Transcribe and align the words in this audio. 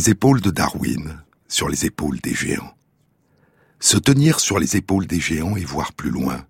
les 0.00 0.08
épaules 0.08 0.40
de 0.40 0.50
Darwin, 0.50 1.22
sur 1.46 1.68
les 1.68 1.84
épaules 1.84 2.20
des 2.20 2.32
géants. 2.32 2.72
Se 3.80 3.98
tenir 3.98 4.40
sur 4.40 4.58
les 4.58 4.78
épaules 4.78 5.06
des 5.06 5.20
géants 5.20 5.56
et 5.58 5.64
voir 5.66 5.92
plus 5.92 6.08
loin, 6.08 6.46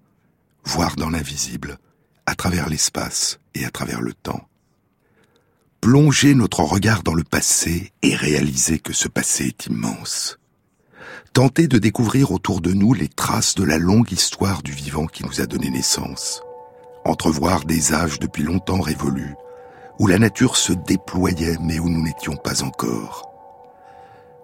voir 0.63 0.95
dans 0.95 1.11
l'invisible, 1.11 1.81
à 2.27 2.37
travers 2.37 2.69
l'espace 2.69 3.41
et 3.57 3.65
à 3.65 3.71
travers 3.71 4.03
le 4.03 4.15
temps. 4.15 4.49
Plonger 5.81 6.37
notre 6.37 6.61
regard 6.61 7.03
dans 7.03 7.13
le 7.13 7.25
passé 7.25 7.91
et 8.03 8.15
réaliser 8.15 8.79
que 8.79 8.93
ce 8.93 9.09
passé 9.09 9.47
est 9.47 9.67
immense. 9.67 10.39
Tenter 11.33 11.67
de 11.67 11.79
découvrir 11.79 12.31
autour 12.31 12.61
de 12.61 12.73
nous 12.73 12.95
les 12.95 13.09
traces 13.09 13.57
de 13.57 13.65
la 13.65 13.79
longue 13.79 14.13
histoire 14.13 14.63
du 14.63 14.71
vivant 14.71 15.07
qui 15.07 15.25
nous 15.25 15.41
a 15.41 15.47
donné 15.47 15.71
naissance. 15.71 16.41
Entrevoir 17.05 17.65
des 17.65 17.95
âges 17.95 18.21
depuis 18.21 18.45
longtemps 18.45 18.81
révolus, 18.81 19.35
où 19.99 20.07
la 20.07 20.21
nature 20.21 20.57
se 20.57 20.73
déployait 20.73 21.57
mais 21.61 21.81
où 21.81 21.89
nous 21.89 22.05
n'étions 22.05 22.37
pas 22.37 22.63
encore. 22.63 23.30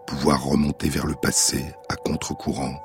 Pouvoir 0.07 0.45
remonter 0.45 0.89
vers 0.89 1.07
le 1.07 1.15
passé 1.15 1.65
à 1.89 1.97
contre-courant. 1.97 2.81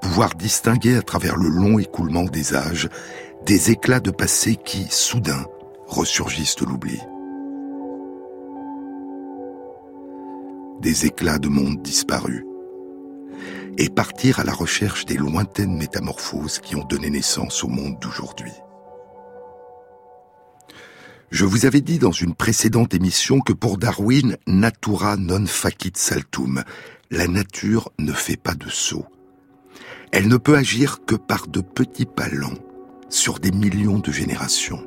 Pouvoir 0.00 0.34
distinguer 0.34 0.96
à 0.96 1.02
travers 1.02 1.36
le 1.36 1.48
long 1.48 1.78
écoulement 1.78 2.24
des 2.24 2.54
âges 2.54 2.88
des 3.46 3.72
éclats 3.72 4.00
de 4.00 4.10
passé 4.10 4.56
qui, 4.56 4.86
soudain, 4.88 5.44
ressurgissent 5.86 6.56
de 6.56 6.64
l'oubli. 6.64 6.98
Des 10.80 11.06
éclats 11.06 11.38
de 11.38 11.48
monde 11.48 11.82
disparus. 11.82 12.44
Et 13.78 13.88
partir 13.88 14.38
à 14.38 14.44
la 14.44 14.52
recherche 14.52 15.06
des 15.06 15.16
lointaines 15.16 15.76
métamorphoses 15.76 16.58
qui 16.58 16.76
ont 16.76 16.84
donné 16.84 17.10
naissance 17.10 17.64
au 17.64 17.68
monde 17.68 17.98
d'aujourd'hui. 18.00 18.52
Je 21.32 21.46
vous 21.46 21.64
avais 21.64 21.80
dit 21.80 21.98
dans 21.98 22.12
une 22.12 22.34
précédente 22.34 22.92
émission 22.92 23.40
que 23.40 23.54
pour 23.54 23.78
Darwin, 23.78 24.36
natura 24.46 25.16
non 25.16 25.46
facit 25.46 25.96
saltum. 25.96 26.62
La 27.10 27.26
nature 27.26 27.90
ne 27.98 28.12
fait 28.12 28.36
pas 28.36 28.52
de 28.52 28.68
saut. 28.68 29.06
Elle 30.12 30.28
ne 30.28 30.36
peut 30.36 30.58
agir 30.58 30.98
que 31.06 31.14
par 31.14 31.46
de 31.46 31.62
petits 31.62 32.04
pas 32.04 32.28
lents 32.28 32.58
sur 33.08 33.38
des 33.38 33.50
millions 33.50 33.98
de 33.98 34.12
générations. 34.12 34.84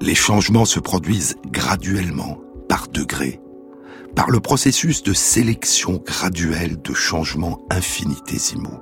Les 0.00 0.14
changements 0.14 0.64
se 0.64 0.78
produisent 0.78 1.34
graduellement, 1.46 2.38
par 2.68 2.86
degrés, 2.86 3.40
par 4.14 4.30
le 4.30 4.38
processus 4.38 5.02
de 5.02 5.12
sélection 5.12 6.00
graduelle 6.06 6.80
de 6.80 6.94
changements 6.94 7.66
infinitésimaux. 7.68 8.80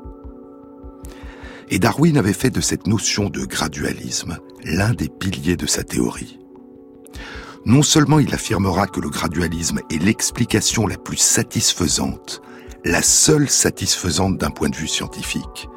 Et 1.70 1.78
Darwin 1.78 2.18
avait 2.18 2.34
fait 2.34 2.50
de 2.50 2.60
cette 2.60 2.86
notion 2.86 3.30
de 3.30 3.46
gradualisme 3.46 4.38
l'un 4.64 4.92
des 4.94 5.08
piliers 5.08 5.56
de 5.56 5.66
sa 5.66 5.84
théorie. 5.84 6.38
Non 7.66 7.82
seulement 7.82 8.18
il 8.18 8.34
affirmera 8.34 8.86
que 8.86 9.00
le 9.00 9.08
gradualisme 9.08 9.80
est 9.90 10.02
l'explication 10.02 10.86
la 10.86 10.98
plus 10.98 11.16
satisfaisante, 11.16 12.42
la 12.84 13.02
seule 13.02 13.48
satisfaisante 13.48 14.36
d'un 14.36 14.50
point 14.50 14.68
de 14.68 14.76
vue 14.76 14.88
scientifique, 14.88 15.68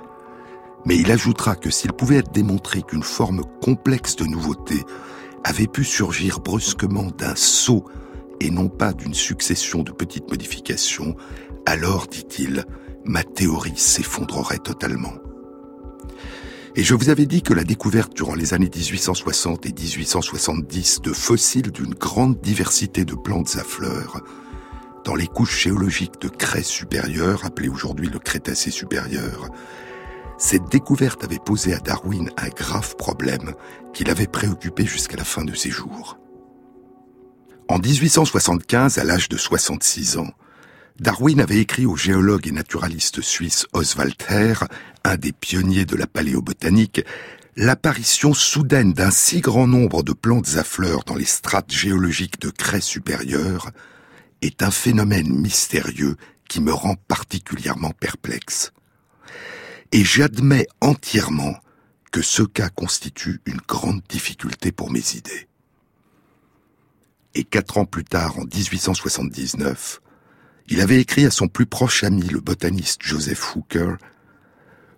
mais 0.86 0.98
il 0.98 1.12
ajoutera 1.12 1.56
que 1.56 1.70
s'il 1.70 1.94
pouvait 1.94 2.18
être 2.18 2.32
démontré 2.32 2.82
qu'une 2.82 3.04
forme 3.04 3.44
complexe 3.62 4.16
de 4.16 4.26
nouveauté 4.26 4.84
avait 5.44 5.68
pu 5.68 5.84
surgir 5.84 6.40
brusquement 6.40 7.08
d'un 7.18 7.36
saut 7.36 7.86
et 8.40 8.50
non 8.50 8.70
pas 8.70 8.94
d'une 8.94 9.14
succession 9.14 9.84
de 9.84 9.92
petites 9.92 10.30
modifications, 10.30 11.16
alors, 11.66 12.08
dit-il, 12.08 12.64
ma 13.04 13.24
théorie 13.24 13.78
s'effondrerait 13.78 14.60
totalement. 14.60 15.14
Et 16.78 16.84
je 16.84 16.94
vous 16.94 17.10
avais 17.10 17.26
dit 17.26 17.42
que 17.42 17.56
la 17.56 17.64
découverte 17.64 18.16
durant 18.16 18.36
les 18.36 18.54
années 18.54 18.70
1860 18.70 19.66
et 19.66 19.74
1870 19.74 21.02
de 21.02 21.12
fossiles 21.12 21.72
d'une 21.72 21.96
grande 21.96 22.40
diversité 22.40 23.04
de 23.04 23.16
plantes 23.16 23.58
à 23.60 23.64
fleurs, 23.64 24.22
dans 25.04 25.16
les 25.16 25.26
couches 25.26 25.64
géologiques 25.64 26.22
de 26.22 26.30
craie 26.30 26.62
supérieure, 26.62 27.46
appelées 27.46 27.68
aujourd'hui 27.68 28.10
le 28.10 28.20
Crétacé 28.20 28.70
supérieur, 28.70 29.50
cette 30.38 30.70
découverte 30.70 31.24
avait 31.24 31.40
posé 31.40 31.74
à 31.74 31.80
Darwin 31.80 32.30
un 32.38 32.50
grave 32.50 32.96
problème 32.96 33.54
qui 33.92 34.04
l'avait 34.04 34.28
préoccupé 34.28 34.86
jusqu'à 34.86 35.18
la 35.18 35.24
fin 35.24 35.44
de 35.44 35.56
ses 35.56 35.72
jours. 35.72 36.20
En 37.70 37.80
1875, 37.80 39.00
à 39.00 39.04
l'âge 39.04 39.30
de 39.30 39.38
66 39.38 40.18
ans, 40.18 40.30
Darwin 41.00 41.40
avait 41.40 41.60
écrit 41.60 41.86
au 41.86 41.96
géologue 41.96 42.48
et 42.48 42.52
naturaliste 42.52 43.22
suisse 43.22 43.68
Oswald 43.74 44.16
Herr, 44.30 44.68
un 45.04 45.16
des 45.16 45.32
pionniers 45.32 45.86
de 45.86 45.96
la 45.96 46.08
paléobotanique, 46.08 47.02
l'apparition 47.56 48.34
soudaine 48.34 48.94
d'un 48.94 49.12
si 49.12 49.42
grand 49.42 49.68
nombre 49.68 50.02
de 50.02 50.14
plantes 50.14 50.56
à 50.58 50.64
fleurs 50.64 51.04
dans 51.04 51.16
les 51.16 51.26
strates 51.26 51.72
géologiques 51.72 52.42
de 52.42 52.50
craie 52.50 52.82
supérieure 52.82 53.70
est 54.42 54.64
un 54.64 54.72
phénomène 54.72 55.32
mystérieux 55.32 56.16
qui 56.50 56.62
me 56.62 56.74
rend 56.74 56.96
particulièrement 57.08 57.92
perplexe. 57.92 58.72
Et 59.92 60.04
j'admets 60.04 60.68
entièrement 60.82 61.56
que 62.12 62.24
ce 62.24 62.42
cas 62.42 62.70
constitue 62.70 63.40
une 63.46 63.62
grande 63.68 64.02
difficulté 64.10 64.72
pour 64.72 64.90
mes 64.90 65.16
idées. 65.16 65.48
Et 67.36 67.44
quatre 67.44 67.78
ans 67.78 67.86
plus 67.86 68.04
tard, 68.04 68.40
en 68.40 68.46
1879, 68.46 70.02
il 70.70 70.82
avait 70.82 71.00
écrit 71.00 71.26
à 71.26 71.32
son 71.32 71.48
plus 71.48 71.66
proche 71.66 72.04
ami, 72.04 72.24
le 72.24 72.42
botaniste 72.42 73.02
Joseph 73.02 73.56
Hooker, 73.56 73.98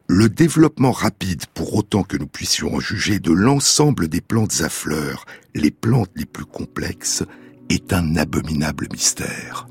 le 0.07 0.28
développement 0.28 0.91
rapide, 0.91 1.46
pour 1.53 1.75
autant 1.75 2.02
que 2.02 2.18
nous 2.18 2.25
puissions 2.25 2.74
en 2.74 2.80
juger 2.80 3.19
de 3.19 3.31
l'ensemble 3.31 4.08
des 4.08 4.22
plantes 4.22 4.62
à 4.62 4.69
fleurs, 4.69 5.25
les 5.53 5.69
plantes 5.69 6.09
les 6.16 6.25
plus 6.25 6.46
complexes, 6.46 7.24
est 7.69 7.94
un 7.94 8.16
abominable 8.16 8.88
mystère. 8.91 9.68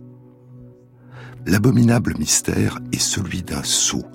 L'abominable 1.44 2.14
mystère 2.16 2.78
est 2.92 3.00
celui 3.00 3.42
d'un 3.42 3.64
saut, 3.64 4.06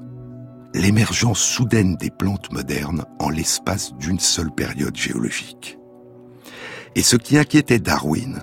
l'émergence 0.74 1.42
soudaine 1.42 1.98
des 1.98 2.10
plantes 2.10 2.54
modernes 2.54 3.06
en 3.20 3.30
l'espace 3.30 3.94
d'une 3.96 4.20
seule 4.20 4.54
période 4.54 4.96
géologique. 4.96 5.78
Et 6.96 7.04
ce 7.04 7.18
qui 7.18 7.38
inquiétait 7.38 7.80
Darwin, 7.80 8.42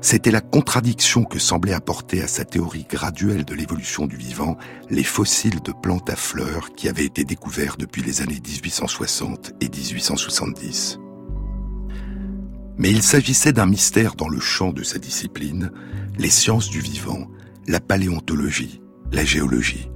c'était 0.00 0.30
la 0.30 0.40
contradiction 0.40 1.24
que 1.24 1.38
semblaient 1.38 1.72
apporter 1.72 2.22
à 2.22 2.28
sa 2.28 2.44
théorie 2.44 2.86
graduelle 2.88 3.44
de 3.44 3.54
l'évolution 3.54 4.06
du 4.06 4.16
vivant 4.16 4.56
les 4.90 5.02
fossiles 5.02 5.60
de 5.62 5.72
plantes 5.72 6.08
à 6.08 6.16
fleurs 6.16 6.70
qui 6.76 6.88
avaient 6.88 7.04
été 7.04 7.24
découverts 7.24 7.76
depuis 7.76 8.02
les 8.02 8.22
années 8.22 8.40
1860 8.40 9.54
et 9.60 9.68
1870. 9.68 10.98
Mais 12.78 12.90
il 12.90 13.02
s'agissait 13.02 13.52
d'un 13.52 13.66
mystère 13.66 14.14
dans 14.14 14.28
le 14.28 14.38
champ 14.38 14.72
de 14.72 14.84
sa 14.84 14.98
discipline, 14.98 15.72
les 16.16 16.30
sciences 16.30 16.70
du 16.70 16.80
vivant, 16.80 17.26
la 17.66 17.80
paléontologie, 17.80 18.80
la 19.10 19.24
géologie. 19.24 19.90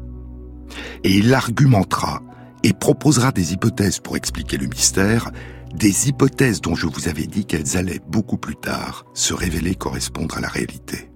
Et 1.04 1.12
il 1.12 1.32
argumentera 1.32 2.22
et 2.64 2.72
proposera 2.72 3.30
des 3.30 3.52
hypothèses 3.52 4.00
pour 4.00 4.16
expliquer 4.16 4.56
le 4.56 4.66
mystère, 4.66 5.30
des 5.74 6.08
hypothèses 6.08 6.60
dont 6.60 6.74
je 6.74 6.86
vous 6.86 7.08
avais 7.08 7.26
dit 7.26 7.46
qu'elles 7.46 7.76
allaient 7.76 8.00
beaucoup 8.06 8.36
plus 8.36 8.56
tard 8.56 9.04
se 9.14 9.34
révéler 9.34 9.74
correspondre 9.74 10.36
à 10.36 10.40
la 10.40 10.48
réalité. 10.48 11.10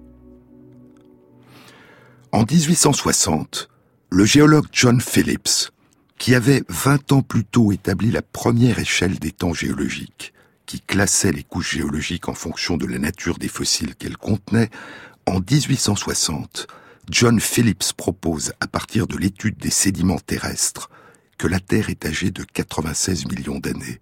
En 2.31 2.43
1860, 2.43 3.69
le 4.09 4.25
géologue 4.25 4.67
John 4.71 5.01
Phillips, 5.01 5.71
qui 6.17 6.35
avait 6.35 6.63
20 6.69 7.11
ans 7.11 7.21
plus 7.21 7.45
tôt 7.45 7.71
établi 7.71 8.11
la 8.11 8.21
première 8.21 8.79
échelle 8.79 9.19
des 9.19 9.31
temps 9.31 9.53
géologiques, 9.53 10.33
qui 10.65 10.81
classait 10.81 11.31
les 11.31 11.43
couches 11.43 11.75
géologiques 11.75 12.27
en 12.27 12.33
fonction 12.33 12.77
de 12.77 12.85
la 12.85 12.99
nature 12.99 13.37
des 13.37 13.47
fossiles 13.47 13.95
qu'elles 13.95 14.17
contenaient, 14.17 14.69
en 15.25 15.39
1860, 15.39 16.67
John 17.09 17.39
Phillips 17.39 17.93
propose, 17.95 18.53
à 18.59 18.67
partir 18.67 19.07
de 19.07 19.17
l'étude 19.17 19.57
des 19.57 19.69
sédiments 19.69 20.19
terrestres, 20.19 20.89
que 21.37 21.47
la 21.47 21.59
Terre 21.59 21.89
est 21.89 22.05
âgée 22.05 22.31
de 22.31 22.43
96 22.43 23.27
millions 23.27 23.59
d'années. 23.59 24.01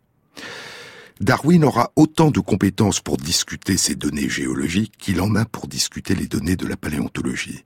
Darwin 1.21 1.63
aura 1.63 1.91
autant 1.95 2.29
de 2.29 2.41
compétences 2.41 2.99
pour 2.99 3.17
discuter 3.17 3.77
ces 3.77 3.95
données 3.95 4.29
géologiques 4.29 4.97
qu'il 4.97 5.21
en 5.21 5.35
a 5.35 5.45
pour 5.45 5.67
discuter 5.67 6.13
les 6.13 6.27
données 6.27 6.57
de 6.57 6.67
la 6.67 6.75
paléontologie. 6.75 7.63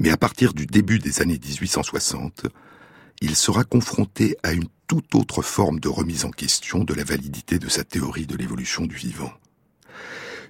Mais 0.00 0.10
à 0.10 0.16
partir 0.16 0.54
du 0.54 0.66
début 0.66 0.98
des 0.98 1.20
années 1.20 1.38
1860, 1.38 2.46
il 3.20 3.36
sera 3.36 3.64
confronté 3.64 4.36
à 4.42 4.52
une 4.52 4.68
toute 4.86 5.14
autre 5.14 5.42
forme 5.42 5.80
de 5.80 5.88
remise 5.88 6.24
en 6.24 6.30
question 6.30 6.82
de 6.82 6.94
la 6.94 7.04
validité 7.04 7.58
de 7.58 7.68
sa 7.68 7.84
théorie 7.84 8.26
de 8.26 8.36
l'évolution 8.36 8.86
du 8.86 8.96
vivant. 8.96 9.32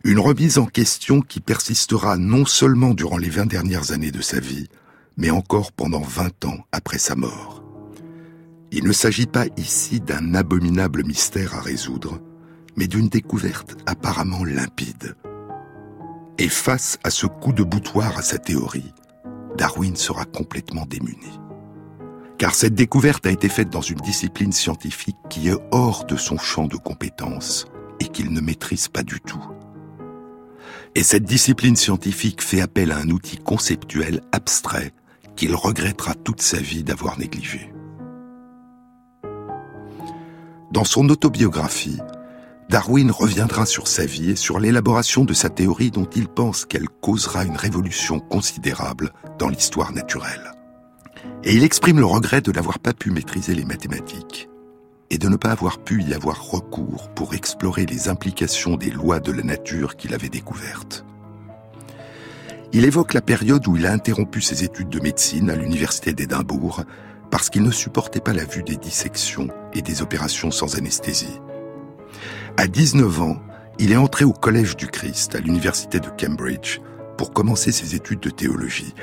Une 0.04 0.20
remise 0.20 0.58
en 0.58 0.66
question 0.66 1.20
qui 1.20 1.40
persistera 1.40 2.16
non 2.16 2.46
seulement 2.46 2.94
durant 2.94 3.18
les 3.18 3.30
vingt 3.30 3.46
dernières 3.46 3.90
années 3.90 4.12
de 4.12 4.22
sa 4.22 4.38
vie, 4.38 4.68
mais 5.16 5.30
encore 5.30 5.72
pendant 5.72 6.00
vingt 6.00 6.44
ans 6.44 6.64
après 6.72 6.98
sa 6.98 7.16
mort. 7.16 7.67
Il 8.70 8.84
ne 8.84 8.92
s'agit 8.92 9.26
pas 9.26 9.46
ici 9.56 10.00
d'un 10.00 10.34
abominable 10.34 11.02
mystère 11.04 11.54
à 11.54 11.60
résoudre, 11.60 12.20
mais 12.76 12.86
d'une 12.86 13.08
découverte 13.08 13.76
apparemment 13.86 14.44
limpide. 14.44 15.16
Et 16.38 16.48
face 16.48 16.98
à 17.02 17.10
ce 17.10 17.26
coup 17.26 17.52
de 17.52 17.62
boutoir 17.62 18.18
à 18.18 18.22
sa 18.22 18.38
théorie, 18.38 18.92
Darwin 19.56 19.96
sera 19.96 20.24
complètement 20.24 20.84
démuni. 20.84 21.40
Car 22.36 22.54
cette 22.54 22.74
découverte 22.74 23.26
a 23.26 23.30
été 23.30 23.48
faite 23.48 23.70
dans 23.70 23.80
une 23.80 23.98
discipline 23.98 24.52
scientifique 24.52 25.16
qui 25.30 25.48
est 25.48 25.58
hors 25.72 26.04
de 26.04 26.16
son 26.16 26.38
champ 26.38 26.66
de 26.66 26.76
compétences 26.76 27.66
et 28.00 28.06
qu'il 28.06 28.32
ne 28.32 28.40
maîtrise 28.40 28.88
pas 28.88 29.02
du 29.02 29.18
tout. 29.20 29.44
Et 30.94 31.02
cette 31.02 31.24
discipline 31.24 31.74
scientifique 31.74 32.42
fait 32.42 32.60
appel 32.60 32.92
à 32.92 32.98
un 32.98 33.08
outil 33.08 33.38
conceptuel 33.38 34.20
abstrait 34.30 34.92
qu'il 35.36 35.54
regrettera 35.54 36.14
toute 36.14 36.42
sa 36.42 36.58
vie 36.58 36.84
d'avoir 36.84 37.18
négligé. 37.18 37.72
Dans 40.70 40.84
son 40.84 41.08
autobiographie, 41.08 41.98
Darwin 42.68 43.10
reviendra 43.10 43.64
sur 43.64 43.88
sa 43.88 44.04
vie 44.04 44.32
et 44.32 44.36
sur 44.36 44.60
l'élaboration 44.60 45.24
de 45.24 45.32
sa 45.32 45.48
théorie 45.48 45.90
dont 45.90 46.08
il 46.14 46.28
pense 46.28 46.66
qu'elle 46.66 46.90
causera 47.00 47.44
une 47.44 47.56
révolution 47.56 48.20
considérable 48.20 49.12
dans 49.38 49.48
l'histoire 49.48 49.92
naturelle. 49.92 50.52
Et 51.42 51.54
il 51.54 51.64
exprime 51.64 51.98
le 51.98 52.04
regret 52.04 52.42
de 52.42 52.52
n'avoir 52.52 52.80
pas 52.80 52.92
pu 52.92 53.10
maîtriser 53.10 53.54
les 53.54 53.64
mathématiques 53.64 54.50
et 55.08 55.16
de 55.16 55.28
ne 55.30 55.36
pas 55.36 55.52
avoir 55.52 55.78
pu 55.78 56.02
y 56.02 56.12
avoir 56.12 56.50
recours 56.50 57.08
pour 57.14 57.32
explorer 57.32 57.86
les 57.86 58.10
implications 58.10 58.76
des 58.76 58.90
lois 58.90 59.20
de 59.20 59.32
la 59.32 59.42
nature 59.42 59.96
qu'il 59.96 60.12
avait 60.12 60.28
découvertes. 60.28 61.06
Il 62.74 62.84
évoque 62.84 63.14
la 63.14 63.22
période 63.22 63.66
où 63.66 63.78
il 63.78 63.86
a 63.86 63.92
interrompu 63.92 64.42
ses 64.42 64.64
études 64.64 64.90
de 64.90 65.00
médecine 65.00 65.48
à 65.48 65.56
l'université 65.56 66.12
d'Édimbourg 66.12 66.82
parce 67.30 67.48
qu'il 67.48 67.62
ne 67.62 67.70
supportait 67.70 68.20
pas 68.20 68.34
la 68.34 68.44
vue 68.44 68.62
des 68.62 68.76
dissections 68.76 69.48
et 69.74 69.82
des 69.82 70.02
opérations 70.02 70.50
sans 70.50 70.76
anesthésie. 70.76 71.40
À 72.56 72.66
19 72.66 73.22
ans, 73.22 73.36
il 73.78 73.92
est 73.92 73.96
entré 73.96 74.24
au 74.24 74.32
Collège 74.32 74.76
du 74.76 74.88
Christ 74.88 75.34
à 75.34 75.40
l'université 75.40 76.00
de 76.00 76.08
Cambridge 76.18 76.80
pour 77.16 77.32
commencer 77.32 77.72
ses 77.72 77.94
études 77.94 78.20
de 78.20 78.30
théologie. 78.30 78.94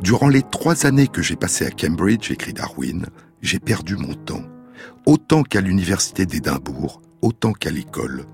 Durant 0.00 0.28
les 0.28 0.42
trois 0.42 0.86
années 0.86 1.08
que 1.08 1.22
j'ai 1.22 1.36
passées 1.36 1.66
à 1.66 1.70
Cambridge, 1.70 2.30
écrit 2.30 2.52
Darwin, 2.52 3.06
j'ai 3.42 3.58
perdu 3.58 3.96
mon 3.96 4.14
temps, 4.14 4.44
autant 5.06 5.42
qu'à 5.42 5.60
l'université 5.60 6.26
d'Édimbourg, 6.26 7.02
autant 7.22 7.52
qu'à 7.52 7.70
l'école, 7.70 8.24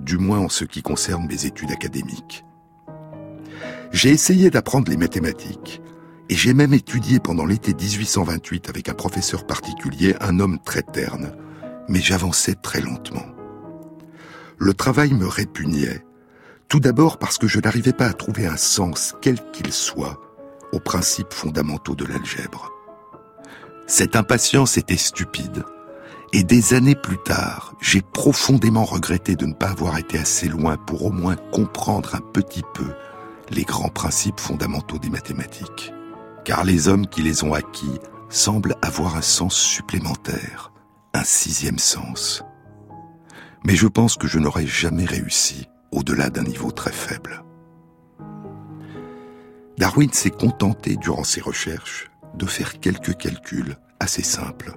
du 0.00 0.18
moins 0.18 0.38
en 0.38 0.48
ce 0.48 0.64
qui 0.64 0.82
concerne 0.82 1.26
mes 1.26 1.46
études 1.46 1.70
académiques. 1.70 2.44
J'ai 3.92 4.10
essayé 4.10 4.50
d'apprendre 4.50 4.90
les 4.90 4.96
mathématiques, 4.96 5.80
et 6.28 6.34
j'ai 6.34 6.54
même 6.54 6.74
étudié 6.74 7.20
pendant 7.20 7.44
l'été 7.44 7.74
1828 7.74 8.68
avec 8.68 8.88
un 8.88 8.94
professeur 8.94 9.46
particulier, 9.46 10.14
un 10.20 10.40
homme 10.40 10.58
très 10.64 10.82
terne, 10.82 11.32
mais 11.88 12.00
j'avançais 12.00 12.54
très 12.54 12.80
lentement. 12.80 13.26
Le 14.58 14.74
travail 14.74 15.12
me 15.12 15.26
répugnait, 15.26 16.04
tout 16.68 16.80
d'abord 16.80 17.18
parce 17.18 17.38
que 17.38 17.48
je 17.48 17.60
n'arrivais 17.60 17.92
pas 17.92 18.06
à 18.06 18.12
trouver 18.12 18.46
un 18.46 18.56
sens, 18.56 19.14
quel 19.20 19.38
qu'il 19.50 19.72
soit, 19.72 20.20
aux 20.72 20.80
principes 20.80 21.32
fondamentaux 21.32 21.94
de 21.94 22.06
l'algèbre. 22.06 22.70
Cette 23.86 24.16
impatience 24.16 24.78
était 24.78 24.96
stupide, 24.96 25.64
et 26.32 26.44
des 26.44 26.72
années 26.72 26.94
plus 26.94 27.18
tard, 27.18 27.74
j'ai 27.80 28.00
profondément 28.00 28.84
regretté 28.84 29.36
de 29.36 29.44
ne 29.44 29.52
pas 29.52 29.68
avoir 29.68 29.98
été 29.98 30.18
assez 30.18 30.48
loin 30.48 30.78
pour 30.78 31.04
au 31.04 31.10
moins 31.10 31.36
comprendre 31.52 32.14
un 32.14 32.20
petit 32.20 32.62
peu 32.72 32.90
les 33.50 33.64
grands 33.64 33.90
principes 33.90 34.40
fondamentaux 34.40 34.98
des 34.98 35.10
mathématiques 35.10 35.92
car 36.44 36.64
les 36.64 36.88
hommes 36.88 37.06
qui 37.06 37.22
les 37.22 37.44
ont 37.44 37.54
acquis 37.54 37.98
semblent 38.28 38.76
avoir 38.82 39.16
un 39.16 39.22
sens 39.22 39.54
supplémentaire, 39.54 40.72
un 41.14 41.24
sixième 41.24 41.78
sens. 41.78 42.42
Mais 43.64 43.76
je 43.76 43.86
pense 43.86 44.16
que 44.16 44.26
je 44.26 44.38
n'aurais 44.38 44.66
jamais 44.66 45.04
réussi 45.04 45.68
au-delà 45.92 46.30
d'un 46.30 46.42
niveau 46.42 46.70
très 46.70 46.92
faible. 46.92 47.44
Darwin 49.78 50.12
s'est 50.12 50.30
contenté 50.30 50.96
durant 50.96 51.24
ses 51.24 51.40
recherches 51.40 52.10
de 52.34 52.46
faire 52.46 52.80
quelques 52.80 53.16
calculs 53.16 53.76
assez 54.00 54.22
simples. 54.22 54.74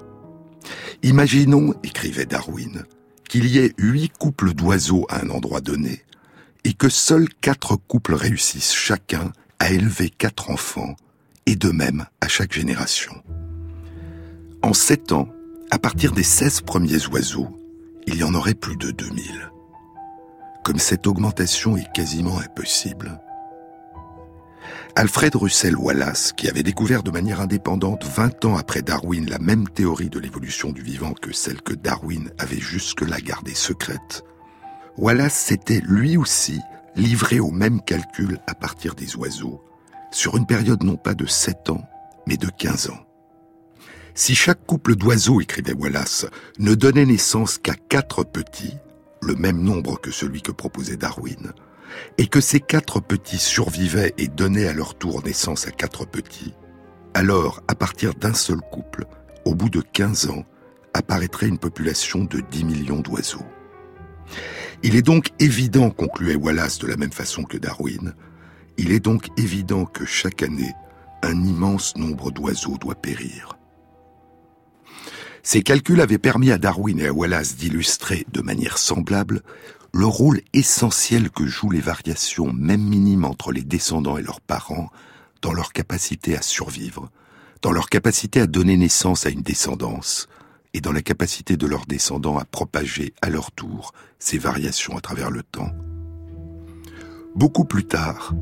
Imaginons, 1.03 1.73
écrivait 1.83 2.25
Darwin, 2.25 2.85
qu'il 3.29 3.45
y 3.47 3.59
ait 3.59 3.73
huit 3.77 4.11
couples 4.17 4.53
d'oiseaux 4.53 5.05
à 5.09 5.23
un 5.23 5.29
endroit 5.29 5.61
donné 5.61 6.03
et 6.63 6.73
que 6.73 6.89
seuls 6.89 7.29
quatre 7.41 7.75
couples 7.75 8.15
réussissent 8.15 8.73
chacun 8.73 9.31
à 9.59 9.71
élever 9.71 10.09
quatre 10.09 10.49
enfants 10.49 10.95
et 11.45 11.55
de 11.55 11.69
même 11.69 12.05
à 12.21 12.27
chaque 12.27 12.53
génération. 12.53 13.13
En 14.61 14.73
sept 14.73 15.11
ans, 15.11 15.29
à 15.71 15.79
partir 15.79 16.11
des 16.11 16.23
16 16.23 16.61
premiers 16.61 17.05
oiseaux, 17.07 17.49
il 18.07 18.15
y 18.15 18.23
en 18.23 18.33
aurait 18.33 18.53
plus 18.53 18.77
de 18.77 18.91
2000. 18.91 19.51
Comme 20.63 20.79
cette 20.79 21.07
augmentation 21.07 21.77
est 21.77 21.91
quasiment 21.93 22.39
impossible. 22.39 23.19
Alfred 24.95 25.35
Russel 25.35 25.75
Wallace, 25.75 26.31
qui 26.31 26.47
avait 26.47 26.63
découvert 26.63 27.03
de 27.03 27.11
manière 27.11 27.41
indépendante 27.41 28.05
20 28.05 28.45
ans 28.45 28.55
après 28.55 28.81
Darwin 28.81 29.29
la 29.29 29.39
même 29.39 29.67
théorie 29.67 30.09
de 30.09 30.19
l'évolution 30.19 30.71
du 30.71 30.81
vivant 30.81 31.13
que 31.13 31.33
celle 31.33 31.61
que 31.61 31.73
Darwin 31.73 32.31
avait 32.37 32.61
jusque-là 32.61 33.19
gardée 33.19 33.55
secrète, 33.55 34.23
Wallace 34.97 35.33
s'était 35.33 35.81
lui 35.85 36.15
aussi 36.15 36.61
livré 36.95 37.41
au 37.41 37.51
même 37.51 37.81
calcul 37.81 38.39
à 38.47 38.55
partir 38.55 38.95
des 38.95 39.17
oiseaux, 39.17 39.61
sur 40.15 40.37
une 40.37 40.45
période 40.45 40.83
non 40.83 40.95
pas 40.95 41.13
de 41.13 41.25
7 41.25 41.69
ans, 41.71 41.83
mais 42.25 42.37
de 42.37 42.47
15 42.47 42.89
ans. 42.89 43.05
Si 44.13 44.33
chaque 44.33 44.65
couple 44.65 44.95
d'oiseaux, 44.95 45.41
écrivait 45.41 45.73
Wallace, 45.73 46.25
ne 46.57 46.73
donnait 46.73 47.05
naissance 47.05 47.57
qu'à 47.57 47.73
quatre 47.89 48.23
petits, 48.23 48.77
le 49.21 49.35
même 49.35 49.61
nombre 49.61 49.99
que 49.99 50.11
celui 50.11 50.41
que 50.41 50.53
proposait 50.53 50.95
Darwin, 50.95 51.51
et 52.17 52.27
que 52.27 52.39
ces 52.39 52.61
quatre 52.61 53.01
petits 53.01 53.37
survivaient 53.37 54.13
et 54.17 54.29
donnaient 54.29 54.67
à 54.67 54.73
leur 54.73 54.97
tour 54.97 55.21
naissance 55.21 55.67
à 55.67 55.71
quatre 55.71 56.05
petits, 56.05 56.53
alors, 57.13 57.61
à 57.67 57.75
partir 57.75 58.13
d'un 58.13 58.33
seul 58.33 58.61
couple, 58.71 59.05
au 59.43 59.53
bout 59.53 59.69
de 59.69 59.81
15 59.81 60.29
ans, 60.29 60.45
apparaîtrait 60.93 61.47
une 61.47 61.59
population 61.59 62.23
de 62.23 62.39
10 62.39 62.63
millions 62.63 63.01
d'oiseaux. 63.01 63.45
Il 64.81 64.95
est 64.95 65.01
donc 65.01 65.31
évident, 65.39 65.89
concluait 65.89 66.35
Wallace 66.35 66.79
de 66.79 66.87
la 66.87 66.95
même 66.95 67.11
façon 67.11 67.43
que 67.43 67.57
Darwin, 67.57 68.13
il 68.77 68.91
est 68.91 68.99
donc 68.99 69.29
évident 69.37 69.85
que 69.85 70.05
chaque 70.05 70.43
année, 70.43 70.73
un 71.23 71.43
immense 71.43 71.95
nombre 71.95 72.31
d'oiseaux 72.31 72.77
doit 72.77 72.95
périr. 72.95 73.57
Ces 75.43 75.61
calculs 75.61 76.01
avaient 76.01 76.17
permis 76.17 76.51
à 76.51 76.57
Darwin 76.57 76.99
et 76.99 77.07
à 77.07 77.13
Wallace 77.13 77.55
d'illustrer, 77.55 78.25
de 78.31 78.41
manière 78.41 78.77
semblable, 78.77 79.41
le 79.93 80.05
rôle 80.07 80.41
essentiel 80.53 81.29
que 81.29 81.45
jouent 81.45 81.71
les 81.71 81.79
variations, 81.79 82.51
même 82.51 82.81
minimes, 82.81 83.25
entre 83.25 83.51
les 83.51 83.63
descendants 83.63 84.17
et 84.17 84.23
leurs 84.23 84.41
parents, 84.41 84.89
dans 85.41 85.53
leur 85.53 85.71
capacité 85.71 86.35
à 86.35 86.41
survivre, 86.41 87.09
dans 87.61 87.71
leur 87.71 87.89
capacité 87.89 88.41
à 88.41 88.47
donner 88.47 88.75
naissance 88.75 89.25
à 89.25 89.29
une 89.29 89.41
descendance, 89.41 90.27
et 90.73 90.81
dans 90.81 90.91
la 90.91 91.01
capacité 91.01 91.55
de 91.55 91.67
leurs 91.67 91.85
descendants 91.85 92.37
à 92.37 92.43
propager 92.43 93.13
à 93.21 93.29
leur 93.29 93.51
tour 93.51 93.93
ces 94.19 94.37
variations 94.37 94.97
à 94.97 95.01
travers 95.01 95.31
le 95.31 95.43
temps. 95.43 95.71
Beaucoup 97.35 97.63
plus 97.63 97.85
tard, 97.85 98.33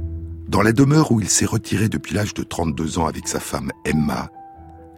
dans 0.48 0.62
la 0.62 0.74
demeure 0.74 1.12
où 1.12 1.20
il 1.20 1.30
s'est 1.30 1.46
retiré 1.46 1.90
depuis 1.90 2.14
l'âge 2.14 2.34
de 2.34 2.44
32 2.44 3.00
ans 3.00 3.08
avec 3.08 3.28
sa 3.28 3.40
femme 3.40 3.72
Emma, 3.86 4.30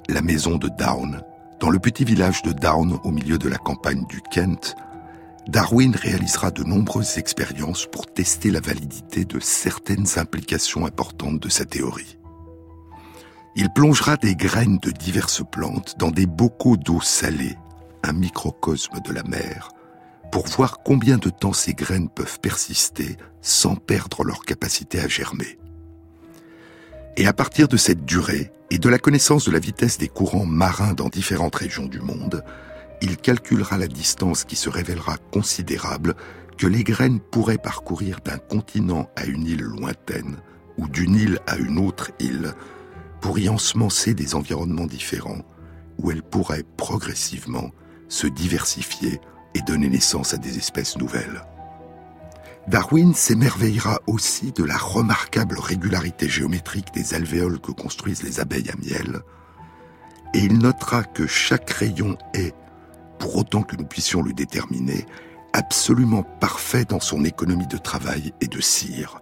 la 0.09 0.21
maison 0.21 0.57
de 0.57 0.69
Down, 0.69 1.21
dans 1.59 1.69
le 1.69 1.79
petit 1.79 2.03
village 2.03 2.41
de 2.43 2.51
Down 2.51 2.99
au 3.03 3.11
milieu 3.11 3.37
de 3.37 3.49
la 3.49 3.57
campagne 3.57 4.05
du 4.07 4.21
Kent, 4.31 4.75
Darwin 5.47 5.95
réalisera 5.95 6.51
de 6.51 6.63
nombreuses 6.63 7.17
expériences 7.17 7.85
pour 7.85 8.11
tester 8.11 8.49
la 8.49 8.59
validité 8.59 9.25
de 9.25 9.39
certaines 9.39 10.07
implications 10.17 10.85
importantes 10.85 11.39
de 11.39 11.49
sa 11.49 11.65
théorie. 11.65 12.17
Il 13.55 13.69
plongera 13.69 14.17
des 14.17 14.35
graines 14.35 14.79
de 14.79 14.91
diverses 14.91 15.43
plantes 15.49 15.95
dans 15.97 16.11
des 16.11 16.25
bocaux 16.25 16.77
d'eau 16.77 16.99
salée, 16.99 17.55
un 18.03 18.13
microcosme 18.13 18.99
de 19.05 19.13
la 19.13 19.23
mer, 19.23 19.69
pour 20.31 20.47
voir 20.47 20.79
combien 20.83 21.17
de 21.17 21.29
temps 21.29 21.53
ces 21.53 21.73
graines 21.73 22.09
peuvent 22.09 22.39
persister 22.39 23.17
sans 23.41 23.75
perdre 23.75 24.23
leur 24.23 24.41
capacité 24.41 24.99
à 24.99 25.07
germer. 25.07 25.57
Et 27.17 27.27
à 27.27 27.33
partir 27.33 27.67
de 27.67 27.77
cette 27.77 28.05
durée 28.05 28.51
et 28.71 28.77
de 28.77 28.89
la 28.89 28.99
connaissance 28.99 29.45
de 29.45 29.51
la 29.51 29.59
vitesse 29.59 29.97
des 29.97 30.07
courants 30.07 30.45
marins 30.45 30.93
dans 30.93 31.09
différentes 31.09 31.55
régions 31.55 31.85
du 31.85 32.01
monde, 32.01 32.43
il 33.01 33.17
calculera 33.17 33.77
la 33.77 33.87
distance 33.87 34.43
qui 34.43 34.55
se 34.55 34.69
révélera 34.69 35.17
considérable 35.31 36.15
que 36.57 36.67
les 36.67 36.83
graines 36.83 37.19
pourraient 37.19 37.57
parcourir 37.57 38.19
d'un 38.23 38.37
continent 38.37 39.09
à 39.15 39.25
une 39.25 39.45
île 39.45 39.63
lointaine 39.63 40.37
ou 40.77 40.87
d'une 40.87 41.15
île 41.15 41.39
à 41.47 41.57
une 41.57 41.77
autre 41.77 42.11
île 42.19 42.53
pour 43.21 43.39
y 43.39 43.49
ensemencer 43.49 44.13
des 44.13 44.35
environnements 44.35 44.85
différents 44.85 45.43
où 45.97 46.11
elles 46.11 46.23
pourraient 46.23 46.65
progressivement 46.77 47.71
se 48.07 48.27
diversifier 48.27 49.19
et 49.55 49.61
donner 49.61 49.89
naissance 49.89 50.35
à 50.35 50.37
des 50.37 50.57
espèces 50.57 50.97
nouvelles. 50.97 51.41
Darwin 52.67 53.13
s'émerveillera 53.13 53.99
aussi 54.05 54.51
de 54.51 54.63
la 54.63 54.77
remarquable 54.77 55.57
régularité 55.59 56.27
géométrique 56.27 56.93
des 56.93 57.13
alvéoles 57.13 57.59
que 57.59 57.71
construisent 57.71 58.23
les 58.23 58.39
abeilles 58.39 58.69
à 58.69 58.75
miel, 58.75 59.21
et 60.33 60.39
il 60.39 60.57
notera 60.57 61.03
que 61.03 61.25
chaque 61.25 61.69
rayon 61.69 62.17
est, 62.33 62.53
pour 63.19 63.37
autant 63.37 63.63
que 63.63 63.75
nous 63.75 63.85
puissions 63.85 64.21
le 64.21 64.33
déterminer, 64.33 65.05
absolument 65.53 66.23
parfait 66.23 66.85
dans 66.85 66.99
son 66.99 67.23
économie 67.23 67.67
de 67.67 67.77
travail 67.77 68.33
et 68.41 68.47
de 68.47 68.59
cire. 68.59 69.21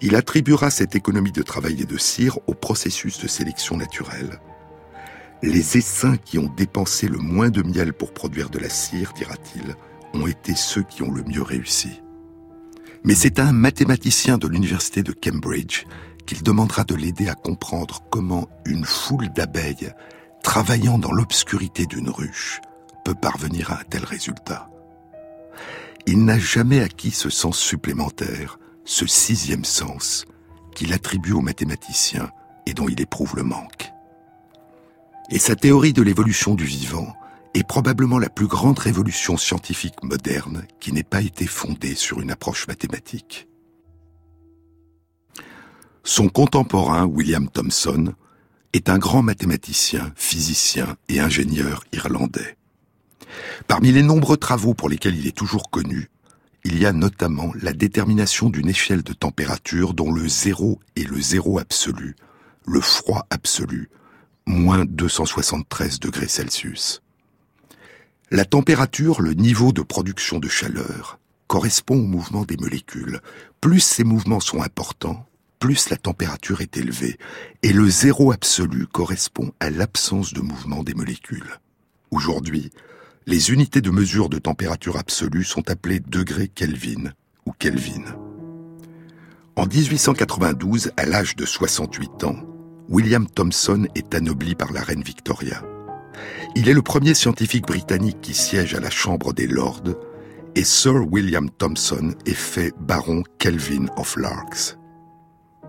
Il 0.00 0.16
attribuera 0.16 0.70
cette 0.70 0.94
économie 0.94 1.32
de 1.32 1.42
travail 1.42 1.82
et 1.82 1.86
de 1.86 1.98
cire 1.98 2.38
au 2.46 2.54
processus 2.54 3.20
de 3.20 3.28
sélection 3.28 3.76
naturelle, 3.76 4.40
les 5.42 5.76
essaims 5.76 6.16
qui 6.16 6.38
ont 6.38 6.52
dépensé 6.56 7.08
le 7.08 7.18
moins 7.18 7.50
de 7.50 7.62
miel 7.62 7.92
pour 7.92 8.12
produire 8.12 8.48
de 8.48 8.58
la 8.58 8.68
cire, 8.68 9.12
dira-t-il, 9.12 9.74
ont 10.14 10.26
été 10.26 10.54
ceux 10.54 10.82
qui 10.82 11.02
ont 11.02 11.10
le 11.10 11.24
mieux 11.24 11.42
réussi. 11.42 12.00
Mais 13.04 13.14
c'est 13.14 13.40
à 13.40 13.46
un 13.46 13.52
mathématicien 13.52 14.38
de 14.38 14.46
l'université 14.46 15.02
de 15.02 15.12
Cambridge 15.12 15.84
qu'il 16.26 16.44
demandera 16.44 16.84
de 16.84 16.94
l'aider 16.94 17.28
à 17.28 17.34
comprendre 17.34 18.04
comment 18.10 18.48
une 18.64 18.84
foule 18.84 19.28
d'abeilles 19.30 19.92
travaillant 20.44 20.98
dans 20.98 21.12
l'obscurité 21.12 21.86
d'une 21.86 22.10
ruche 22.10 22.60
peut 23.04 23.14
parvenir 23.14 23.72
à 23.72 23.80
un 23.80 23.84
tel 23.84 24.04
résultat. 24.04 24.68
Il 26.06 26.24
n'a 26.24 26.38
jamais 26.38 26.80
acquis 26.80 27.10
ce 27.10 27.30
sens 27.30 27.58
supplémentaire, 27.58 28.58
ce 28.84 29.06
sixième 29.06 29.64
sens, 29.64 30.24
qu'il 30.74 30.92
attribue 30.92 31.32
aux 31.32 31.40
mathématiciens 31.40 32.30
et 32.66 32.74
dont 32.74 32.88
il 32.88 33.00
éprouve 33.00 33.34
le 33.36 33.42
manque. 33.42 33.92
Et 35.30 35.38
sa 35.38 35.56
théorie 35.56 35.92
de 35.92 36.02
l'évolution 36.02 36.54
du 36.54 36.64
vivant 36.64 37.14
est 37.54 37.66
probablement 37.66 38.18
la 38.18 38.28
plus 38.28 38.46
grande 38.46 38.78
révolution 38.78 39.36
scientifique 39.36 40.02
moderne 40.02 40.64
qui 40.80 40.92
n'ait 40.92 41.02
pas 41.02 41.22
été 41.22 41.46
fondée 41.46 41.94
sur 41.94 42.20
une 42.20 42.30
approche 42.30 42.66
mathématique. 42.66 43.48
Son 46.04 46.28
contemporain, 46.28 47.04
William 47.04 47.48
Thomson, 47.48 48.14
est 48.72 48.88
un 48.88 48.98
grand 48.98 49.22
mathématicien, 49.22 50.12
physicien 50.16 50.96
et 51.08 51.20
ingénieur 51.20 51.84
irlandais. 51.92 52.56
Parmi 53.68 53.92
les 53.92 54.02
nombreux 54.02 54.36
travaux 54.36 54.74
pour 54.74 54.88
lesquels 54.88 55.16
il 55.16 55.26
est 55.26 55.36
toujours 55.36 55.70
connu, 55.70 56.10
il 56.64 56.78
y 56.78 56.86
a 56.86 56.92
notamment 56.92 57.52
la 57.60 57.72
détermination 57.72 58.48
d'une 58.48 58.68
échelle 58.68 59.02
de 59.02 59.12
température 59.12 59.94
dont 59.94 60.12
le 60.12 60.28
zéro 60.28 60.80
est 60.96 61.08
le 61.08 61.20
zéro 61.20 61.58
absolu, 61.58 62.16
le 62.66 62.80
froid 62.80 63.26
absolu, 63.30 63.90
moins 64.46 64.84
273 64.84 66.00
degrés 66.00 66.28
Celsius. 66.28 67.02
La 68.30 68.44
température, 68.44 69.20
le 69.20 69.34
niveau 69.34 69.72
de 69.72 69.82
production 69.82 70.38
de 70.38 70.48
chaleur, 70.48 71.18
correspond 71.46 71.96
au 71.96 72.06
mouvement 72.06 72.44
des 72.44 72.56
molécules. 72.56 73.20
Plus 73.60 73.80
ces 73.80 74.04
mouvements 74.04 74.40
sont 74.40 74.62
importants, 74.62 75.26
plus 75.58 75.90
la 75.90 75.98
température 75.98 76.62
est 76.62 76.76
élevée, 76.76 77.18
et 77.62 77.72
le 77.72 77.88
zéro 77.88 78.32
absolu 78.32 78.86
correspond 78.86 79.52
à 79.60 79.70
l'absence 79.70 80.32
de 80.32 80.40
mouvement 80.40 80.82
des 80.82 80.94
molécules. 80.94 81.58
Aujourd'hui, 82.10 82.70
les 83.26 83.50
unités 83.50 83.80
de 83.80 83.90
mesure 83.90 84.28
de 84.28 84.38
température 84.38 84.96
absolue 84.96 85.44
sont 85.44 85.70
appelées 85.70 86.00
degrés 86.00 86.48
Kelvin 86.48 87.12
ou 87.46 87.52
Kelvin. 87.52 88.04
En 89.54 89.66
1892, 89.66 90.92
à 90.96 91.04
l'âge 91.04 91.36
de 91.36 91.44
68 91.44 92.24
ans, 92.24 92.51
William 92.88 93.26
Thomson 93.26 93.86
est 93.94 94.14
anobli 94.14 94.54
par 94.54 94.72
la 94.72 94.82
reine 94.82 95.02
Victoria. 95.02 95.62
Il 96.54 96.68
est 96.68 96.74
le 96.74 96.82
premier 96.82 97.14
scientifique 97.14 97.66
britannique 97.66 98.20
qui 98.20 98.34
siège 98.34 98.74
à 98.74 98.80
la 98.80 98.90
Chambre 98.90 99.32
des 99.32 99.46
Lords 99.46 99.94
et 100.54 100.64
Sir 100.64 101.06
William 101.10 101.48
Thomson 101.50 102.14
est 102.26 102.34
fait 102.34 102.72
baron 102.80 103.22
Kelvin 103.38 103.86
of 103.96 104.16
Larks. 104.16 104.76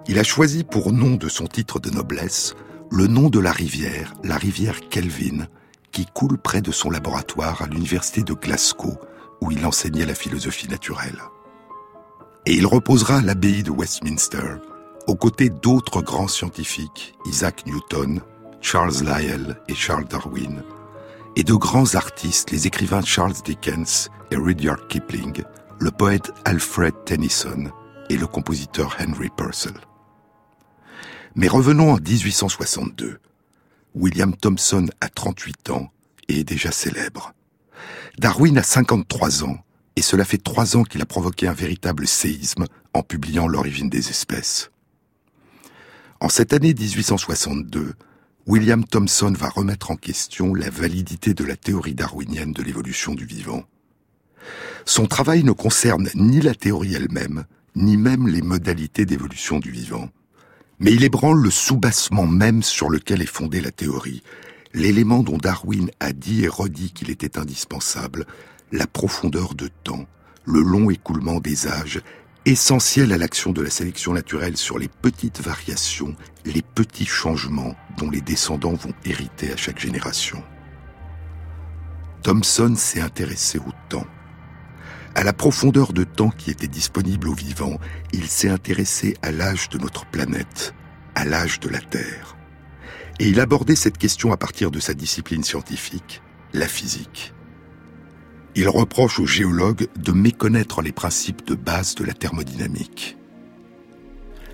Il 0.08 0.20
a 0.20 0.24
choisi 0.24 0.64
pour 0.64 0.92
nom 0.92 1.16
de 1.16 1.30
son 1.30 1.48
titre 1.48 1.80
de 1.80 1.90
noblesse 1.90 2.56
le 2.92 3.08
nom 3.08 3.30
de 3.30 3.40
la 3.40 3.52
rivière, 3.52 4.14
la 4.24 4.38
rivière 4.38 4.88
Kelvin, 4.90 5.48
qui 5.92 6.06
coule 6.06 6.38
près 6.38 6.62
de 6.62 6.72
son 6.72 6.90
laboratoire 6.90 7.62
à 7.62 7.68
l'université 7.68 8.22
de 8.24 8.34
Glasgow, 8.34 8.98
où 9.42 9.52
il 9.52 9.66
enseignait 9.66 10.06
la 10.06 10.14
philosophie 10.14 10.68
naturelle. 10.68 11.20
Et 12.46 12.54
il 12.54 12.68
reposera 12.68 13.18
à 13.18 13.22
l'abbaye 13.22 13.64
de 13.64 13.72
Westminster, 13.72 14.58
aux 15.08 15.16
côtés 15.16 15.50
d'autres 15.50 16.02
grands 16.02 16.28
scientifiques, 16.28 17.16
Isaac 17.26 17.66
Newton, 17.66 18.22
Charles 18.62 19.04
Lyell 19.04 19.60
et 19.68 19.76
Charles 19.76 20.08
Darwin, 20.08 20.64
et 21.36 21.44
de 21.44 21.54
grands 21.54 21.96
artistes, 21.96 22.52
les 22.52 22.68
écrivains 22.68 23.02
Charles 23.02 23.34
Dickens 23.44 24.10
et 24.32 24.36
Rudyard 24.36 24.88
Kipling, 24.88 25.44
le 25.80 25.92
poète 25.92 26.32
Alfred 26.46 26.94
Tennyson 27.06 27.72
et 28.10 28.18
le 28.18 28.28
compositeur 28.28 28.96
Henry 29.00 29.30
Purcell. 29.36 29.74
Mais 31.36 31.48
revenons 31.48 31.92
en 31.92 31.98
1862. 31.98 33.20
William 33.96 34.36
Thomson 34.36 34.88
a 35.02 35.10
38 35.10 35.72
ans 35.72 35.92
et 36.30 36.40
est 36.40 36.44
déjà 36.44 36.72
célèbre. 36.72 37.34
Darwin 38.20 38.58
a 38.58 38.64
53 38.64 39.44
ans 39.44 39.58
et 39.96 40.02
cela 40.02 40.26
fait 40.26 40.38
trois 40.38 40.78
ans 40.78 40.84
qu'il 40.84 41.02
a 41.02 41.06
provoqué 41.06 41.48
un 41.48 41.54
véritable 41.54 42.08
séisme 42.08 42.66
en 42.94 43.04
publiant 43.04 43.48
L'origine 43.48 43.90
des 43.90 44.10
espèces. 44.10 44.72
En 46.24 46.30
cette 46.30 46.54
année 46.54 46.74
1862, 46.74 47.96
William 48.48 48.86
Thomson 48.86 49.34
va 49.38 49.50
remettre 49.50 49.92
en 49.92 49.98
question 49.98 50.54
la 50.54 50.70
validité 50.70 51.34
de 51.34 51.44
la 51.44 51.58
théorie 51.58 51.96
darwinienne 51.96 52.54
de 52.54 52.64
l'évolution 52.64 53.14
du 53.14 53.26
vivant. 53.26 53.66
Son 54.86 55.06
travail 55.06 55.44
ne 55.44 55.52
concerne 55.52 56.10
ni 56.16 56.40
la 56.40 56.56
théorie 56.56 56.94
elle-même, 56.94 57.44
ni 57.76 57.98
même 57.98 58.30
les 58.30 58.42
modalités 58.42 59.06
d'évolution 59.06 59.60
du 59.60 59.70
vivant. 59.70 60.08
Mais 60.80 60.94
il 60.94 61.04
ébranle 61.04 61.42
le 61.42 61.52
soubassement 61.52 62.26
même 62.26 62.64
sur 62.64 62.90
lequel 62.90 63.22
est 63.22 63.26
fondée 63.26 63.60
la 63.60 63.72
théorie, 63.72 64.24
l'élément 64.74 65.24
dont 65.24 65.38
Darwin 65.38 65.92
a 66.00 66.14
dit 66.14 66.46
et 66.46 66.48
redit 66.48 66.94
qu'il 66.94 67.10
était 67.10 67.38
indispensable, 67.38 68.26
la 68.72 68.88
profondeur 68.88 69.56
de 69.56 69.68
temps, 69.84 70.06
le 70.46 70.62
long 70.62 70.90
écoulement 70.90 71.42
des 71.42 71.68
âges 71.68 72.02
essentiel 72.46 73.14
à 73.14 73.18
l'action 73.18 73.52
de 73.52 73.62
la 73.62 73.70
sélection 73.70 74.14
naturelle 74.14 74.58
sur 74.58 74.78
les 74.78 74.90
petites 74.90 75.42
variations, 75.42 76.16
les 76.46 76.62
petits 76.62 77.06
changements 77.06 77.76
dont 77.98 78.10
les 78.10 78.22
descendants 78.22 78.74
vont 78.74 78.94
hériter 79.06 79.54
à 79.54 79.58
chaque 79.58 79.80
génération. 79.80 80.44
Thomson 82.22 82.76
s'est 82.76 83.02
intéressé 83.02 83.60
au 83.60 83.72
temps. 83.90 84.08
À 85.16 85.24
la 85.24 85.34
profondeur 85.34 85.94
de 85.94 86.04
temps 86.04 86.32
qui 86.32 86.52
était 86.52 86.68
disponible 86.68 87.30
aux 87.30 87.36
vivants, 87.36 87.80
il 88.12 88.28
s'est 88.28 88.50
intéressé 88.50 89.16
à 89.22 89.32
l'âge 89.32 89.70
de 89.70 89.78
notre 89.78 90.06
planète, 90.06 90.74
à 91.16 91.24
l'âge 91.24 91.60
de 91.60 91.70
la 91.70 91.80
Terre. 91.80 92.36
Et 93.20 93.28
il 93.30 93.40
abordait 93.40 93.76
cette 93.76 93.98
question 93.98 94.32
à 94.32 94.38
partir 94.38 94.72
de 94.72 94.80
sa 94.80 94.94
discipline 94.94 95.44
scientifique, 95.44 96.22
la 96.54 96.68
physique. 96.68 97.34
Il 98.56 98.70
reproche 98.70 99.20
aux 99.20 99.26
géologues 99.26 99.88
de 99.98 100.12
méconnaître 100.12 100.84
les 100.84 100.92
principes 100.92 101.46
de 101.48 101.56
base 101.56 101.96
de 101.96 102.04
la 102.04 102.14
thermodynamique. 102.14 103.18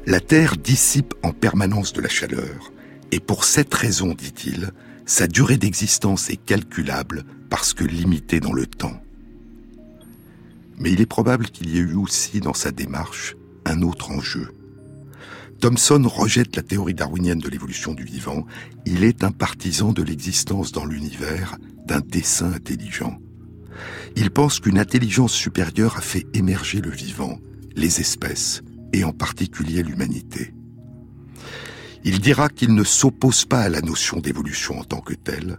La 0.06 0.22
Terre 0.22 0.56
dissipe 0.56 1.14
en 1.22 1.34
permanence 1.34 1.92
de 1.92 2.00
la 2.00 2.08
chaleur, 2.08 2.72
et 3.12 3.20
pour 3.20 3.44
cette 3.44 3.74
raison, 3.74 4.14
dit-il, 4.14 4.72
sa 5.06 5.28
durée 5.28 5.58
d'existence 5.58 6.30
est 6.30 6.38
calculable 6.38 7.26
parce 7.50 7.74
que 7.74 7.84
limitée 7.84 8.40
dans 8.40 8.54
le 8.54 8.68
temps. 8.68 9.02
Mais 10.78 10.92
il 10.92 11.02
est 11.02 11.06
probable 11.06 11.48
qu'il 11.48 11.70
y 11.70 11.78
ait 11.78 11.82
eu 11.82 11.96
aussi 11.96 12.40
dans 12.40 12.54
sa 12.54 12.72
démarche 12.72 13.36
un 13.66 13.82
autre 13.82 14.12
enjeu. 14.12 14.54
Thomson 15.60 16.04
rejette 16.08 16.56
la 16.56 16.62
théorie 16.62 16.94
darwinienne 16.94 17.40
de 17.40 17.50
l'évolution 17.50 17.94
du 17.94 18.06
vivant, 18.06 18.46
il 18.86 19.04
est 19.04 19.26
un 19.26 19.32
partisan 19.32 19.92
de 19.92 20.04
l'existence 20.04 20.72
dans 20.72 20.86
l'univers 20.86 21.58
d'un 21.86 22.00
dessin 22.00 22.54
intelligent. 22.54 23.20
Il 24.16 24.32
pense 24.32 24.60
qu'une 24.60 24.80
intelligence 24.80 25.34
supérieure 25.34 25.98
a 25.98 26.02
fait 26.02 26.26
émerger 26.34 26.82
le 26.82 26.92
vivant, 26.92 27.40
les 27.76 28.00
espèces, 28.00 28.62
et 28.94 29.04
en 29.04 29.12
particulier 29.12 29.84
l'humanité. 29.84 30.54
Il 32.04 32.20
dira 32.20 32.50
qu'il 32.50 32.74
ne 32.74 32.84
s'oppose 32.84 33.46
pas 33.46 33.62
à 33.62 33.70
la 33.70 33.82
notion 33.82 34.20
d'évolution 34.20 34.80
en 34.80 34.84
tant 34.84 35.02
que 35.02 35.14
telle, 35.14 35.58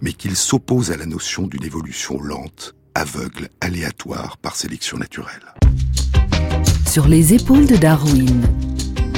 mais 0.00 0.12
qu'il 0.12 0.36
s'oppose 0.36 0.90
à 0.90 0.96
la 0.96 1.06
notion 1.06 1.46
d'une 1.46 1.64
évolution 1.64 2.20
lente, 2.20 2.74
aveugle, 2.94 3.48
aléatoire 3.60 4.38
par 4.38 4.56
sélection 4.56 4.98
naturelle. 4.98 5.54
Sur 6.86 7.08
les 7.08 7.34
épaules 7.34 7.66
de 7.66 7.76
Darwin, 7.76 8.42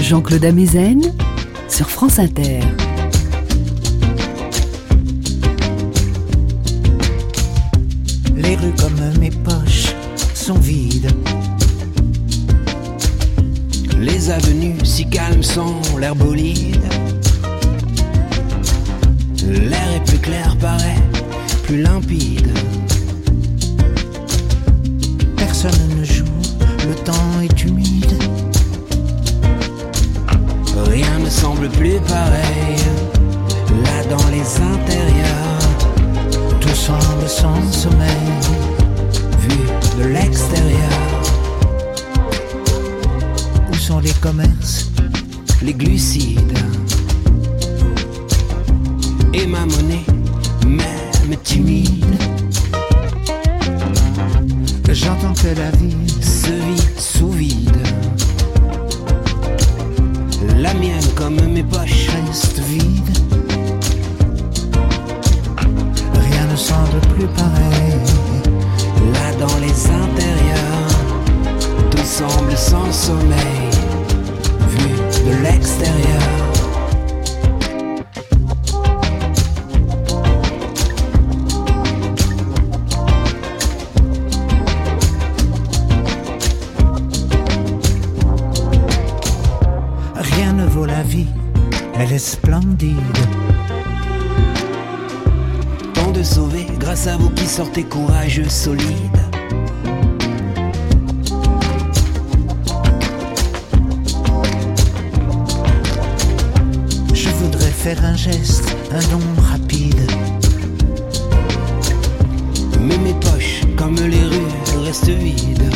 Jean-Claude 0.00 0.44
Amezen 0.44 1.02
sur 1.68 1.90
France 1.90 2.18
Inter. 2.18 2.60
Les 8.46 8.54
rues 8.54 8.74
comme 8.78 9.18
mes 9.18 9.30
poches 9.30 9.92
sont 10.34 10.58
vides. 10.60 11.10
Les 13.98 14.30
avenues 14.30 14.78
si 14.84 15.04
calmes 15.08 15.42
sont 15.42 15.74
l'air 15.98 16.14
bolide. 16.14 16.80
L'air 19.48 19.90
est 19.96 20.04
plus 20.06 20.18
clair, 20.18 20.56
paraît 20.60 21.02
plus 21.64 21.82
limpide. 21.82 22.48
Personne 25.36 25.96
ne 25.98 26.04
joue, 26.04 26.24
le 26.86 26.94
temps 27.02 27.40
est 27.42 27.64
humide. 27.64 28.14
Rien 30.86 31.18
ne 31.18 31.30
semble 31.30 31.68
plus 31.70 31.98
pareil 32.06 32.76
là 33.82 34.04
dans 34.08 34.28
les 34.28 34.46
intérieurs 34.62 35.55
sans 37.26 37.72
sommeil, 37.72 38.08
vue 39.40 39.66
de 39.98 40.08
l'extérieur. 40.08 40.92
Où 43.70 43.74
sont 43.74 43.98
les 43.98 44.12
commerces, 44.20 44.90
les 45.62 45.74
glucides? 45.74 46.58
Et 49.34 49.46
ma 49.46 49.66
monnaie, 49.66 50.06
même 50.64 51.36
timide. 51.42 52.04
J'entends 54.92 55.34
que 55.34 55.48
la 55.58 55.70
vie 55.72 55.96
se 56.22 56.52
vit 56.52 56.88
sous 56.98 57.30
vide. 57.30 57.82
La 60.58 60.72
mienne 60.74 61.08
comme 61.16 61.40
mes 61.52 61.64
poches 61.64 62.08
reste 62.28 62.60
vide. 62.60 62.85
de 66.94 67.14
plus 67.14 67.26
pareil. 67.26 67.96
Là 69.12 69.32
dans 69.38 69.58
les 69.58 69.86
intérieurs, 69.86 70.88
tout 71.90 72.04
semble 72.04 72.56
sans 72.56 72.92
sommeil, 72.92 73.70
vu 74.68 74.88
de 75.26 75.42
l'extérieur. 75.42 76.22
rien 90.18 90.52
ne 90.52 90.66
vaut 90.66 90.86
la 90.86 91.02
vie 91.02 91.26
elle 91.98 92.12
est 92.12 92.18
splendide. 92.18 92.95
Sortez 97.56 97.84
courageux, 97.84 98.50
solides. 98.50 99.22
Je 107.14 107.30
voudrais 107.30 107.70
faire 107.70 108.04
un 108.04 108.14
geste, 108.14 108.76
un 108.92 109.00
don 109.10 109.22
rapide. 109.50 110.10
Mais 112.78 112.98
mes 112.98 113.14
poches, 113.14 113.62
comme 113.74 113.96
les 113.96 114.26
rues, 114.26 114.84
restent 114.84 115.08
vides. 115.08 115.72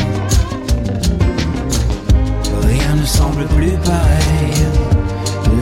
Rien 2.62 2.94
ne 2.94 3.06
semble 3.06 3.46
plus 3.56 3.78
pareil. 3.87 4.52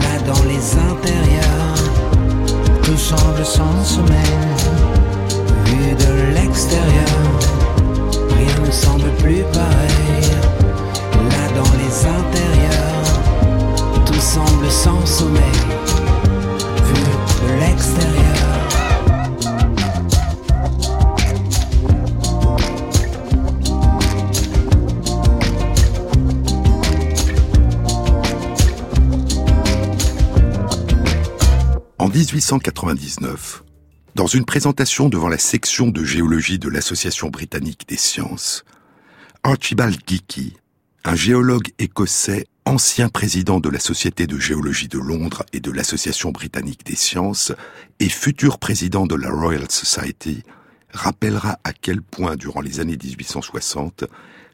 Là 0.01 0.33
dans 0.33 0.43
les 0.49 0.63
intérieurs, 0.91 1.75
Tout 2.83 2.97
semble 2.97 3.45
sans 3.45 3.85
sommeil. 3.85 4.78
Vu 5.69 5.95
de 5.95 6.33
l'extérieur, 6.33 7.15
rien 8.31 8.65
ne 8.65 8.71
semble 8.71 9.09
plus 9.17 9.43
pareil. 9.53 10.29
Là 11.31 11.43
dans 11.55 11.71
les 11.81 11.93
intérieurs, 12.17 13.09
tout 14.05 14.19
semble 14.19 14.69
sans 14.69 15.05
sommeil. 15.05 15.59
Vu 16.85 16.99
de 17.43 17.59
l'extérieur. 17.59 18.09
En 31.97 32.07
1899, 32.07 33.63
dans 34.19 34.27
une 34.27 34.43
présentation 34.43 35.07
devant 35.07 35.29
la 35.29 35.37
section 35.37 35.87
de 35.87 36.03
géologie 36.03 36.59
de 36.59 36.67
l'Association 36.67 37.29
britannique 37.29 37.87
des 37.87 37.95
sciences, 37.95 38.65
Archibald 39.43 39.97
Geikie, 40.05 40.57
un 41.05 41.15
géologue 41.15 41.69
écossais, 41.79 42.45
ancien 42.65 43.07
président 43.07 43.61
de 43.61 43.69
la 43.69 43.79
Société 43.79 44.27
de 44.27 44.37
géologie 44.37 44.89
de 44.89 44.99
Londres 44.99 45.45
et 45.53 45.61
de 45.61 45.71
l'Association 45.71 46.31
britannique 46.31 46.85
des 46.85 46.97
sciences, 46.97 47.53
et 48.01 48.09
futur 48.09 48.59
président 48.59 49.07
de 49.07 49.15
la 49.15 49.31
Royal 49.31 49.71
Society, 49.71 50.43
rappellera 50.91 51.57
à 51.63 51.71
quel 51.71 52.01
point, 52.01 52.35
durant 52.35 52.59
les 52.59 52.81
années 52.81 52.97
1860, 53.01 54.03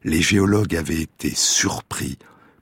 les 0.04 0.22
géologues 0.22 0.76
avaient 0.76 1.02
été 1.02 1.32
surpris 1.34 2.20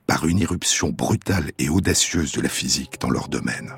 par 0.07 0.25
une 0.25 0.39
irruption 0.39 0.91
brutale 0.91 1.51
et 1.59 1.67
audacieuse 1.67 2.31
de 2.31 2.39
la 2.39 2.47
physique 2.47 3.01
dans 3.01 3.09
leur 3.09 3.27
domaine. 3.27 3.73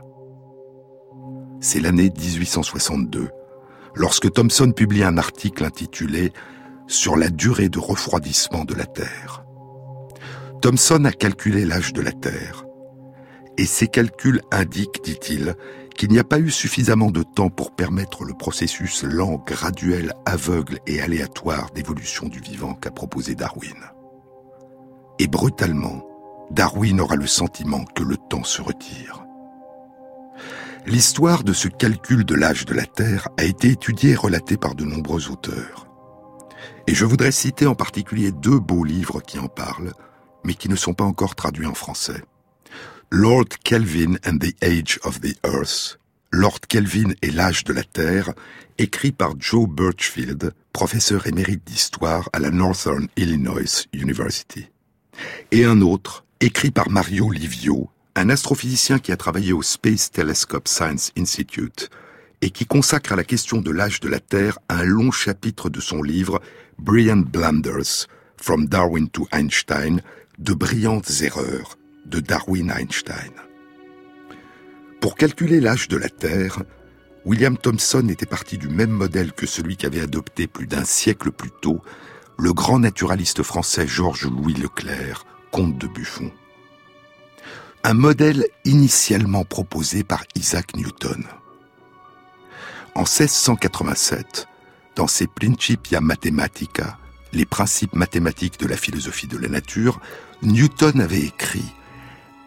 C'est 1.68 1.80
l'année 1.80 2.12
1862, 2.16 3.28
lorsque 3.96 4.32
Thomson 4.32 4.72
publie 4.72 5.04
un 5.04 5.18
article 5.18 5.66
intitulé 5.66 6.32
Sur 6.86 7.16
la 7.16 7.30
durée 7.30 7.70
de 7.70 7.80
refroidissement 7.80 8.66
de 8.66 8.76
la 8.76 8.86
Terre. 8.86 9.44
Thomson 10.62 11.06
a 11.06 11.12
calculé 11.12 11.66
l'âge 11.66 11.92
de 11.92 12.04
la 12.04 12.12
Terre. 12.12 12.66
Et 13.58 13.66
ses 13.66 13.88
calculs 13.88 14.42
indiquent, 14.52 15.04
dit-il, 15.04 15.56
qu'il 15.96 16.12
n'y 16.12 16.20
a 16.20 16.24
pas 16.24 16.38
eu 16.38 16.52
suffisamment 16.52 17.10
de 17.10 17.24
temps 17.24 17.50
pour 17.50 17.76
permettre 17.76 18.26
le 18.26 18.36
processus 18.36 19.02
lent, 19.02 19.44
graduel, 19.44 20.14
aveugle 20.28 20.78
et 20.86 21.02
aléatoire 21.02 21.72
d'évolution 21.72 22.28
du 22.28 22.42
vivant 22.42 22.76
qu'a 22.76 22.92
proposé 22.92 23.34
Darwin. 23.34 23.74
Et 25.18 25.26
brutalement, 25.26 26.06
Darwin 26.52 27.02
aura 27.02 27.16
le 27.16 27.26
sentiment 27.26 27.86
que 27.86 28.04
le 28.04 28.18
temps 28.18 28.44
se 28.44 28.62
retire. 28.62 29.25
L'histoire 30.88 31.44
de 31.44 31.52
ce 31.52 31.68
calcul 31.68 32.26
de 32.26 32.36
l'âge 32.36 32.66
de 32.66 32.76
la 32.76 32.86
Terre 32.86 33.28
a 33.38 33.44
été 33.44 33.70
étudiée 33.70 34.12
et 34.12 34.16
relatée 34.16 34.56
par 34.56 34.76
de 34.76 34.84
nombreux 34.84 35.32
auteurs. 35.32 35.88
Et 36.86 36.94
je 36.94 37.06
voudrais 37.06 37.32
citer 37.32 37.66
en 37.66 37.74
particulier 37.74 38.32
deux 38.32 38.60
beaux 38.60 38.84
livres 38.84 39.20
qui 39.20 39.40
en 39.40 39.48
parlent, 39.48 39.94
mais 40.44 40.54
qui 40.54 40.70
ne 40.70 40.76
sont 40.76 40.94
pas 40.94 41.04
encore 41.04 41.34
traduits 41.34 41.66
en 41.66 41.74
français. 41.74 42.24
Lord 43.10 43.50
Kelvin 43.64 44.18
and 44.28 44.38
the 44.38 44.56
Age 44.64 45.00
of 45.04 45.20
the 45.22 45.36
Earth, 45.44 46.00
Lord 46.32 46.60
Kelvin 46.70 47.14
et 47.24 47.32
l'âge 47.32 47.64
de 47.64 47.74
la 47.74 47.84
Terre, 47.84 48.34
écrit 48.78 49.12
par 49.12 49.34
Joe 49.40 49.68
Birchfield, 49.68 50.54
professeur 50.72 51.26
émérite 51.26 51.64
d'histoire 51.66 52.30
à 52.32 52.38
la 52.38 52.52
Northern 52.52 53.08
Illinois 53.18 53.88
University. 53.92 54.70
Et 55.52 55.66
un 55.66 55.82
autre, 55.82 56.26
écrit 56.42 56.72
par 56.72 56.92
Mario 56.92 57.32
Livio, 57.32 57.90
un 58.16 58.30
astrophysicien 58.30 59.00
qui 59.00 59.12
a 59.12 59.18
travaillé 59.18 59.52
au 59.52 59.62
Space 59.62 60.10
Telescope 60.10 60.70
Science 60.70 61.12
Institute 61.18 61.90
et 62.42 62.50
qui 62.50 62.66
consacre 62.66 63.12
à 63.12 63.16
la 63.18 63.26
question 63.26 63.62
de 63.62 63.72
l'âge 63.72 64.00
de 64.00 64.08
la 64.08 64.22
Terre 64.22 64.58
un 64.70 64.84
long 64.84 65.12
chapitre 65.12 65.70
de 65.70 65.82
son 65.82 66.02
livre 66.02 66.42
Brilliant 66.80 67.26
Blunders, 67.26 68.08
From 68.38 68.68
Darwin 68.68 69.10
to 69.10 69.28
Einstein, 69.34 70.02
de 70.38 70.54
brillantes 70.54 71.22
erreurs 71.22 71.78
de 72.06 72.20
Darwin 72.20 72.72
Einstein. 72.72 73.32
Pour 75.02 75.16
calculer 75.16 75.60
l'âge 75.60 75.88
de 75.88 75.98
la 75.98 76.10
Terre, 76.10 76.64
William 77.26 77.58
Thomson 77.58 78.08
était 78.10 78.26
parti 78.26 78.58
du 78.58 78.70
même 78.70 78.92
modèle 78.92 79.34
que 79.34 79.46
celui 79.46 79.76
qu'avait 79.76 80.02
adopté 80.02 80.48
plus 80.48 80.68
d'un 80.68 80.86
siècle 80.86 81.32
plus 81.32 81.52
tôt 81.62 81.82
le 82.38 82.54
grand 82.54 82.80
naturaliste 82.80 83.44
français 83.44 83.88
Georges-Louis 83.88 84.54
Leclerc, 84.54 85.26
comte 85.52 85.78
de 85.78 85.88
Buffon. 85.88 86.32
Un 87.88 87.94
modèle 87.94 88.48
initialement 88.64 89.44
proposé 89.44 90.04
par 90.04 90.24
Isaac 90.34 90.76
Newton. 90.76 91.24
En 92.96 93.02
1687, 93.02 94.48
dans 94.96 95.06
ses 95.06 95.28
Principia 95.28 96.02
Mathematica, 96.02 96.98
les 97.32 97.46
principes 97.46 97.94
mathématiques 97.94 98.60
de 98.60 98.66
la 98.66 98.76
philosophie 98.76 99.28
de 99.28 99.38
la 99.38 99.50
nature, 99.50 100.02
Newton 100.42 101.00
avait 101.00 101.22
écrit 101.22 101.76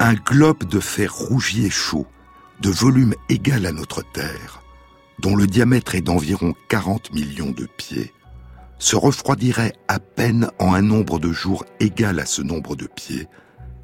Un 0.00 0.14
globe 0.14 0.64
de 0.64 0.80
fer 0.80 1.14
rougi 1.14 1.66
et 1.66 1.70
chaud, 1.70 2.08
de 2.58 2.70
volume 2.70 3.14
égal 3.28 3.64
à 3.64 3.70
notre 3.70 4.02
Terre, 4.02 4.60
dont 5.20 5.36
le 5.36 5.46
diamètre 5.46 5.94
est 5.94 6.00
d'environ 6.00 6.56
40 6.68 7.12
millions 7.12 7.52
de 7.52 7.66
pieds, 7.76 8.12
se 8.80 8.96
refroidirait 8.96 9.74
à 9.86 10.00
peine 10.00 10.50
en 10.58 10.74
un 10.74 10.82
nombre 10.82 11.20
de 11.20 11.30
jours 11.30 11.64
égal 11.78 12.18
à 12.18 12.26
ce 12.26 12.42
nombre 12.42 12.74
de 12.74 12.88
pieds, 12.88 13.28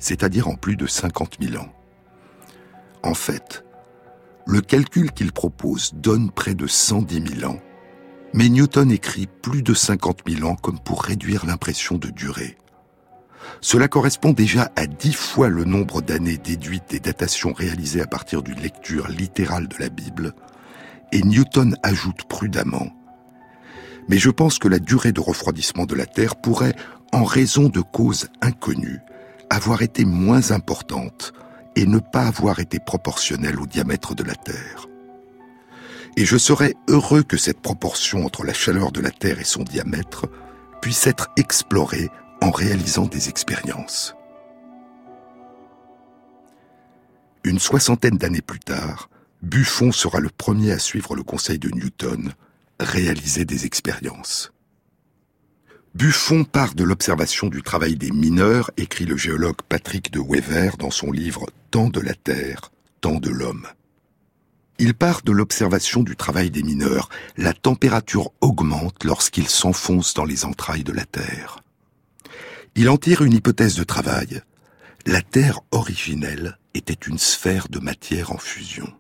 c'est-à-dire 0.05 0.49
en 0.49 0.55
plus 0.55 0.77
de 0.77 0.87
50 0.87 1.38
000 1.40 1.62
ans. 1.62 1.73
En 3.03 3.14
fait, 3.14 3.64
le 4.47 4.61
calcul 4.61 5.12
qu'il 5.12 5.33
propose 5.33 5.95
donne 5.95 6.31
près 6.31 6.55
de 6.55 6.67
110 6.67 7.38
000 7.40 7.51
ans, 7.51 7.59
mais 8.35 8.51
Newton 8.51 8.90
écrit 8.90 9.27
plus 9.27 9.62
de 9.62 9.73
50 9.73 10.21
000 10.29 10.47
ans 10.47 10.57
comme 10.57 10.79
pour 10.79 11.03
réduire 11.03 11.47
l'impression 11.47 11.97
de 11.97 12.11
durée. 12.11 12.59
Cela 13.62 13.88
correspond 13.88 14.33
déjà 14.33 14.71
à 14.77 14.87
dix 14.87 15.14
fois 15.14 15.49
le 15.49 15.64
nombre 15.64 16.03
d'années 16.03 16.37
déduites 16.37 16.90
des 16.90 17.01
datations 17.01 17.55
réalisées 17.55 18.03
à 18.03 18.07
partir 18.07 18.43
d'une 18.43 18.61
lecture 18.61 19.09
littérale 19.09 19.69
de 19.69 19.77
la 19.79 19.88
Bible, 19.88 20.35
et 21.12 21.23
Newton 21.23 21.77
ajoute 21.83 22.25
prudemment 22.25 22.90
mais 24.09 24.19
je 24.19 24.31
pense 24.31 24.59
que 24.59 24.69
la 24.69 24.79
durée 24.79 25.12
de 25.12 25.21
refroidissement 25.21 25.87
de 25.87 25.95
la 25.95 26.07
Terre 26.07 26.37
pourrait, 26.37 26.77
en 27.12 27.25
raison 27.25 27.69
de 27.69 27.81
causes 27.81 28.29
inconnues, 28.43 29.01
avoir 29.50 29.83
été 29.83 30.04
moins 30.04 30.50
importante 30.50 31.33
et 31.76 31.87
ne 31.87 31.98
pas 31.98 32.26
avoir 32.26 32.61
été 32.61 32.78
proportionnelle 32.78 33.61
au 33.61 33.66
diamètre 33.66 34.14
de 34.14 34.22
la 34.22 34.35
Terre. 34.35 34.87
Et 36.16 36.24
je 36.24 36.37
serais 36.37 36.74
heureux 36.88 37.24
que 37.24 37.37
cette 37.37 37.61
proportion 37.61 38.24
entre 38.24 38.44
la 38.44 38.54
chaleur 38.54 38.92
de 38.92 39.00
la 39.00 39.11
Terre 39.11 39.40
et 39.40 39.44
son 39.44 39.64
diamètre 39.64 40.26
puisse 40.80 41.07
être 41.07 41.30
explorée 41.37 42.09
en 42.40 42.50
réalisant 42.50 43.07
des 43.07 43.28
expériences. 43.28 44.14
Une 47.42 47.59
soixantaine 47.59 48.16
d'années 48.16 48.40
plus 48.40 48.61
tard, 48.61 49.11
Buffon 49.42 49.92
sera 49.92 50.20
le 50.20 50.30
premier 50.30 50.72
à 50.72 50.78
suivre 50.78 51.14
le 51.14 51.22
conseil 51.22 51.59
de 51.59 51.68
Newton, 51.68 52.33
réaliser 52.80 53.44
des 53.44 53.66
expériences. 53.66 54.54
Buffon 55.94 56.42
part 56.42 56.74
de 56.74 56.83
l'observation 56.83 57.46
du 57.46 57.62
travail 57.62 57.94
des 57.94 58.11
mineurs, 58.11 58.72
écrit 58.76 59.04
le 59.04 59.16
géologue 59.16 59.62
Patrick 59.68 60.11
de 60.11 60.18
Wever 60.18 60.70
dans 60.76 60.90
son 60.90 61.12
livre 61.12 61.46
Temps 61.70 61.88
de 61.88 62.00
la 62.00 62.14
Terre, 62.14 62.72
Temps 63.00 63.20
de 63.20 63.30
l'homme. 63.30 63.68
Il 64.80 64.94
part 64.94 65.22
de 65.22 65.30
l'observation 65.30 66.02
du 66.02 66.16
travail 66.16 66.50
des 66.50 66.64
mineurs. 66.64 67.11
La 67.37 67.52
température 67.52 68.33
augmente 68.40 69.04
lorsqu'ils 69.04 69.48
s'enfoncent 69.48 70.14
dans 70.14 70.24
les 70.24 70.44
entrailles 70.44 70.83
de 70.83 70.90
la 70.90 71.04
Terre. 71.04 71.61
Il 72.74 72.88
en 72.88 72.96
tire 72.96 73.22
une 73.22 73.35
hypothèse 73.35 73.76
de 73.76 73.85
travail. 73.85 74.42
La 75.07 75.22
Terre 75.22 75.61
originelle 75.70 76.59
était 76.74 76.92
une 77.07 77.18
sphère 77.18 77.68
de 77.68 77.78
matière 77.78 78.33
en 78.33 78.38
fusion. 78.38 78.92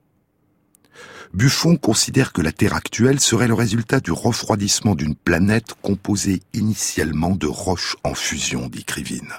Buffon 1.34 1.76
considère 1.76 2.32
que 2.32 2.42
la 2.42 2.52
Terre 2.52 2.74
actuelle 2.74 3.18
serait 3.18 3.48
le 3.48 3.54
résultat 3.54 3.98
du 3.98 4.12
refroidissement 4.12 4.94
d'une 4.94 5.16
planète 5.16 5.74
composée 5.82 6.40
initialement 6.52 7.34
de 7.34 7.48
roches 7.48 7.96
en 8.04 8.14
fusion, 8.14 8.68
dit 8.68 8.84
Krivine. 8.84 9.32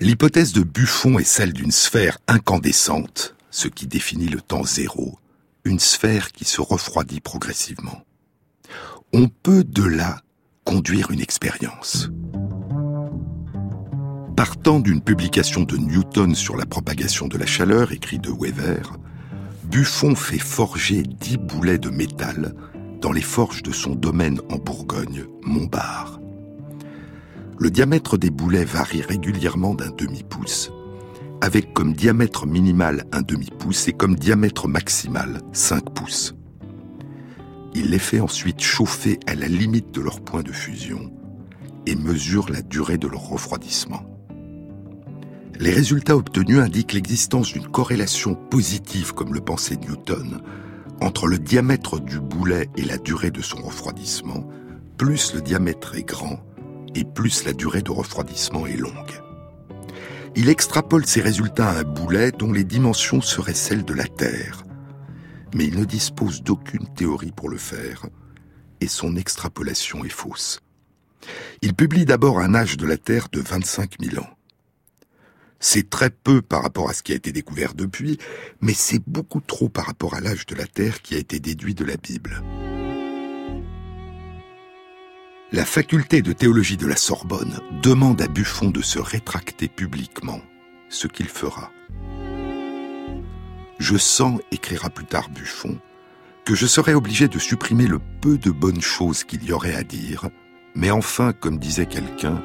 L'hypothèse 0.00 0.54
de 0.54 0.62
Buffon 0.62 1.18
est 1.18 1.24
celle 1.24 1.52
d'une 1.52 1.70
sphère 1.70 2.16
incandescente, 2.26 3.34
ce 3.50 3.68
qui 3.68 3.86
définit 3.86 4.28
le 4.28 4.40
temps 4.40 4.64
zéro, 4.64 5.18
une 5.64 5.78
sphère 5.78 6.32
qui 6.32 6.46
se 6.46 6.62
refroidit 6.62 7.20
progressivement. 7.20 8.02
On 9.12 9.28
peut 9.28 9.62
de 9.62 9.84
là 9.84 10.22
conduire 10.64 11.10
une 11.10 11.20
expérience. 11.20 12.08
Partant 14.38 14.80
d'une 14.80 15.02
publication 15.02 15.64
de 15.64 15.76
Newton 15.76 16.34
sur 16.34 16.56
la 16.56 16.64
propagation 16.64 17.28
de 17.28 17.36
la 17.36 17.44
chaleur, 17.44 17.92
écrit 17.92 18.18
de 18.18 18.30
Weber, 18.30 18.96
Buffon 19.70 20.16
fait 20.16 20.38
forger 20.38 21.04
dix 21.04 21.36
boulets 21.36 21.78
de 21.78 21.90
métal 21.90 22.56
dans 23.00 23.12
les 23.12 23.20
forges 23.20 23.62
de 23.62 23.70
son 23.70 23.94
domaine 23.94 24.40
en 24.50 24.56
Bourgogne, 24.56 25.26
Montbard. 25.42 26.20
Le 27.56 27.70
diamètre 27.70 28.18
des 28.18 28.30
boulets 28.30 28.64
varie 28.64 29.02
régulièrement 29.02 29.74
d'un 29.74 29.90
demi-pouce, 29.90 30.72
avec 31.40 31.72
comme 31.72 31.92
diamètre 31.92 32.46
minimal 32.46 33.04
un 33.12 33.22
demi-pouce 33.22 33.86
et 33.86 33.92
comme 33.92 34.16
diamètre 34.16 34.66
maximal 34.66 35.40
5 35.52 35.90
pouces. 35.90 36.34
Il 37.72 37.90
les 37.90 38.00
fait 38.00 38.18
ensuite 38.18 38.60
chauffer 38.60 39.20
à 39.28 39.36
la 39.36 39.46
limite 39.46 39.92
de 39.94 40.00
leur 40.00 40.20
point 40.20 40.42
de 40.42 40.52
fusion 40.52 41.12
et 41.86 41.94
mesure 41.94 42.50
la 42.50 42.62
durée 42.62 42.98
de 42.98 43.06
leur 43.06 43.28
refroidissement. 43.28 44.09
Les 45.60 45.72
résultats 45.74 46.16
obtenus 46.16 46.58
indiquent 46.58 46.94
l'existence 46.94 47.52
d'une 47.52 47.68
corrélation 47.68 48.34
positive, 48.34 49.12
comme 49.12 49.34
le 49.34 49.42
pensait 49.42 49.76
Newton, 49.76 50.40
entre 51.02 51.26
le 51.26 51.38
diamètre 51.38 52.00
du 52.00 52.18
boulet 52.18 52.70
et 52.78 52.82
la 52.82 52.96
durée 52.96 53.30
de 53.30 53.42
son 53.42 53.60
refroidissement. 53.60 54.48
Plus 54.96 55.34
le 55.34 55.42
diamètre 55.42 55.96
est 55.96 56.08
grand, 56.08 56.40
et 56.94 57.04
plus 57.04 57.44
la 57.44 57.52
durée 57.52 57.82
de 57.82 57.90
refroidissement 57.90 58.66
est 58.66 58.78
longue. 58.78 59.22
Il 60.34 60.48
extrapole 60.48 61.04
ces 61.04 61.20
résultats 61.20 61.68
à 61.68 61.80
un 61.80 61.84
boulet 61.84 62.32
dont 62.32 62.52
les 62.52 62.64
dimensions 62.64 63.20
seraient 63.20 63.52
celles 63.52 63.84
de 63.84 63.92
la 63.92 64.06
Terre, 64.06 64.64
mais 65.54 65.66
il 65.66 65.78
ne 65.78 65.84
dispose 65.84 66.42
d'aucune 66.42 66.88
théorie 66.94 67.32
pour 67.32 67.50
le 67.50 67.58
faire, 67.58 68.06
et 68.80 68.88
son 68.88 69.14
extrapolation 69.14 70.06
est 70.06 70.08
fausse. 70.08 70.60
Il 71.60 71.74
publie 71.74 72.06
d'abord 72.06 72.38
un 72.38 72.54
âge 72.54 72.78
de 72.78 72.86
la 72.86 72.96
Terre 72.96 73.28
de 73.30 73.40
25 73.40 73.96
000 74.00 74.24
ans. 74.24 74.39
C'est 75.62 75.90
très 75.90 76.08
peu 76.08 76.40
par 76.40 76.62
rapport 76.62 76.88
à 76.88 76.94
ce 76.94 77.02
qui 77.02 77.12
a 77.12 77.16
été 77.16 77.32
découvert 77.32 77.74
depuis, 77.74 78.18
mais 78.62 78.72
c'est 78.72 79.02
beaucoup 79.06 79.40
trop 79.40 79.68
par 79.68 79.84
rapport 79.84 80.14
à 80.14 80.20
l'âge 80.20 80.46
de 80.46 80.54
la 80.54 80.66
Terre 80.66 81.02
qui 81.02 81.14
a 81.14 81.18
été 81.18 81.38
déduit 81.38 81.74
de 81.74 81.84
la 81.84 81.98
Bible. 81.98 82.42
La 85.52 85.66
faculté 85.66 86.22
de 86.22 86.32
théologie 86.32 86.78
de 86.78 86.86
la 86.86 86.96
Sorbonne 86.96 87.60
demande 87.82 88.22
à 88.22 88.26
Buffon 88.26 88.70
de 88.70 88.80
se 88.80 88.98
rétracter 88.98 89.68
publiquement, 89.68 90.40
ce 90.88 91.06
qu'il 91.08 91.28
fera. 91.28 91.70
Je 93.78 93.98
sens, 93.98 94.40
écrira 94.52 94.88
plus 94.88 95.06
tard 95.06 95.28
Buffon, 95.28 95.78
que 96.46 96.54
je 96.54 96.66
serai 96.66 96.94
obligé 96.94 97.28
de 97.28 97.38
supprimer 97.38 97.86
le 97.86 98.00
peu 98.22 98.38
de 98.38 98.50
bonnes 98.50 98.80
choses 98.80 99.24
qu'il 99.24 99.44
y 99.44 99.52
aurait 99.52 99.74
à 99.74 99.82
dire, 99.82 100.30
mais 100.74 100.90
enfin, 100.90 101.34
comme 101.34 101.58
disait 101.58 101.86
quelqu'un, 101.86 102.42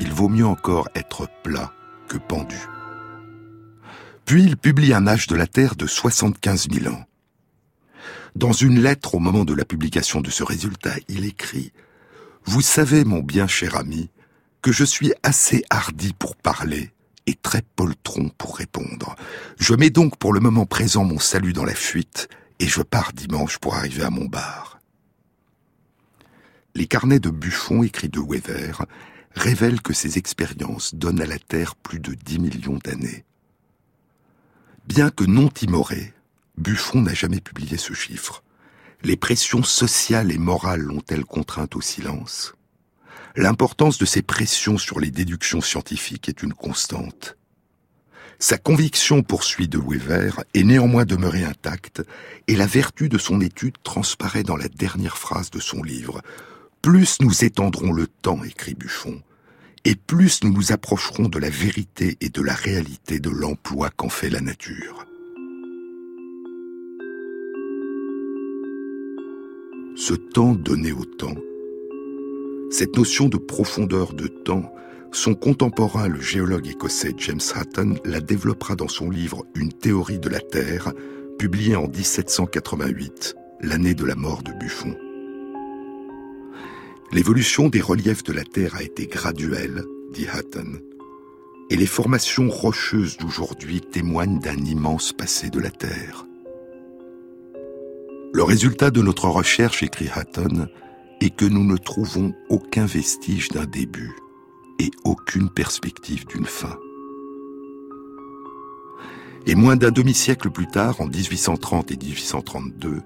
il 0.00 0.12
vaut 0.12 0.28
mieux 0.28 0.46
encore 0.46 0.88
être 0.96 1.28
plat 1.44 1.72
pendu. 2.16 2.56
Puis 4.24 4.42
il 4.42 4.56
publie 4.56 4.92
un 4.92 5.06
âge 5.06 5.26
de 5.26 5.36
la 5.36 5.46
Terre 5.46 5.74
de 5.74 5.86
75 5.86 6.68
000 6.70 6.94
ans. 6.94 7.04
Dans 8.36 8.52
une 8.52 8.80
lettre 8.80 9.14
au 9.14 9.18
moment 9.18 9.44
de 9.44 9.54
la 9.54 9.64
publication 9.64 10.20
de 10.20 10.30
ce 10.30 10.42
résultat, 10.42 10.94
il 11.08 11.24
écrit 11.24 11.72
Vous 12.44 12.60
savez, 12.60 13.04
mon 13.04 13.20
bien 13.20 13.46
cher 13.46 13.76
ami, 13.76 14.10
que 14.62 14.72
je 14.72 14.84
suis 14.84 15.12
assez 15.22 15.64
hardi 15.70 16.12
pour 16.12 16.36
parler 16.36 16.92
et 17.26 17.34
très 17.34 17.62
poltron 17.76 18.30
pour 18.38 18.56
répondre. 18.56 19.16
Je 19.58 19.74
mets 19.74 19.90
donc 19.90 20.16
pour 20.16 20.32
le 20.32 20.40
moment 20.40 20.66
présent 20.66 21.04
mon 21.04 21.18
salut 21.18 21.52
dans 21.52 21.64
la 21.64 21.74
fuite 21.74 22.28
et 22.58 22.66
je 22.66 22.82
pars 22.82 23.12
dimanche 23.12 23.58
pour 23.58 23.74
arriver 23.74 24.02
à 24.02 24.10
mon 24.10 24.24
bar. 24.24 24.80
Les 26.74 26.86
carnets 26.86 27.18
de 27.18 27.30
Buffon 27.30 27.82
écrits 27.82 28.08
de 28.08 28.20
Wever 28.20 28.72
révèle 29.38 29.80
que 29.80 29.92
ces 29.92 30.18
expériences 30.18 30.94
donnent 30.94 31.20
à 31.20 31.26
la 31.26 31.38
Terre 31.38 31.76
plus 31.76 32.00
de 32.00 32.14
10 32.14 32.38
millions 32.38 32.78
d'années. 32.84 33.24
Bien 34.86 35.10
que 35.10 35.24
non 35.24 35.48
timoré, 35.48 36.12
Buffon 36.56 37.02
n'a 37.02 37.14
jamais 37.14 37.40
publié 37.40 37.76
ce 37.76 37.92
chiffre. 37.92 38.42
Les 39.02 39.16
pressions 39.16 39.62
sociales 39.62 40.32
et 40.32 40.38
morales 40.38 40.80
l'ont-elles 40.80 41.24
contrainte 41.24 41.76
au 41.76 41.80
silence? 41.80 42.54
L'importance 43.36 43.98
de 43.98 44.04
ces 44.04 44.22
pressions 44.22 44.78
sur 44.78 44.98
les 44.98 45.10
déductions 45.10 45.60
scientifiques 45.60 46.28
est 46.28 46.42
une 46.42 46.54
constante. 46.54 47.36
Sa 48.40 48.56
conviction, 48.56 49.22
poursuit 49.22 49.68
de 49.68 49.78
Wever, 49.78 50.30
est 50.54 50.64
néanmoins 50.64 51.04
demeurée 51.04 51.44
intacte, 51.44 52.02
et 52.46 52.56
la 52.56 52.66
vertu 52.66 53.08
de 53.08 53.18
son 53.18 53.40
étude 53.40 53.76
transparaît 53.82 54.42
dans 54.42 54.56
la 54.56 54.68
dernière 54.68 55.18
phrase 55.18 55.50
de 55.50 55.60
son 55.60 55.82
livre. 55.82 56.22
Plus 56.82 57.20
nous 57.20 57.44
étendrons 57.44 57.92
le 57.92 58.06
temps, 58.06 58.42
écrit 58.44 58.74
Buffon, 58.74 59.22
et 59.88 59.94
plus 59.94 60.44
nous 60.44 60.52
nous 60.52 60.70
approcherons 60.70 61.30
de 61.30 61.38
la 61.38 61.48
vérité 61.48 62.18
et 62.20 62.28
de 62.28 62.42
la 62.42 62.52
réalité 62.52 63.20
de 63.20 63.30
l'emploi 63.30 63.88
qu'en 63.88 64.10
fait 64.10 64.28
la 64.28 64.42
nature. 64.42 65.06
Ce 69.96 70.12
temps 70.12 70.52
donné 70.52 70.92
au 70.92 71.06
temps, 71.06 71.36
cette 72.70 72.98
notion 72.98 73.30
de 73.30 73.38
profondeur 73.38 74.12
de 74.12 74.26
temps, 74.26 74.70
son 75.10 75.34
contemporain, 75.34 76.06
le 76.06 76.20
géologue 76.20 76.68
écossais 76.68 77.14
James 77.16 77.40
Hutton, 77.56 77.94
la 78.04 78.20
développera 78.20 78.76
dans 78.76 78.88
son 78.88 79.08
livre 79.08 79.46
Une 79.54 79.72
théorie 79.72 80.18
de 80.18 80.28
la 80.28 80.40
Terre, 80.40 80.92
publié 81.38 81.76
en 81.76 81.88
1788, 81.88 83.36
l'année 83.62 83.94
de 83.94 84.04
la 84.04 84.16
mort 84.16 84.42
de 84.42 84.52
Buffon. 84.52 84.94
L'évolution 87.10 87.68
des 87.68 87.80
reliefs 87.80 88.22
de 88.22 88.34
la 88.34 88.44
Terre 88.44 88.74
a 88.76 88.82
été 88.82 89.06
graduelle, 89.06 89.84
dit 90.12 90.26
Hutton, 90.26 90.78
et 91.70 91.76
les 91.76 91.86
formations 91.86 92.50
rocheuses 92.50 93.16
d'aujourd'hui 93.16 93.80
témoignent 93.80 94.40
d'un 94.40 94.58
immense 94.58 95.12
passé 95.14 95.48
de 95.48 95.58
la 95.58 95.70
Terre. 95.70 96.26
Le 98.34 98.42
résultat 98.42 98.90
de 98.90 99.00
notre 99.00 99.28
recherche, 99.28 99.82
écrit 99.82 100.10
Hutton, 100.14 100.68
est 101.22 101.34
que 101.34 101.46
nous 101.46 101.64
ne 101.64 101.78
trouvons 101.78 102.34
aucun 102.50 102.84
vestige 102.84 103.48
d'un 103.48 103.64
début 103.64 104.14
et 104.78 104.90
aucune 105.04 105.48
perspective 105.48 106.26
d'une 106.26 106.44
fin. 106.44 106.76
Et 109.46 109.54
moins 109.54 109.76
d'un 109.76 109.90
demi-siècle 109.90 110.50
plus 110.50 110.66
tard, 110.66 111.00
en 111.00 111.06
1830 111.06 111.90
et 111.90 111.96
1832, 111.96 113.00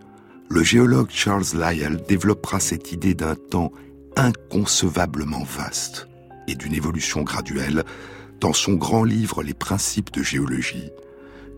le 0.49 0.62
géologue 0.62 1.09
Charles 1.11 1.45
Lyell 1.55 2.03
développera 2.09 2.59
cette 2.59 2.91
idée 2.91 3.15
d'un 3.15 3.37
temps 3.37 3.73
inconcevablement 4.16 5.44
vaste 5.44 6.09
et 6.48 6.55
d'une 6.55 6.75
évolution 6.75 7.22
graduelle 7.22 7.85
dans 8.40 8.53
son 8.53 8.75
grand 8.75 9.05
livre 9.05 9.42
Les 9.42 9.55
principes 9.55 10.12
de 10.12 10.22
géologie, 10.22 10.90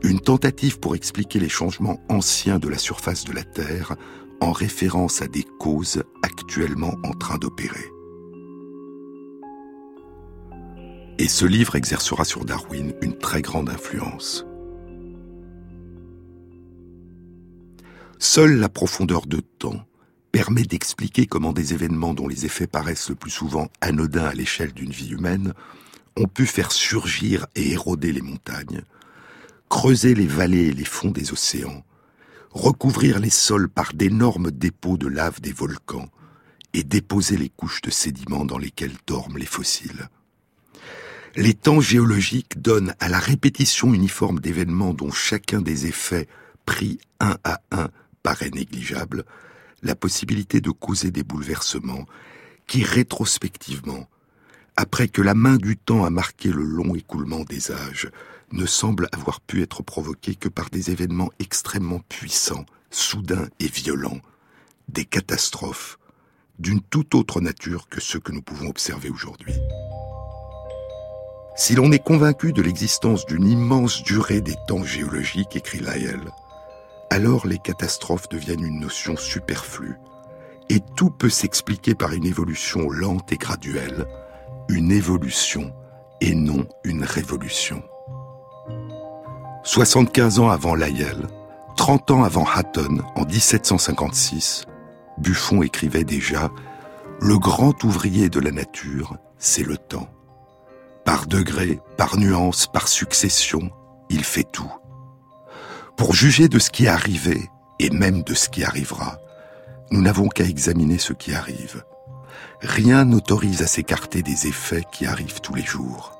une 0.03 0.21
tentative 0.21 0.79
pour 0.79 0.95
expliquer 0.95 1.41
les 1.41 1.49
changements 1.49 2.01
anciens 2.09 2.59
de 2.59 2.69
la 2.69 2.79
surface 2.79 3.25
de 3.25 3.33
la 3.33 3.45
Terre 3.45 3.97
en 4.41 4.53
référence 4.53 5.23
à 5.23 5.27
des 5.27 5.45
causes 5.59 6.03
actuellement 6.23 6.95
en 7.05 7.13
train 7.13 7.39
d'opérer. 7.39 7.91
Et 11.19 11.29
ce 11.29 11.47
livre 11.47 11.77
exercera 11.77 12.25
sur 12.25 12.45
Darwin 12.45 12.93
une 13.01 13.17
très 13.17 13.41
grande 13.41 13.71
influence. 13.71 14.45
Seule 18.19 18.59
la 18.59 18.69
profondeur 18.69 19.27
de 19.27 19.41
temps 19.41 19.87
permet 20.35 20.65
d'expliquer 20.65 21.27
comment 21.27 21.53
des 21.53 21.75
événements 21.75 22.13
dont 22.13 22.27
les 22.27 22.45
effets 22.45 22.67
paraissent 22.67 23.09
le 23.09 23.15
plus 23.15 23.31
souvent 23.31 23.69
anodins 23.81 24.25
à 24.25 24.35
l'échelle 24.35 24.73
d'une 24.73 24.91
vie 24.91 25.11
humaine 25.11 25.55
ont 26.17 26.27
pu 26.27 26.45
faire 26.45 26.73
surgir 26.73 27.47
et 27.55 27.71
éroder 27.71 28.13
les 28.13 28.21
montagnes, 28.21 28.83
creuser 29.69 30.13
les 30.17 30.27
vallées 30.27 30.67
et 30.67 30.73
les 30.73 30.85
fonds 30.85 31.13
des 31.13 31.33
océans, 31.33 31.85
recouvrir 32.51 33.21
les 33.21 33.31
sols 33.31 33.69
par 33.69 33.93
d'énormes 33.95 34.51
dépôts 34.51 34.97
de 34.97 35.07
lave 35.07 35.41
des 35.41 35.53
volcans 35.53 36.09
et 36.73 36.83
déposer 36.83 37.37
les 37.37 37.49
couches 37.49 37.83
de 37.83 37.91
sédiments 37.91 38.45
dans 38.45 38.59
lesquelles 38.59 38.97
dorment 39.07 39.39
les 39.39 39.47
fossiles. 39.47 40.09
Les 41.37 41.55
temps 41.55 41.81
géologiques 41.81 42.61
donnent 42.61 42.97
à 42.99 43.09
la 43.09 43.21
répétition 43.21 43.95
uniforme 43.95 44.41
d'événements 44.41 44.95
dont 44.95 45.13
chacun 45.13 45.63
des 45.63 45.87
effets, 45.87 46.27
pris 46.67 46.99
un 47.21 47.37
à 47.45 47.61
un, 47.71 47.89
paraît 48.25 48.51
négligeable, 48.51 49.25
la 49.85 49.95
possibilité 49.95 50.61
de 50.61 50.71
causer 50.71 51.11
des 51.11 51.23
bouleversements 51.23 52.07
qui, 52.67 52.83
rétrospectivement, 52.83 54.09
après 54.77 55.09
que 55.09 55.23
la 55.23 55.35
main 55.35 55.57
du 55.57 55.77
temps 55.77 56.05
a 56.05 56.11
marqué 56.11 56.49
le 56.49 56.65
long 56.65 56.95
écoulement 56.95 57.45
des 57.45 57.71
âges, 57.71 58.11
ne 58.51 58.67
semble 58.67 59.09
avoir 59.13 59.41
pu 59.41 59.63
être 59.63 59.83
provoquée 59.83 60.35
que 60.35 60.49
par 60.49 60.71
des 60.71 60.91
événements 60.91 61.31
extrêmement 61.39 62.01
puissants, 62.09 62.67
soudains 62.91 63.49
et 63.61 63.69
violents, 63.69 64.21
des 64.89 65.05
catastrophes 65.05 65.99
d'une 66.59 66.81
toute 66.81 67.15
autre 67.15 67.41
nature 67.41 67.89
que 67.89 68.01
ceux 68.01 68.21
que 68.21 68.33
nous 68.33 68.43
pouvons 68.43 68.69
observer 68.69 69.11
aujourd'hui. 69.11 69.55
Si 71.57 71.75
l'on 71.75 71.93
est 71.93 72.03
convaincu 72.03 72.53
de 72.53 72.63
l'existence 72.63 73.27
d'une 73.27 73.47
immense 73.47 74.03
durée 74.03 74.41
des 74.41 74.57
temps 74.67 74.85
géologiques, 74.85 75.57
écrit 75.57 75.79
Lyell, 75.79 76.21
alors 77.11 77.47
les 77.47 77.59
catastrophes 77.59 78.29
deviennent 78.29 78.65
une 78.65 78.81
notion 78.81 79.17
superflue, 79.17 79.97
et 80.71 80.81
tout 80.97 81.11
peut 81.11 81.31
s'expliquer 81.31 81.95
par 81.95 82.13
une 82.13 82.27
évolution 82.27 82.89
lente 82.91 83.33
et 83.33 83.37
graduelle, 83.37 84.07
une 84.69 84.91
évolution 84.91 85.73
et 86.21 86.35
non 86.35 86.67
une 86.85 87.05
révolution. 87.05 87.83
75 89.65 90.39
ans 90.41 90.51
avant 90.51 90.75
Lyell, 90.75 91.27
30 91.77 92.11
ans 92.13 92.25
avant 92.25 92.47
Hatton, 92.47 92.99
en 93.15 93.25
1756, 93.25 94.65
Buffon 95.19 95.63
écrivait 95.63 96.05
déjà 96.05 96.51
Le 97.21 97.39
grand 97.39 97.83
ouvrier 97.85 98.29
de 98.29 98.41
la 98.41 98.51
nature, 98.51 99.17
c'est 99.39 99.63
le 99.63 99.77
temps. 99.77 100.09
Par 101.05 101.27
degrés, 101.27 101.81
par 101.97 102.17
nuances, 102.17 102.67
par 102.67 102.89
succession, 102.89 103.71
il 104.09 104.25
fait 104.25 104.45
tout. 104.45 104.73
Pour 105.97 106.13
juger 106.13 106.49
de 106.49 106.59
ce 106.59 106.71
qui 106.71 106.87
est 106.87 106.89
arrivé, 106.89 107.51
et 107.79 107.91
même 107.91 108.23
de 108.23 108.35
ce 108.35 108.49
qui 108.49 108.65
arrivera, 108.65 109.19
nous 109.91 110.03
n'avons 110.03 110.29
qu'à 110.29 110.45
examiner 110.45 110.99
ce 110.99 111.13
qui 111.13 111.35
arrive. 111.35 111.85
Rien 112.61 113.05
n'autorise 113.05 113.63
à 113.63 113.67
s'écarter 113.67 114.23
des 114.23 114.47
effets 114.47 114.85
qui 114.91 115.07
arrivent 115.07 115.41
tous 115.41 115.55
les 115.55 115.63
jours. 115.65 116.19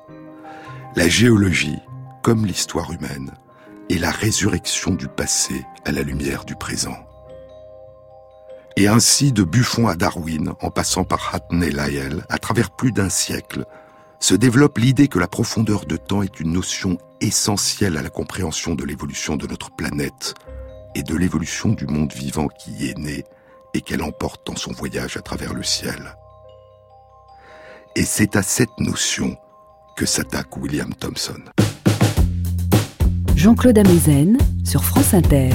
La 0.95 1.09
géologie, 1.09 1.79
comme 2.23 2.45
l'histoire 2.45 2.91
humaine, 2.91 3.31
est 3.89 3.97
la 3.97 4.11
résurrection 4.11 4.91
du 4.91 5.07
passé 5.07 5.65
à 5.83 5.91
la 5.91 6.03
lumière 6.03 6.45
du 6.45 6.55
présent. 6.55 6.97
Et 8.77 8.87
ainsi, 8.87 9.31
de 9.31 9.43
Buffon 9.43 9.87
à 9.87 9.95
Darwin, 9.95 10.53
en 10.61 10.69
passant 10.69 11.03
par 11.03 11.33
Hatton 11.33 11.61
et 11.61 11.71
Lyell, 11.71 12.25
à 12.29 12.37
travers 12.37 12.71
plus 12.71 12.91
d'un 12.91 13.09
siècle, 13.09 13.65
se 14.25 14.33
développe 14.33 14.79
l'idée 14.79 15.07
que 15.07 15.19
la 15.19 15.27
profondeur 15.27 15.85
de 15.85 15.97
temps 15.97 16.23
est 16.23 16.39
une 16.39 16.51
notion 16.51 16.97
essentielle 17.21 17.95
à 17.95 18.01
la 18.01 18.09
compréhension 18.09 18.73
de 18.73 18.83
l'évolution 18.83 19.35
de 19.35 19.45
notre 19.45 19.69
planète 19.75 20.33
et 20.95 21.03
de 21.03 21.15
l'évolution 21.15 21.73
du 21.73 21.85
monde 21.85 22.11
vivant 22.11 22.47
qui 22.47 22.71
y 22.71 22.89
est 22.89 22.97
né 22.97 23.23
et 23.75 23.81
qu'elle 23.81 24.01
emporte 24.01 24.47
dans 24.47 24.55
son 24.55 24.71
voyage 24.71 25.15
à 25.15 25.21
travers 25.21 25.53
le 25.53 25.61
ciel. 25.61 26.15
Et 27.95 28.03
c'est 28.03 28.35
à 28.35 28.41
cette 28.41 28.75
notion 28.79 29.37
que 29.95 30.07
s'attaque 30.07 30.57
William 30.57 30.91
Thomson. 30.95 31.43
Jean-Claude 33.35 33.77
Amezen 33.77 34.39
sur 34.63 34.83
France 34.83 35.13
Inter. 35.13 35.51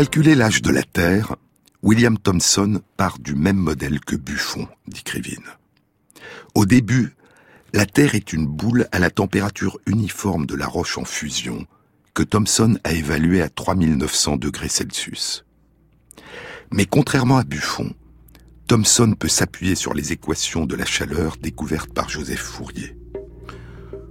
Calculer 0.00 0.34
l'âge 0.34 0.62
de 0.62 0.70
la 0.70 0.82
Terre, 0.82 1.36
William 1.82 2.16
Thomson 2.16 2.80
part 2.96 3.18
du 3.18 3.34
même 3.34 3.58
modèle 3.58 4.00
que 4.00 4.16
Buffon, 4.16 4.66
dit 4.88 5.02
Krivine. 5.02 5.44
Au 6.54 6.64
début, 6.64 7.14
la 7.74 7.84
Terre 7.84 8.14
est 8.14 8.32
une 8.32 8.46
boule 8.46 8.88
à 8.92 8.98
la 8.98 9.10
température 9.10 9.78
uniforme 9.84 10.46
de 10.46 10.54
la 10.54 10.66
roche 10.66 10.96
en 10.96 11.04
fusion, 11.04 11.66
que 12.14 12.22
Thomson 12.22 12.78
a 12.82 12.92
évaluée 12.92 13.42
à 13.42 13.50
3900 13.50 14.38
degrés 14.38 14.70
Celsius. 14.70 15.44
Mais 16.70 16.86
contrairement 16.86 17.36
à 17.36 17.44
Buffon, 17.44 17.92
Thomson 18.68 19.12
peut 19.18 19.28
s'appuyer 19.28 19.74
sur 19.74 19.92
les 19.92 20.12
équations 20.12 20.64
de 20.64 20.76
la 20.76 20.86
chaleur 20.86 21.36
découvertes 21.36 21.92
par 21.92 22.08
Joseph 22.08 22.40
Fourier. 22.40 22.96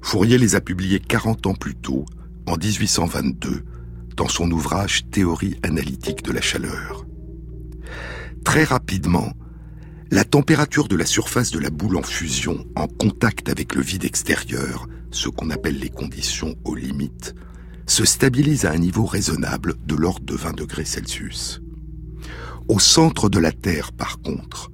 Fourier 0.04 0.38
les 0.38 0.54
a 0.54 0.62
publiées 0.62 1.00
40 1.00 1.48
ans 1.48 1.56
plus 1.56 1.74
tôt 1.74 2.06
en 2.46 2.58
1822 2.58 3.66
dans 4.20 4.28
son 4.28 4.52
ouvrage 4.52 5.06
Théorie 5.12 5.56
analytique 5.64 6.24
de 6.24 6.34
la 6.34 6.42
chaleur. 6.42 7.06
Très 8.44 8.66
rapidement, 8.66 9.32
la 10.12 10.26
température 10.26 10.90
de 10.90 10.98
la 10.98 11.06
surface 11.06 11.52
de 11.52 11.60
la 11.60 11.70
boule 11.70 11.96
en 11.96 12.04
fusion 12.04 12.66
en 12.76 12.88
contact 12.88 13.48
avec 13.48 13.76
le 13.76 13.82
vide 13.82 14.04
extérieur, 14.04 14.88
ce 15.12 15.30
qu'on 15.30 15.50
appelle 15.52 15.80
les 15.80 15.90
conditions 15.90 16.56
aux 16.66 16.76
limites, 16.76 17.34
se 17.88 18.04
stabilise 18.04 18.66
à 18.66 18.72
un 18.72 18.78
niveau 18.78 19.06
raisonnable 19.06 19.76
de 19.86 19.96
l'ordre 19.96 20.26
de 20.26 20.36
20 20.36 20.52
degrés 20.52 20.84
Celsius. 20.84 21.62
Au 22.68 22.78
centre 22.78 23.30
de 23.30 23.40
la 23.40 23.54
Terre, 23.54 23.94
par 23.94 24.20
contre, 24.20 24.70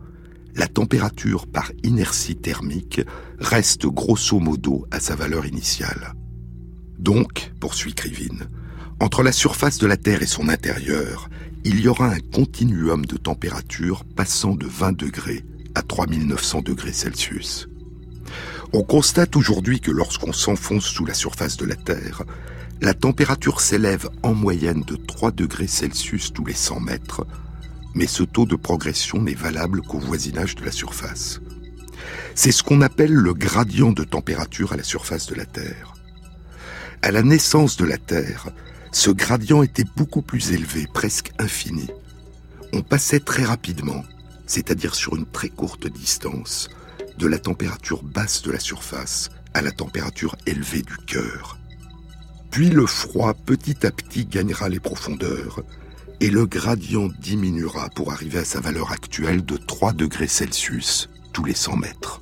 la 0.56 0.68
température 0.68 1.46
par 1.46 1.72
inertie 1.84 2.36
thermique 2.36 3.02
reste 3.38 3.86
grosso 3.86 4.40
modo 4.40 4.88
à 4.90 5.00
sa 5.00 5.16
valeur 5.16 5.46
initiale. 5.46 6.16
Donc, 6.98 7.54
poursuit 7.60 7.94
Krivine, 7.94 8.50
entre 9.00 9.24
la 9.24 9.32
surface 9.32 9.78
de 9.78 9.88
la 9.88 9.98
Terre 9.98 10.22
et 10.22 10.28
son 10.28 10.50
intérieur, 10.50 11.30
il 11.64 11.80
y 11.80 11.88
aura 11.88 12.08
un 12.08 12.20
continuum 12.20 13.06
de 13.06 13.18
température 13.18 14.04
passant 14.16 14.56
de 14.56 14.66
20 14.66 14.98
degrés 14.98 15.44
à 15.74 15.82
3900 15.82 16.62
degrés 16.62 16.94
Celsius. 16.94 17.68
On 18.74 18.84
constate 18.84 19.36
aujourd'hui 19.36 19.80
que 19.80 19.92
lorsqu'on 19.92 20.34
s'enfonce 20.34 20.86
sous 20.86 21.06
la 21.06 21.14
surface 21.14 21.58
de 21.58 21.66
la 21.66 21.76
Terre, 21.76 22.24
la 22.82 22.94
température 22.94 23.62
s'élève 23.62 24.10
en 24.22 24.34
moyenne 24.34 24.82
de 24.82 24.96
3 24.96 25.32
degrés 25.32 25.68
Celsius 25.68 26.34
tous 26.34 26.46
les 26.46 26.54
100 26.54 26.80
mètres, 26.82 27.26
mais 27.94 28.08
ce 28.08 28.24
taux 28.24 28.46
de 28.46 28.56
progression 28.56 29.22
n'est 29.22 29.34
valable 29.34 29.82
qu'au 29.82 30.00
voisinage 30.00 30.56
de 30.56 30.66
la 30.66 30.72
surface. 30.72 31.42
C'est 32.36 32.52
ce 32.52 32.64
qu'on 32.64 32.82
appelle 32.82 33.14
le 33.14 33.34
gradient 33.34 33.92
de 33.92 34.04
température 34.04 34.74
à 34.74 34.78
la 34.78 34.84
surface 34.84 35.28
de 35.28 35.36
la 35.36 35.46
Terre. 35.46 35.94
À 37.02 37.12
la 37.12 37.24
naissance 37.24 37.78
de 37.78 37.86
la 37.86 37.98
Terre, 37.98 38.50
ce 38.96 39.10
gradient 39.10 39.62
était 39.62 39.84
beaucoup 39.98 40.22
plus 40.22 40.54
élevé, 40.54 40.88
presque 40.92 41.34
infini. 41.38 41.88
On 42.72 42.82
passait 42.82 43.20
très 43.20 43.44
rapidement, 43.44 44.06
c'est-à-dire 44.48 44.96
sur 44.96 45.18
une 45.18 45.26
très 45.26 45.50
courte 45.50 45.86
distance, 45.86 46.70
de 47.18 47.28
la 47.28 47.38
température 47.38 48.04
basse 48.04 48.42
de 48.42 48.52
la 48.52 48.60
surface 48.60 49.32
à 49.54 49.62
la 49.62 49.72
température 49.72 50.38
élevée 50.46 50.82
du 50.82 50.96
cœur. 50.96 51.58
Puis 52.52 52.70
le 52.70 52.86
froid 52.86 53.34
petit 53.34 53.86
à 53.86 53.92
petit 53.92 54.26
gagnera 54.26 54.70
les 54.70 54.80
profondeurs 54.80 55.62
et 56.22 56.30
le 56.30 56.46
gradient 56.46 57.10
diminuera 57.20 57.90
pour 57.90 58.14
arriver 58.14 58.40
à 58.40 58.46
sa 58.46 58.62
valeur 58.62 58.94
actuelle 58.94 59.44
de 59.44 59.58
3 59.58 59.92
degrés 59.92 60.30
Celsius 60.30 61.10
tous 61.34 61.44
les 61.44 61.54
100 61.54 61.76
mètres. 61.76 62.22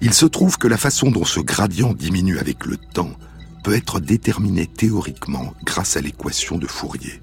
Il 0.00 0.14
se 0.14 0.24
trouve 0.24 0.56
que 0.56 0.68
la 0.68 0.78
façon 0.78 1.10
dont 1.10 1.26
ce 1.26 1.40
gradient 1.40 1.92
diminue 1.92 2.38
avec 2.38 2.64
le 2.64 2.78
temps 2.78 3.14
peut 3.62 3.74
être 3.74 4.00
déterminé 4.00 4.66
théoriquement 4.66 5.54
grâce 5.64 5.96
à 5.96 6.00
l'équation 6.00 6.58
de 6.58 6.66
Fourier. 6.66 7.20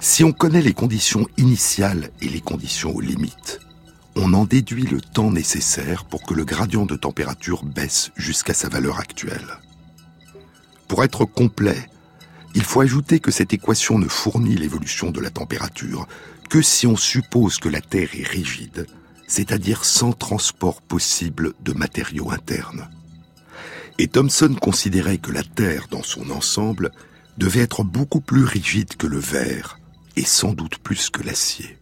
Si 0.00 0.24
on 0.24 0.32
connaît 0.32 0.62
les 0.62 0.74
conditions 0.74 1.26
initiales 1.36 2.10
et 2.20 2.28
les 2.28 2.40
conditions 2.40 2.94
aux 2.94 3.00
limites, 3.00 3.60
on 4.14 4.32
en 4.32 4.44
déduit 4.44 4.86
le 4.86 5.00
temps 5.00 5.30
nécessaire 5.30 6.04
pour 6.04 6.22
que 6.22 6.34
le 6.34 6.44
gradient 6.44 6.86
de 6.86 6.96
température 6.96 7.64
baisse 7.64 8.10
jusqu'à 8.16 8.54
sa 8.54 8.68
valeur 8.68 8.98
actuelle. 8.98 9.58
Pour 10.88 11.04
être 11.04 11.24
complet, 11.24 11.88
il 12.54 12.62
faut 12.62 12.80
ajouter 12.80 13.20
que 13.20 13.30
cette 13.30 13.52
équation 13.52 13.98
ne 13.98 14.08
fournit 14.08 14.54
l'évolution 14.54 15.10
de 15.10 15.20
la 15.20 15.30
température 15.30 16.08
que 16.48 16.62
si 16.62 16.86
on 16.86 16.96
suppose 16.96 17.58
que 17.58 17.68
la 17.68 17.80
Terre 17.80 18.08
est 18.14 18.26
rigide, 18.26 18.86
c'est-à-dire 19.26 19.84
sans 19.84 20.12
transport 20.12 20.80
possible 20.80 21.52
de 21.60 21.72
matériaux 21.72 22.30
internes. 22.30 22.88
Et 23.98 24.08
Thomson 24.08 24.54
considérait 24.60 25.18
que 25.18 25.32
la 25.32 25.42
Terre, 25.42 25.86
dans 25.90 26.02
son 26.02 26.30
ensemble, 26.30 26.90
devait 27.38 27.60
être 27.60 27.82
beaucoup 27.82 28.20
plus 28.20 28.44
rigide 28.44 28.96
que 28.96 29.06
le 29.06 29.18
verre, 29.18 29.78
et 30.16 30.24
sans 30.24 30.52
doute 30.52 30.78
plus 30.78 31.08
que 31.08 31.22
l'acier. 31.22 31.78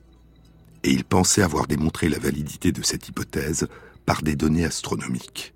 Et 0.85 0.91
il 0.91 1.05
pensait 1.05 1.43
avoir 1.43 1.67
démontré 1.67 2.09
la 2.09 2.19
validité 2.19 2.71
de 2.71 2.83
cette 2.83 3.09
hypothèse 3.09 3.67
par 4.07 4.23
des 4.23 4.37
données 4.37 4.65
astronomiques. 4.65 5.55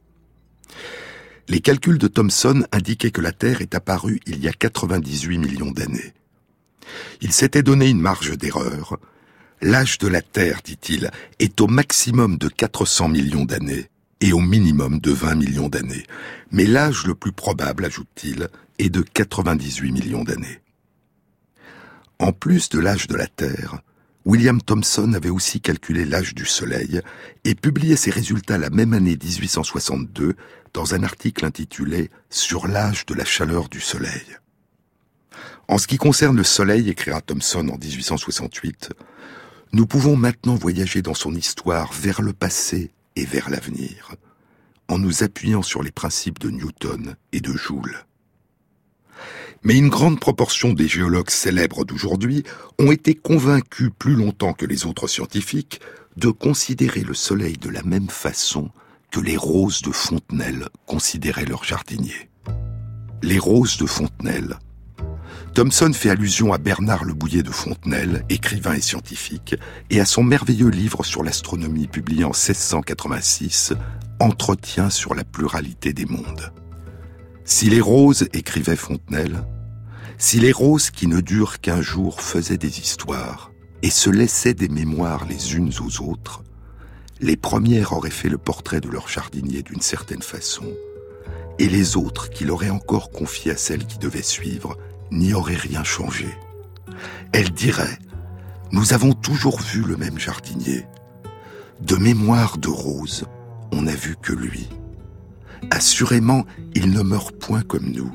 Les 1.49 1.61
calculs 1.61 1.99
de 1.99 2.09
Thomson 2.09 2.64
indiquaient 2.73 3.11
que 3.11 3.21
la 3.21 3.33
Terre 3.33 3.61
est 3.61 3.75
apparue 3.75 4.21
il 4.27 4.40
y 4.42 4.49
a 4.49 4.53
98 4.53 5.38
millions 5.38 5.71
d'années. 5.71 6.12
Il 7.21 7.33
s'était 7.33 7.62
donné 7.62 7.88
une 7.88 8.01
marge 8.01 8.37
d'erreur. 8.37 8.99
L'âge 9.61 9.99
de 9.99 10.09
la 10.09 10.23
Terre, 10.23 10.61
dit-il, 10.64 11.11
est 11.38 11.61
au 11.61 11.66
maximum 11.66 12.37
de 12.37 12.49
400 12.49 13.09
millions 13.09 13.44
d'années, 13.44 13.88
et 14.20 14.33
au 14.33 14.40
minimum 14.40 15.00
de 15.00 15.12
20 15.12 15.35
millions 15.37 15.68
d'années. 15.68 16.04
Mais 16.50 16.66
l'âge 16.66 17.07
le 17.07 17.14
plus 17.14 17.33
probable, 17.33 17.85
ajoute-t-il, 17.85 18.48
est 18.78 18.90
de 18.90 19.02
98 19.02 19.92
millions 19.92 20.24
d'années. 20.24 20.61
En 22.18 22.33
plus 22.33 22.68
de 22.68 22.81
l'âge 22.81 23.07
de 23.07 23.16
la 23.16 23.28
Terre, 23.28 23.81
William 24.24 24.61
Thomson 24.61 25.12
avait 25.14 25.31
aussi 25.31 25.61
calculé 25.61 26.04
l'âge 26.04 26.35
du 26.35 26.44
Soleil 26.44 27.00
et 27.44 27.54
publié 27.54 27.96
ses 27.96 28.11
résultats 28.11 28.59
la 28.59 28.70
même 28.70 28.92
année 28.92 29.16
1862 29.16 30.35
dans 30.74 30.94
un 30.94 31.02
article 31.02 31.46
intitulé 31.46 32.11
Sur 32.28 32.66
l'âge 32.66 33.07
de 33.07 33.14
la 33.14 33.24
chaleur 33.24 33.68
du 33.68 33.81
Soleil. 33.81 34.37
En 35.68 35.78
ce 35.78 35.87
qui 35.87 35.96
concerne 35.96 36.37
le 36.37 36.44
Soleil, 36.44 36.88
écrira 36.88 37.20
Thomson 37.20 37.68
en 37.68 37.78
1868, 37.78 38.90
nous 39.72 39.87
pouvons 39.87 40.16
maintenant 40.16 40.57
voyager 40.57 41.02
dans 41.02 41.14
son 41.14 41.35
histoire 41.35 41.92
vers 41.92 42.20
le 42.20 42.33
passé 42.33 42.90
vers 43.24 43.50
l'avenir, 43.50 44.14
en 44.88 44.98
nous 44.98 45.22
appuyant 45.22 45.62
sur 45.62 45.83
les 45.83 45.90
principes 45.90 46.38
de 46.38 46.50
Newton 46.50 47.16
et 47.33 47.40
de 47.40 47.52
Joule. 47.52 48.04
Mais 49.64 49.76
une 49.76 49.88
grande 49.88 50.20
proportion 50.20 50.72
des 50.72 50.87
géologues 50.87 51.31
célèbres 51.31 51.85
d'aujourd'hui 51.85 52.44
ont 52.78 52.92
été 52.92 53.14
convaincus 53.14 53.90
plus 53.98 54.14
longtemps 54.14 54.52
que 54.52 54.66
les 54.66 54.87
autres 54.87 55.09
scientifiques 55.09 55.81
de 56.16 56.28
considérer 56.28 57.02
le 57.02 57.14
Soleil 57.14 57.57
de 57.57 57.68
la 57.68 57.83
même 57.83 58.09
façon 58.09 58.70
que 59.11 59.20
les 59.20 59.37
roses 59.37 59.83
de 59.83 59.90
Fontenelle 59.90 60.68
considéraient 60.87 61.44
leur 61.44 61.64
jardinier. 61.64 62.28
Les 63.22 63.38
roses 63.38 63.78
de 63.78 63.87
Fontenelle 63.87 64.59
Thomson 65.55 65.92
fait 65.92 66.11
allusion 66.11 66.53
à 66.53 66.59
Bernard 66.59 67.05
Le 67.05 67.14
Bouillet 67.14 67.42
de 67.42 67.51
Fontenelle, 67.51 68.24
écrivain 68.29 68.74
et 68.74 68.81
scientifique, 68.81 69.57
et 69.90 70.01
à 70.01 70.05
son 70.05 70.22
merveilleux 70.22 70.68
livre 70.68 71.05
sur 71.05 71.22
l'astronomie 71.22 71.87
publié 71.87 72.24
en 72.24 72.29
1686, 72.29 73.74
Entretien 74.20 74.90
sur 74.90 75.14
la 75.14 75.24
pluralité 75.24 75.92
des 75.92 76.07
mondes. 76.07 76.53
Si 77.44 77.70
les 77.70 77.81
roses, 77.81 78.29
écrivait 78.33 78.77
Fontenelle, 78.77 79.44
si 80.18 80.40
les 80.40 80.53
roses 80.53 80.90
qui 80.90 81.07
ne 81.07 81.20
durent 81.20 81.61
qu'un 81.61 81.81
jour 81.81 82.20
faisaient 82.20 82.58
des 82.58 82.81
histoires 82.81 83.52
et 83.83 83.90
se 83.90 84.10
laissaient 84.10 84.54
des 84.54 84.69
mémoires 84.69 85.25
les 85.27 85.54
unes 85.54 85.73
aux 85.81 86.02
autres, 86.02 86.42
les 87.21 87.37
premières 87.37 87.92
auraient 87.92 88.10
fait 88.10 88.29
le 88.29 88.38
portrait 88.38 88.81
de 88.81 88.88
leur 88.88 89.08
jardinier 89.08 89.63
d'une 89.63 89.81
certaine 89.81 90.23
façon, 90.23 90.67
et 91.58 91.69
les 91.69 91.96
autres 91.96 92.31
qui 92.31 92.44
l'auraient 92.44 92.71
encore 92.71 93.10
confié 93.10 93.52
à 93.52 93.56
celle 93.56 93.87
qui 93.87 93.98
devait 93.98 94.23
suivre 94.23 94.77
n'y 95.11 95.35
aurait 95.35 95.56
rien 95.56 95.85
changé. 95.85 96.29
Elle 97.33 97.50
dirait, 97.50 97.98
nous 98.73 98.92
avons 98.92 99.13
toujours 99.13 99.61
vu 99.61 99.83
le 99.83 99.96
même 99.96 100.19
jardinier. 100.19 100.87
De 101.81 101.96
mémoire 101.96 102.59
de 102.59 102.69
Rose, 102.69 103.25
on 103.73 103.83
n'a 103.83 103.94
vu 103.94 104.17
que 104.21 104.33
lui. 104.33 104.69
Assurément, 105.71 106.44
il 106.75 106.90
ne 106.90 107.02
meurt 107.02 107.37
point 107.37 107.63
comme 107.63 107.90
nous. 107.90 108.13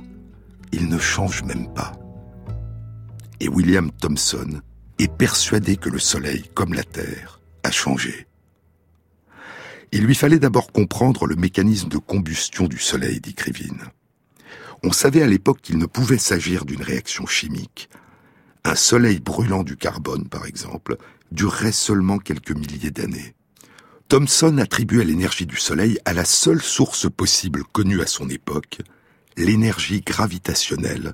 Il 0.71 0.89
ne 0.89 0.97
change 0.97 1.43
même 1.43 1.71
pas. 1.73 1.93
Et 3.39 3.47
William 3.47 3.91
Thomson 3.91 4.61
est 4.99 5.11
persuadé 5.11 5.77
que 5.77 5.89
le 5.89 5.99
Soleil, 5.99 6.43
comme 6.53 6.73
la 6.73 6.83
Terre, 6.83 7.39
a 7.63 7.71
changé. 7.71 8.27
Il 9.91 10.05
lui 10.05 10.15
fallait 10.15 10.39
d'abord 10.39 10.71
comprendre 10.71 11.27
le 11.27 11.35
mécanisme 11.35 11.89
de 11.89 11.97
combustion 11.97 12.67
du 12.67 12.79
Soleil, 12.79 13.19
dit 13.19 13.35
Krivine. 13.35 13.83
On 14.83 14.91
savait 14.91 15.21
à 15.21 15.27
l'époque 15.27 15.61
qu'il 15.61 15.77
ne 15.77 15.85
pouvait 15.85 16.17
s'agir 16.17 16.65
d'une 16.65 16.81
réaction 16.81 17.25
chimique. 17.25 17.89
Un 18.65 18.75
soleil 18.75 19.19
brûlant 19.19 19.63
du 19.63 19.77
carbone, 19.77 20.27
par 20.27 20.45
exemple, 20.45 20.97
durerait 21.31 21.71
seulement 21.71 22.17
quelques 22.17 22.51
milliers 22.51 22.91
d'années. 22.91 23.33
Thomson 24.09 24.57
attribuait 24.57 25.05
l'énergie 25.05 25.45
du 25.45 25.55
Soleil 25.55 25.97
à 26.05 26.13
la 26.13 26.25
seule 26.25 26.61
source 26.61 27.09
possible 27.09 27.63
connue 27.63 28.01
à 28.01 28.05
son 28.05 28.29
époque, 28.29 28.81
l'énergie 29.37 30.01
gravitationnelle, 30.01 31.13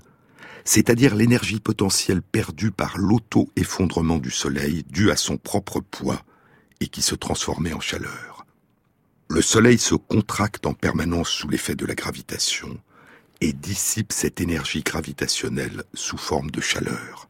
c'est-à-dire 0.66 1.16
l'énergie 1.16 1.60
potentielle 1.60 2.22
perdue 2.22 2.72
par 2.72 2.98
l'auto-effondrement 2.98 4.18
du 4.18 4.32
Soleil 4.32 4.84
dû 4.90 5.12
à 5.12 5.16
son 5.16 5.38
propre 5.38 5.80
poids 5.80 6.24
et 6.82 6.88
qui 6.88 7.02
se 7.02 7.16
transformait 7.16 7.74
en 7.74 7.80
chaleur. 7.80 8.46
Le 9.30 9.42
Soleil 9.42 9.78
se 9.78 9.96
contracte 9.96 10.66
en 10.66 10.74
permanence 10.74 11.30
sous 11.30 11.48
l'effet 11.48 11.76
de 11.76 11.86
la 11.86 11.96
gravitation, 11.96 12.80
et 13.42 13.54
dissipe 13.54 14.12
cette 14.12 14.42
énergie 14.42 14.82
gravitationnelle 14.84 15.84
sous 15.94 16.18
forme 16.18 16.52
de 16.52 16.62
chaleur. 16.62 17.30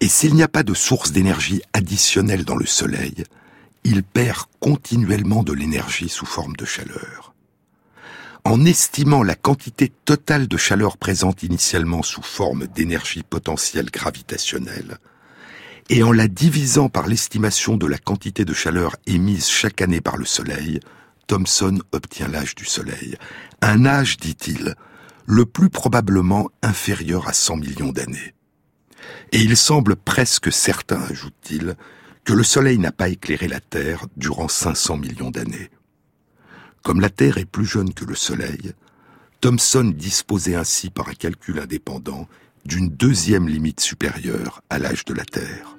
Et 0.00 0.08
s'il 0.08 0.34
n'y 0.34 0.42
a 0.42 0.48
pas 0.48 0.62
de 0.62 0.74
source 0.74 1.12
d'énergie 1.12 1.62
additionnelle 1.72 2.44
dans 2.44 2.56
le 2.56 2.66
Soleil, 2.66 3.24
il 3.84 4.02
perd 4.02 4.46
continuellement 4.60 5.42
de 5.42 5.52
l'énergie 5.52 6.08
sous 6.08 6.26
forme 6.26 6.56
de 6.56 6.64
chaleur. 6.64 7.34
en 8.44 8.64
estimant 8.64 9.22
la 9.22 9.34
quantité 9.34 9.92
totale 10.04 10.48
de 10.48 10.56
chaleur 10.56 10.96
présente 10.96 11.42
initialement 11.42 12.02
sous 12.02 12.22
forme 12.22 12.66
d'énergie 12.66 13.22
potentielle 13.22 13.90
gravitationnelle, 13.90 14.98
et 15.88 16.02
en 16.02 16.12
la 16.12 16.28
divisant 16.28 16.88
par 16.88 17.06
l'estimation 17.06 17.76
de 17.76 17.86
la 17.86 17.98
quantité 17.98 18.44
de 18.44 18.54
chaleur 18.54 18.96
émise 19.06 19.48
chaque 19.48 19.82
année 19.82 20.00
par 20.00 20.16
le 20.16 20.24
Soleil, 20.24 20.80
Thomson 21.26 21.80
obtient 21.92 22.28
l'âge 22.28 22.54
du 22.54 22.64
Soleil. 22.64 23.16
Un 23.62 23.84
âge, 23.84 24.16
dit-il, 24.16 24.74
le 25.26 25.44
plus 25.44 25.70
probablement 25.70 26.50
inférieur 26.62 27.28
à 27.28 27.32
100 27.32 27.56
millions 27.56 27.92
d'années. 27.92 28.34
Et 29.32 29.40
il 29.40 29.56
semble 29.56 29.96
presque 29.96 30.50
certain, 30.52 31.00
ajoute-t-il, 31.02 31.76
que 32.24 32.32
le 32.32 32.42
Soleil 32.42 32.78
n'a 32.78 32.92
pas 32.92 33.08
éclairé 33.08 33.48
la 33.48 33.60
Terre 33.60 34.06
durant 34.16 34.48
500 34.48 34.96
millions 34.96 35.30
d'années. 35.30 35.70
Comme 36.82 37.00
la 37.00 37.10
Terre 37.10 37.38
est 37.38 37.44
plus 37.44 37.66
jeune 37.66 37.92
que 37.92 38.04
le 38.04 38.14
Soleil, 38.14 38.72
Thomson 39.40 39.92
disposait 39.94 40.54
ainsi 40.54 40.90
par 40.90 41.08
un 41.08 41.14
calcul 41.14 41.58
indépendant 41.60 42.28
d'une 42.64 42.88
deuxième 42.88 43.48
limite 43.48 43.80
supérieure 43.80 44.62
à 44.68 44.78
l'âge 44.78 45.04
de 45.04 45.14
la 45.14 45.24
Terre. 45.24 45.76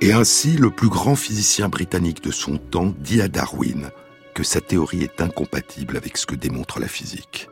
Et 0.00 0.12
ainsi, 0.12 0.56
le 0.56 0.70
plus 0.70 0.88
grand 0.88 1.16
physicien 1.16 1.68
britannique 1.68 2.22
de 2.22 2.30
son 2.30 2.58
temps 2.58 2.94
dit 3.00 3.20
à 3.20 3.28
Darwin 3.28 3.90
sa 4.42 4.60
théorie 4.60 5.02
est 5.02 5.20
incompatible 5.20 5.96
avec 5.96 6.16
ce 6.16 6.26
que 6.26 6.34
démontre 6.34 6.80
la 6.80 6.88
physique. 6.88 7.48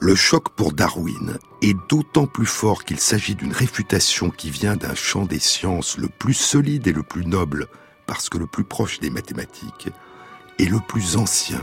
Le 0.00 0.14
choc 0.14 0.50
pour 0.50 0.72
Darwin 0.72 1.38
est 1.60 1.76
d'autant 1.88 2.26
plus 2.26 2.46
fort 2.46 2.84
qu'il 2.84 3.00
s'agit 3.00 3.34
d'une 3.34 3.52
réfutation 3.52 4.30
qui 4.30 4.50
vient 4.50 4.76
d'un 4.76 4.94
champ 4.94 5.24
des 5.24 5.40
sciences 5.40 5.98
le 5.98 6.08
plus 6.08 6.34
solide 6.34 6.86
et 6.86 6.92
le 6.92 7.02
plus 7.02 7.26
noble 7.26 7.66
parce 8.06 8.28
que 8.28 8.38
le 8.38 8.46
plus 8.46 8.64
proche 8.64 9.00
des 9.00 9.10
mathématiques, 9.10 9.88
et 10.58 10.66
le 10.66 10.78
plus 10.80 11.16
ancien 11.16 11.60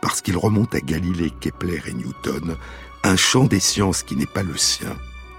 parce 0.00 0.20
qu'il 0.20 0.36
remonte 0.36 0.74
à 0.74 0.80
Galilée, 0.80 1.30
Kepler 1.30 1.82
et 1.86 1.92
Newton, 1.92 2.56
un 3.02 3.16
champ 3.16 3.44
des 3.44 3.60
sciences 3.60 4.02
qui 4.02 4.16
n'est 4.16 4.26
pas 4.26 4.42
le 4.42 4.56
sien 4.56 4.96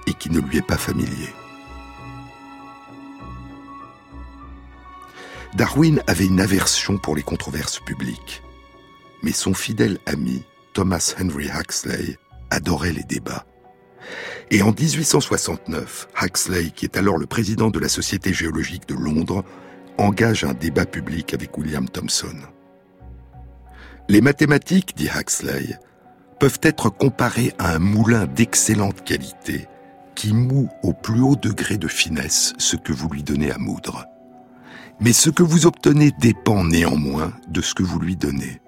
et 0.08 0.14
qui 0.14 0.30
ne 0.30 0.40
lui 0.40 0.58
est 0.58 0.66
pas 0.66 0.78
familier. 0.78 1.30
Darwin 5.56 6.02
avait 6.08 6.26
une 6.26 6.40
aversion 6.40 6.98
pour 6.98 7.16
les 7.16 7.24
controverses 7.24 7.80
publiques, 7.80 8.42
mais 9.22 9.34
son 9.34 9.54
fidèle 9.54 9.98
ami, 10.06 10.44
Thomas 10.74 11.14
Henry 11.20 11.50
Huxley, 11.50 12.18
adorait 12.50 12.94
les 12.94 13.04
débats. 13.04 13.46
Et 14.50 14.62
en 14.62 14.72
1869, 14.72 16.08
Huxley, 16.22 16.72
qui 16.72 16.86
est 16.86 16.98
alors 16.98 17.18
le 17.18 17.26
président 17.26 17.70
de 17.70 17.80
la 17.80 17.90
Société 17.90 18.34
géologique 18.34 18.88
de 18.88 18.96
Londres, 18.96 19.44
engage 19.98 20.46
un 20.46 20.54
débat 20.54 20.86
public 20.86 21.34
avec 21.34 21.58
William 21.58 21.88
Thomson. 21.88 22.38
Les 24.08 24.22
mathématiques, 24.22 24.96
dit 24.96 25.10
Huxley, 25.14 25.78
peuvent 26.40 26.60
être 26.64 26.90
comparées 26.90 27.54
à 27.60 27.76
un 27.76 27.80
moulin 27.80 28.26
d'excellente 28.26 29.04
qualité 29.04 29.68
qui 30.16 30.34
moue 30.34 30.70
au 30.82 30.94
plus 30.94 31.22
haut 31.22 31.36
degré 31.36 31.78
de 31.78 31.88
finesse 31.88 32.54
ce 32.58 32.78
que 32.78 32.94
vous 32.94 33.10
lui 33.10 33.24
donnez 33.24 33.52
à 33.52 33.58
moudre. 33.58 34.06
Mais 35.02 35.14
ce 35.14 35.32
que 35.32 35.42
vous 35.42 35.66
obtenez 35.66 36.12
dépend 36.20 36.64
néanmoins 36.64 37.34
de 37.48 37.62
ce 37.62 37.74
que 37.74 37.82
vous 37.82 38.00
lui 38.00 38.16
donnez. 38.16 38.62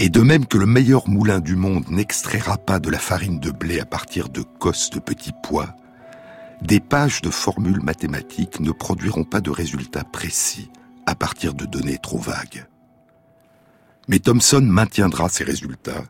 Et 0.00 0.08
de 0.08 0.20
même 0.20 0.46
que 0.46 0.58
le 0.58 0.66
meilleur 0.66 1.08
moulin 1.08 1.38
du 1.38 1.54
monde 1.54 1.88
n'extraira 1.90 2.58
pas 2.58 2.80
de 2.80 2.90
la 2.90 2.98
farine 2.98 3.38
de 3.38 3.52
blé 3.52 3.78
à 3.78 3.84
partir 3.84 4.30
de 4.30 4.42
cosses 4.42 4.90
de 4.90 4.98
petits 4.98 5.34
pois, 5.44 5.76
des 6.60 6.80
pages 6.80 7.22
de 7.22 7.30
formules 7.30 7.82
mathématiques 7.82 8.58
ne 8.58 8.72
produiront 8.72 9.22
pas 9.22 9.40
de 9.40 9.50
résultats 9.50 10.02
précis 10.02 10.70
à 11.06 11.14
partir 11.14 11.54
de 11.54 11.66
données 11.66 11.98
trop 12.02 12.18
vagues. 12.18 12.66
Mais 14.08 14.18
Thomson 14.18 14.62
maintiendra 14.62 15.28
ces 15.28 15.44
résultats 15.44 16.02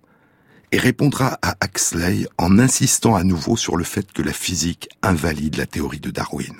et 0.73 0.79
répondra 0.79 1.39
à 1.43 1.55
Huxley 1.63 2.27
en 2.39 2.59
insistant 2.59 3.15
à 3.15 3.25
nouveau 3.25 3.59
sur 3.59 3.77
le 3.77 3.85
fait 3.85 4.11
que 4.11 4.23
la 4.23 4.33
physique 4.33 4.89
invalide 5.03 5.57
la 5.57 5.67
théorie 5.67 6.01
de 6.01 6.11
Darwin. 6.11 6.57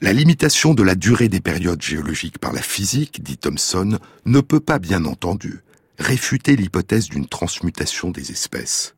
La 0.00 0.12
limitation 0.12 0.74
de 0.74 0.84
la 0.84 0.94
durée 0.94 1.28
des 1.28 1.40
périodes 1.40 1.82
géologiques 1.82 2.38
par 2.38 2.52
la 2.52 2.62
physique, 2.62 3.20
dit 3.20 3.36
Thomson, 3.36 3.98
ne 4.26 4.40
peut 4.40 4.60
pas, 4.60 4.78
bien 4.78 5.04
entendu, 5.04 5.64
réfuter 5.98 6.54
l'hypothèse 6.54 7.08
d'une 7.08 7.26
transmutation 7.26 8.12
des 8.12 8.30
espèces. 8.30 8.94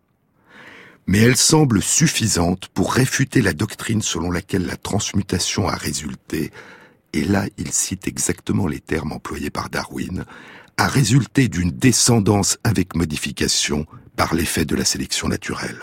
Mais 1.06 1.20
elle 1.20 1.38
semble 1.38 1.80
suffisante 1.80 2.68
pour 2.68 2.92
réfuter 2.92 3.40
la 3.40 3.54
doctrine 3.54 4.02
selon 4.02 4.30
laquelle 4.30 4.66
la 4.66 4.76
transmutation 4.76 5.68
a 5.68 5.74
résulté, 5.74 6.50
et 7.14 7.24
là 7.24 7.46
il 7.56 7.72
cite 7.72 8.06
exactement 8.06 8.66
les 8.66 8.80
termes 8.80 9.12
employés 9.12 9.50
par 9.50 9.70
Darwin, 9.70 10.26
a 10.76 10.86
résulté 10.86 11.48
d'une 11.48 11.70
descendance 11.70 12.58
avec 12.62 12.94
modification 12.94 13.86
par 14.16 14.34
l'effet 14.34 14.66
de 14.66 14.76
la 14.76 14.84
sélection 14.84 15.28
naturelle. 15.28 15.80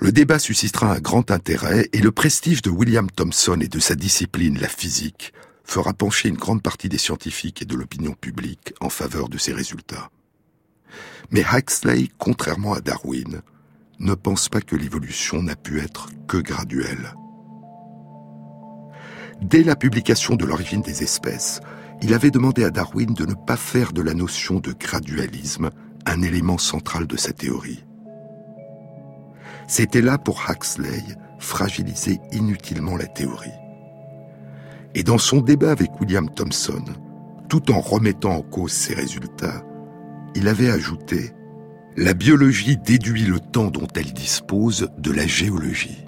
Le 0.00 0.12
débat 0.12 0.38
suscitera 0.38 0.92
un 0.92 1.00
grand 1.00 1.32
intérêt 1.32 1.88
et 1.92 1.98
le 1.98 2.12
prestige 2.12 2.62
de 2.62 2.70
William 2.70 3.10
Thomson 3.10 3.58
et 3.60 3.68
de 3.68 3.80
sa 3.80 3.96
discipline, 3.96 4.58
la 4.58 4.68
physique, 4.68 5.32
fera 5.64 5.92
pencher 5.92 6.28
une 6.28 6.36
grande 6.36 6.62
partie 6.62 6.88
des 6.88 6.98
scientifiques 6.98 7.62
et 7.62 7.64
de 7.64 7.74
l'opinion 7.74 8.12
publique 8.12 8.74
en 8.80 8.90
faveur 8.90 9.28
de 9.28 9.38
ces 9.38 9.52
résultats. 9.52 10.10
Mais 11.30 11.42
Huxley, 11.52 12.08
contrairement 12.16 12.74
à 12.74 12.80
Darwin, 12.80 13.42
ne 13.98 14.14
pense 14.14 14.48
pas 14.48 14.60
que 14.60 14.76
l'évolution 14.76 15.42
n'a 15.42 15.56
pu 15.56 15.80
être 15.80 16.08
que 16.28 16.38
graduelle. 16.38 17.14
Dès 19.42 19.64
la 19.64 19.74
publication 19.74 20.36
de 20.36 20.46
l'origine 20.46 20.80
des 20.80 21.02
espèces, 21.02 21.60
il 22.02 22.14
avait 22.14 22.30
demandé 22.30 22.62
à 22.62 22.70
Darwin 22.70 23.14
de 23.14 23.26
ne 23.26 23.34
pas 23.34 23.56
faire 23.56 23.92
de 23.92 24.02
la 24.02 24.14
notion 24.14 24.60
de 24.60 24.72
gradualisme 24.72 25.70
un 26.06 26.22
élément 26.22 26.58
central 26.58 27.08
de 27.08 27.16
sa 27.16 27.32
théorie. 27.32 27.84
C'était 29.68 30.00
là 30.00 30.16
pour 30.16 30.42
Huxley 30.48 31.02
fragiliser 31.38 32.20
inutilement 32.32 32.96
la 32.96 33.06
théorie. 33.06 33.52
Et 34.94 35.02
dans 35.02 35.18
son 35.18 35.42
débat 35.42 35.70
avec 35.70 35.90
William 36.00 36.28
Thomson, 36.30 36.82
tout 37.50 37.70
en 37.70 37.80
remettant 37.80 38.32
en 38.36 38.40
cause 38.40 38.72
ses 38.72 38.94
résultats, 38.94 39.62
il 40.34 40.48
avait 40.48 40.70
ajouté 40.70 41.32
La 41.98 42.14
biologie 42.14 42.78
déduit 42.78 43.24
le 43.24 43.40
temps 43.40 43.70
dont 43.70 43.86
elle 43.94 44.12
dispose 44.14 44.88
de 44.96 45.12
la 45.12 45.26
géologie. 45.26 46.06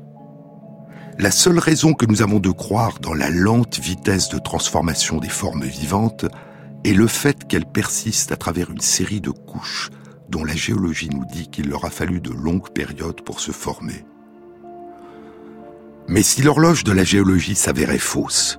La 1.18 1.30
seule 1.30 1.58
raison 1.58 1.92
que 1.92 2.06
nous 2.06 2.22
avons 2.22 2.40
de 2.40 2.50
croire 2.50 2.98
dans 3.00 3.12
la 3.12 3.28
lente 3.28 3.78
vitesse 3.78 4.30
de 4.30 4.38
transformation 4.38 5.18
des 5.18 5.28
formes 5.28 5.64
vivantes 5.64 6.24
est 6.84 6.94
le 6.94 7.06
fait 7.06 7.46
qu'elles 7.46 7.66
persistent 7.66 8.32
à 8.32 8.36
travers 8.36 8.70
une 8.70 8.80
série 8.80 9.20
de 9.20 9.30
couches 9.30 9.90
dont 10.30 10.44
la 10.44 10.54
géologie 10.54 11.10
nous 11.10 11.24
dit 11.26 11.48
qu'il 11.48 11.68
leur 11.68 11.84
a 11.84 11.90
fallu 11.90 12.20
de 12.20 12.30
longues 12.30 12.70
périodes 12.70 13.20
pour 13.22 13.40
se 13.40 13.50
former. 13.52 14.04
Mais 16.08 16.22
si 16.22 16.42
l'horloge 16.42 16.84
de 16.84 16.92
la 16.92 17.04
géologie 17.04 17.54
s'avérait 17.54 17.98
fausse, 17.98 18.58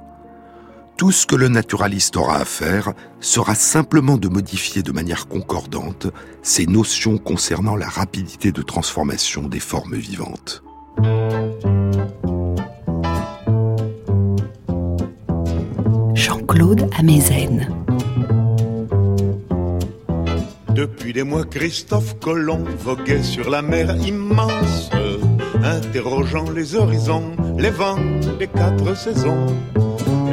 tout 0.97 1.11
ce 1.11 1.26
que 1.26 1.36
le 1.36 1.47
naturaliste 1.47 2.15
aura 2.15 2.38
à 2.38 2.45
faire 2.45 2.93
sera 3.19 3.55
simplement 3.55 4.17
de 4.17 4.28
modifier 4.28 4.84
de 4.84 4.91
manière 4.91 5.28
concordante 5.28 6.07
ces 6.43 6.67
notions 6.67 7.17
concernant 7.17 7.76
la 7.76 7.89
rapidité 7.89 8.51
de 8.51 8.61
transformation 8.61 9.47
des 9.47 9.59
formes 9.59 9.95
vivantes. 9.95 10.63
Jean-Claude 16.13 16.88
depuis 20.74 21.13
des 21.13 21.24
mois, 21.24 21.43
Christophe 21.43 22.19
Colomb 22.19 22.63
voguait 22.80 23.24
sur 23.24 23.49
la 23.49 23.61
mer 23.61 23.95
immense, 23.95 24.89
interrogeant 25.63 26.49
les 26.49 26.76
horizons, 26.76 27.32
les 27.57 27.69
vents 27.69 27.99
des 28.39 28.47
quatre 28.47 28.95
saisons. 28.95 29.47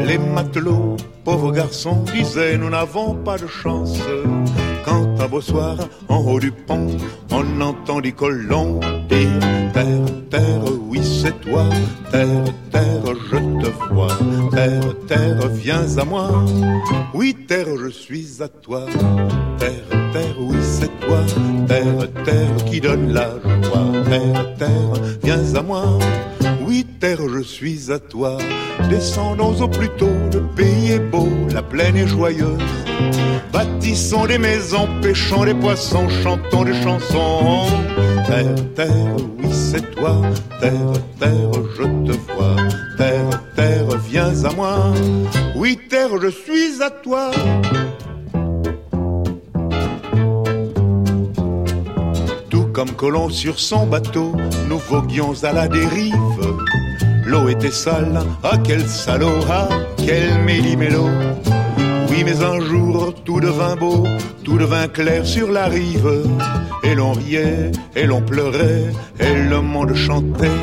Les 0.06 0.18
matelots, 0.18 0.96
pauvres 1.24 1.52
garçons, 1.52 2.04
disaient 2.14 2.56
nous 2.56 2.70
n'avons 2.70 3.14
pas 3.14 3.36
de 3.36 3.46
chance. 3.46 3.98
Quand 4.84 5.20
à 5.20 5.26
beau 5.26 5.40
soir, 5.40 5.76
en 6.08 6.18
haut 6.18 6.40
du 6.40 6.50
pont, 6.50 6.96
on 7.30 7.60
entendit 7.60 8.12
Colomb 8.12 8.80
dire 9.08 9.40
Terre, 9.74 10.06
terre, 10.30 10.64
oui 10.88 11.00
c'est 11.02 11.38
toi, 11.40 11.64
terre, 12.10 12.44
terre, 12.70 13.14
je 13.30 13.36
te 13.36 13.92
vois, 13.92 14.16
terre, 14.50 14.94
terre, 15.06 15.48
viens 15.48 15.98
à 15.98 16.04
moi, 16.04 16.30
oui 17.12 17.36
terre, 17.46 17.66
je 17.82 17.88
suis 17.88 18.42
à 18.42 18.48
toi, 18.48 18.86
terre, 19.58 19.97
terre, 20.12 20.36
oui 20.38 20.56
c'est 20.62 21.00
toi, 21.00 21.20
terre, 21.66 22.24
terre 22.24 22.64
qui 22.66 22.80
donne 22.80 23.12
la 23.12 23.30
joie, 23.62 23.92
terre, 24.08 24.56
terre, 24.58 24.92
viens 25.22 25.54
à 25.54 25.62
moi, 25.62 25.84
oui 26.66 26.86
terre, 27.00 27.20
je 27.28 27.42
suis 27.42 27.92
à 27.92 27.98
toi, 27.98 28.38
descendons 28.88 29.54
au 29.60 29.68
plus 29.68 29.88
tôt, 29.90 30.16
le 30.32 30.40
pays 30.56 30.92
est 30.92 31.10
beau, 31.10 31.28
la 31.54 31.62
plaine 31.62 31.96
est 31.96 32.06
joyeuse, 32.06 32.58
bâtissons 33.52 34.26
des 34.26 34.38
maisons, 34.38 34.88
pêchons 35.02 35.44
des 35.44 35.54
poissons, 35.54 36.08
chantons 36.22 36.64
des 36.64 36.80
chansons, 36.82 37.66
terre, 38.26 38.54
terre, 38.74 39.16
oui 39.38 39.48
c'est 39.52 39.94
toi, 39.94 40.20
terre, 40.60 40.92
terre, 41.18 41.52
je 41.76 41.82
te 41.82 42.32
vois, 42.32 42.56
terre, 42.96 43.42
terre, 43.56 43.98
viens 44.08 44.44
à 44.44 44.52
moi, 44.54 44.92
oui 45.56 45.78
terre, 45.88 46.10
je 46.20 46.28
suis 46.28 46.82
à 46.82 46.90
toi. 46.90 47.30
Comme 52.78 52.92
Colomb 52.92 53.28
sur 53.28 53.58
son 53.58 53.86
bateau, 53.86 54.36
nous 54.68 54.78
voguions 54.78 55.32
à 55.42 55.52
la 55.52 55.66
dérive. 55.66 56.14
L'eau 57.26 57.48
était 57.48 57.72
sale, 57.72 58.20
ah 58.44 58.56
quel 58.62 58.86
salaud, 58.86 59.40
ah 59.50 59.68
quel 59.96 60.44
méli-mélo. 60.44 61.06
Oui, 62.08 62.22
mais 62.24 62.40
un 62.40 62.60
jour 62.60 63.12
tout 63.24 63.40
devint 63.40 63.74
beau, 63.74 64.06
tout 64.44 64.58
devint 64.58 64.86
clair 64.86 65.26
sur 65.26 65.50
la 65.50 65.64
rive. 65.64 66.22
Et 66.84 66.94
l'on 66.94 67.14
riait, 67.14 67.72
et 67.96 68.06
l'on 68.06 68.22
pleurait, 68.22 68.92
et 69.18 69.34
le 69.34 69.60
monde 69.60 69.94
chantait. 69.94 70.60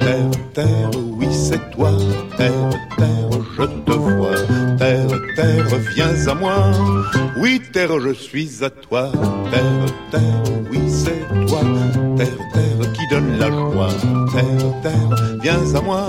Terre, 0.00 0.30
terre, 0.52 0.90
oui 1.16 1.28
c'est 1.30 1.70
toi, 1.70 1.92
terre, 2.36 2.70
terre, 2.96 3.33
viens 5.94 6.28
à 6.28 6.34
moi. 6.34 6.70
Oui, 7.36 7.60
terre, 7.72 8.00
je 8.00 8.12
suis 8.12 8.64
à 8.64 8.70
toi. 8.70 9.10
Terre, 9.50 9.86
terre, 10.10 10.42
oui 10.70 10.80
c'est 10.88 11.46
toi. 11.46 11.60
Terre, 12.16 12.28
terre, 12.52 12.92
qui 12.92 13.06
donne 13.08 13.38
la 13.38 13.50
joie. 13.50 13.88
Terre, 14.32 14.82
terre, 14.82 15.38
viens 15.42 15.74
à 15.74 15.80
moi. 15.80 16.06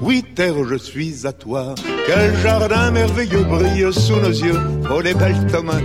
Oui, 0.00 0.24
terre, 0.34 0.64
je 0.68 0.76
suis 0.76 1.26
à 1.26 1.32
toi. 1.32 1.74
Quel 2.06 2.36
jardin 2.38 2.90
merveilleux 2.90 3.44
brille 3.44 3.92
sous 3.92 4.16
nos 4.16 4.30
yeux. 4.30 4.58
Oh, 4.90 5.00
les 5.00 5.14
belles 5.14 5.46
tomates. 5.50 5.82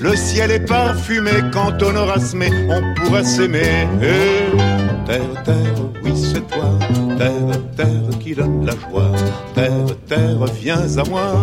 Le 0.00 0.16
ciel 0.16 0.50
est 0.50 0.66
parfumé 0.66 1.30
quand 1.52 1.80
on 1.82 1.94
aura 1.94 2.18
semé, 2.18 2.50
on 2.68 2.94
pourra 2.94 3.22
s'aimer. 3.22 3.86
Eh, 4.02 5.06
terre, 5.06 5.42
terre, 5.44 5.74
oui, 6.02 6.12
c'est 6.16 6.46
toi. 6.48 6.78
Terre, 7.22 7.60
terre 7.76 8.18
qui 8.18 8.34
donne 8.34 8.66
la 8.66 8.72
joie. 8.72 9.12
Terre, 9.54 9.96
terre, 10.08 10.44
viens 10.60 10.98
à 10.98 11.08
moi. 11.08 11.34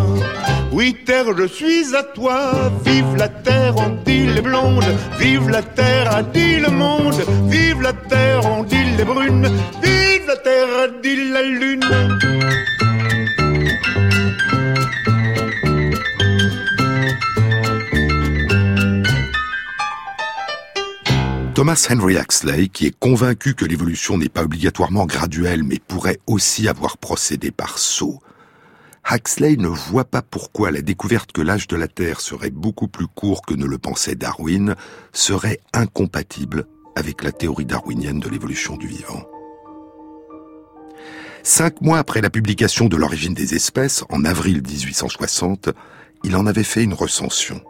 Oui, 0.72 0.94
terre, 1.06 1.24
je 1.38 1.46
suis 1.46 1.96
à 1.96 2.02
toi. 2.02 2.52
Vive 2.84 3.16
la 3.16 3.28
terre, 3.28 3.74
on 3.78 3.96
dit 4.04 4.26
les 4.26 4.42
blondes. 4.42 4.84
Vive 5.18 5.48
la 5.48 5.62
terre, 5.62 6.14
a 6.14 6.22
dit 6.22 6.56
le 6.56 6.68
monde. 6.68 7.22
Vive 7.48 7.80
la 7.80 7.94
terre, 7.94 8.42
on 8.44 8.62
dit 8.64 8.84
les 8.98 9.04
brunes. 9.04 9.48
Vive 9.82 10.26
la 10.26 10.36
terre, 10.36 10.68
a 10.84 10.88
dit 11.02 11.30
la 11.30 11.42
lune. 11.44 12.79
Thomas 21.60 21.88
Henry 21.90 22.16
Huxley, 22.16 22.68
qui 22.68 22.86
est 22.86 22.98
convaincu 22.98 23.54
que 23.54 23.66
l'évolution 23.66 24.16
n'est 24.16 24.30
pas 24.30 24.44
obligatoirement 24.44 25.04
graduelle, 25.04 25.62
mais 25.62 25.78
pourrait 25.78 26.18
aussi 26.26 26.68
avoir 26.68 26.96
procédé 26.96 27.50
par 27.50 27.78
saut, 27.78 28.18
Huxley 29.10 29.56
ne 29.56 29.68
voit 29.68 30.06
pas 30.06 30.22
pourquoi 30.22 30.70
la 30.70 30.80
découverte 30.80 31.32
que 31.32 31.42
l'âge 31.42 31.68
de 31.68 31.76
la 31.76 31.86
Terre 31.86 32.22
serait 32.22 32.48
beaucoup 32.48 32.88
plus 32.88 33.06
court 33.08 33.42
que 33.42 33.52
ne 33.52 33.66
le 33.66 33.76
pensait 33.76 34.14
Darwin 34.14 34.74
serait 35.12 35.60
incompatible 35.74 36.64
avec 36.96 37.22
la 37.22 37.30
théorie 37.30 37.66
darwinienne 37.66 38.20
de 38.20 38.30
l'évolution 38.30 38.78
du 38.78 38.86
vivant. 38.86 39.22
Cinq 41.42 41.82
mois 41.82 41.98
après 41.98 42.22
la 42.22 42.30
publication 42.30 42.86
de 42.86 42.96
l'origine 42.96 43.34
des 43.34 43.54
espèces, 43.54 44.02
en 44.08 44.24
avril 44.24 44.62
1860, 44.66 45.68
il 46.24 46.36
en 46.36 46.46
avait 46.46 46.64
fait 46.64 46.84
une 46.84 46.94
recension. 46.94 47.60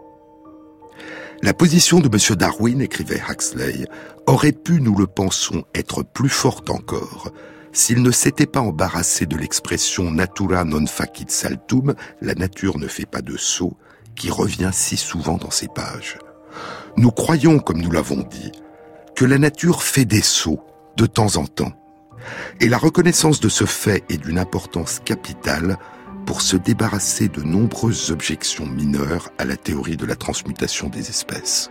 La 1.43 1.55
position 1.55 2.01
de 2.01 2.09
M. 2.09 2.37
Darwin, 2.37 2.81
écrivait 2.81 3.23
Huxley, 3.29 3.87
aurait 4.27 4.53
pu, 4.53 4.81
nous 4.81 4.97
le 4.97 5.07
pensons, 5.07 5.65
être 5.75 6.03
plus 6.03 6.29
forte 6.29 6.71
encore 6.71 7.33
s'il 7.73 8.03
ne 8.03 8.11
s'était 8.11 8.47
pas 8.47 8.61
embarrassé 8.61 9.27
de 9.27 9.37
l'expression 9.37 10.11
natura 10.11 10.65
non 10.65 10.87
facit 10.87 11.31
saltum, 11.31 11.95
la 12.21 12.35
nature 12.35 12.79
ne 12.79 12.89
fait 12.89 13.07
pas 13.07 13.23
de 13.23 13.37
saut, 13.37 13.77
qui 14.17 14.31
revient 14.31 14.71
si 14.73 14.97
souvent 14.97 15.37
dans 15.37 15.51
ces 15.51 15.69
pages. 15.69 16.19
Nous 16.97 17.13
croyons, 17.13 17.61
comme 17.61 17.81
nous 17.81 17.91
l'avons 17.91 18.27
dit, 18.29 18.51
que 19.15 19.25
la 19.25 19.39
nature 19.39 19.83
fait 19.83 20.05
des 20.05 20.23
sauts 20.23 20.61
de 20.97 21.07
temps 21.07 21.37
en 21.37 21.47
temps. 21.47 21.73
Et 22.61 22.69
la 22.69 22.77
reconnaissance 22.77 23.41
de 23.41 23.49
ce 23.49 23.65
fait 23.65 24.05
est 24.09 24.19
d'une 24.19 24.39
importance 24.39 25.01
capitale 25.05 25.79
pour 26.27 26.43
se 26.43 26.57
débarrasser 26.57 27.29
de 27.29 27.43
nombreuses 27.43 28.11
objections 28.11 28.67
mineures 28.67 29.31
à 29.39 29.45
la 29.45 29.57
théorie 29.57 29.97
de 29.97 30.07
la 30.07 30.17
transmutation 30.17 30.89
des 30.89 31.09
espèces. 31.11 31.71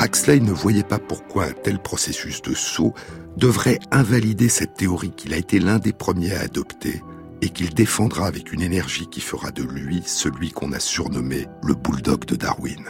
Huxley 0.00 0.40
ne 0.40 0.52
voyait 0.52 0.82
pas 0.82 0.98
pourquoi 0.98 1.44
un 1.44 1.52
tel 1.52 1.78
processus 1.78 2.42
de 2.42 2.54
saut 2.54 2.94
devrait 3.36 3.78
invalider 3.90 4.48
cette 4.48 4.74
théorie 4.74 5.12
qu'il 5.12 5.32
a 5.32 5.36
été 5.36 5.60
l'un 5.60 5.78
des 5.78 5.92
premiers 5.92 6.34
à 6.34 6.40
adopter 6.40 7.02
et 7.40 7.50
qu'il 7.50 7.74
défendra 7.74 8.26
avec 8.26 8.52
une 8.52 8.62
énergie 8.62 9.08
qui 9.08 9.20
fera 9.20 9.50
de 9.50 9.62
lui 9.62 10.02
celui 10.06 10.50
qu'on 10.50 10.72
a 10.72 10.80
surnommé 10.80 11.46
le 11.62 11.74
bulldog 11.74 12.24
de 12.24 12.36
Darwin. 12.36 12.84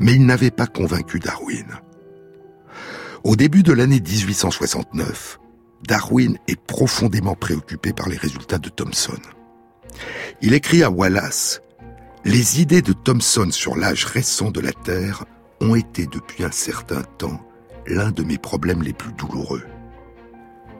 Mais 0.00 0.14
il 0.14 0.26
n'avait 0.26 0.50
pas 0.50 0.66
convaincu 0.66 1.18
Darwin. 1.18 1.66
Au 3.24 3.36
début 3.36 3.62
de 3.62 3.72
l'année 3.72 4.00
1869, 4.00 5.38
Darwin 5.86 6.38
est 6.46 6.60
profondément 6.60 7.34
préoccupé 7.34 7.92
par 7.92 8.08
les 8.08 8.16
résultats 8.16 8.58
de 8.58 8.68
Thomson. 8.68 9.18
Il 10.40 10.54
écrit 10.54 10.82
à 10.82 10.90
Wallace 10.90 11.60
Les 12.24 12.60
idées 12.60 12.82
de 12.82 12.92
Thomson 12.92 13.48
sur 13.50 13.76
l'âge 13.76 14.04
récent 14.04 14.50
de 14.50 14.60
la 14.60 14.72
Terre 14.72 15.24
ont 15.60 15.74
été 15.74 16.06
depuis 16.06 16.44
un 16.44 16.50
certain 16.50 17.02
temps 17.18 17.40
l'un 17.86 18.10
de 18.10 18.22
mes 18.22 18.38
problèmes 18.38 18.82
les 18.82 18.92
plus 18.92 19.12
douloureux. 19.12 19.64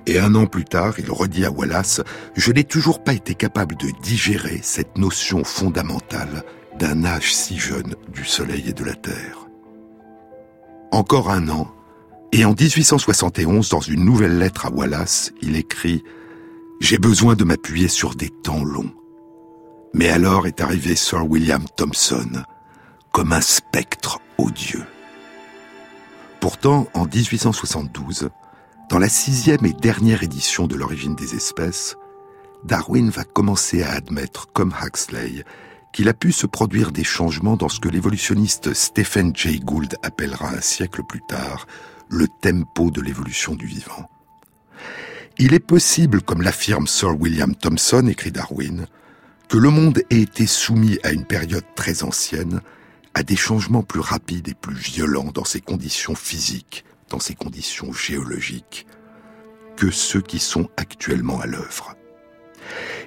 Et 0.07 0.19
un 0.19 0.35
an 0.35 0.47
plus 0.47 0.65
tard, 0.65 0.95
il 0.99 1.11
redit 1.11 1.45
à 1.45 1.51
Wallace 1.51 2.01
Je 2.35 2.53
n'ai 2.53 2.65
toujours 2.65 3.03
pas 3.03 3.13
été 3.13 3.35
capable 3.35 3.77
de 3.77 3.89
digérer 4.03 4.61
cette 4.63 4.99
notion 4.99 5.45
fondamentale 5.45 6.45
d'un 6.79 7.05
âge 7.05 7.35
si 7.35 7.59
jeune 7.59 7.95
du 8.13 8.25
Soleil 8.25 8.69
et 8.69 8.73
de 8.73 8.85
la 8.85 8.95
Terre. 8.95 9.49
Encore 10.91 11.31
un 11.31 11.49
an, 11.49 11.73
et 12.33 12.47
en 12.47 12.55
1871, 12.55 13.69
dans 13.69 13.81
une 13.81 14.07
nouvelle 14.07 14.39
lettre 14.39 14.65
à 14.65 14.71
Wallace, 14.71 15.33
il 15.43 15.55
écrit 15.55 16.03
J'ai 16.81 16.97
besoin 16.97 17.35
de 17.35 17.45
m'appuyer 17.45 17.89
sur 17.89 18.15
des 18.15 18.31
temps 18.31 18.65
longs. 18.65 18.93
Mais 19.93 20.09
alors 20.09 20.47
est 20.47 20.63
arrivé 20.63 20.97
Sir 20.97 21.31
William 21.31 21.65
Thompson, 21.77 22.45
comme 23.13 23.35
un 23.35 23.43
spectre 23.43 24.21
odieux. 24.39 24.87
Pourtant, 26.41 26.89
en 26.95 27.05
1872, 27.05 28.31
dans 28.89 28.99
la 28.99 29.11
sixième 29.11 29.67
et 29.67 29.75
dernière 29.75 30.23
édition 30.23 30.67
de 30.67 30.75
l'origine 30.75 31.15
des 31.15 31.35
espèces, 31.35 31.97
Darwin 32.65 33.11
va 33.11 33.25
commencer 33.25 33.83
à 33.83 33.91
admettre, 33.91 34.49
comme 34.55 34.75
Huxley, 34.83 35.45
qu'il 35.93 36.09
a 36.09 36.15
pu 36.15 36.33
se 36.33 36.47
produire 36.47 36.93
des 36.93 37.05
changements 37.05 37.57
dans 37.57 37.69
ce 37.69 37.79
que 37.79 37.91
l'évolutionniste 37.91 38.73
Stephen 38.73 39.37
Jay 39.37 39.59
Gould 39.59 39.97
appellera 40.03 40.49
un 40.49 40.63
siècle 40.63 41.03
plus 41.05 41.21
tard 41.21 41.67
le 42.13 42.29
tempo 42.29 42.91
de 42.91 43.01
l'évolution 43.01 43.55
du 43.55 43.65
vivant. 43.65 44.09
Il 45.39 45.55
est 45.55 45.61
possible, 45.61 46.21
comme 46.21 46.43
l'affirme 46.43 46.87
Sir 46.87 47.19
William 47.19 47.55
Thomson, 47.57 48.07
écrit 48.07 48.31
Darwin, 48.31 48.87
que 49.49 49.57
le 49.57 49.71
monde 49.71 50.03
ait 50.11 50.21
été 50.21 50.47
soumis 50.47 50.99
à 51.05 51.13
une 51.13 51.25
période 51.25 51.65
très 51.75 52.03
ancienne, 52.03 52.61
à 53.15 53.23
des 53.23 53.37
changements 53.37 53.83
plus 53.83 54.01
rapides 54.01 54.49
et 54.49 54.55
plus 54.55 54.75
violents 54.75 55.31
dans 55.33 55.47
ses 55.47 55.63
conditions 55.63 56.15
physiques, 56.15 56.85
dans 57.09 57.19
ses 57.19 57.35
conditions 57.35 57.95
géologiques, 57.95 58.87
que 59.77 59.91
ceux 59.91 60.21
qui 60.21 60.39
sont 60.39 60.69
actuellement 60.77 61.41
à 61.41 61.47
l'œuvre. 61.47 61.97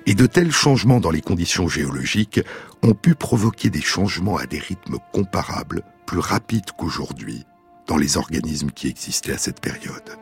Et 0.07 0.15
de 0.15 0.25
tels 0.25 0.51
changements 0.51 0.99
dans 0.99 1.11
les 1.11 1.21
conditions 1.21 1.67
géologiques 1.67 2.41
ont 2.81 2.95
pu 2.95 3.13
provoquer 3.13 3.69
des 3.69 3.81
changements 3.81 4.37
à 4.37 4.47
des 4.47 4.59
rythmes 4.59 4.97
comparables, 5.13 5.83
plus 6.07 6.19
rapides 6.19 6.71
qu'aujourd'hui, 6.75 7.45
dans 7.87 7.97
les 7.97 8.17
organismes 8.17 8.71
qui 8.71 8.87
existaient 8.87 9.33
à 9.33 9.37
cette 9.37 9.61
période. 9.61 10.17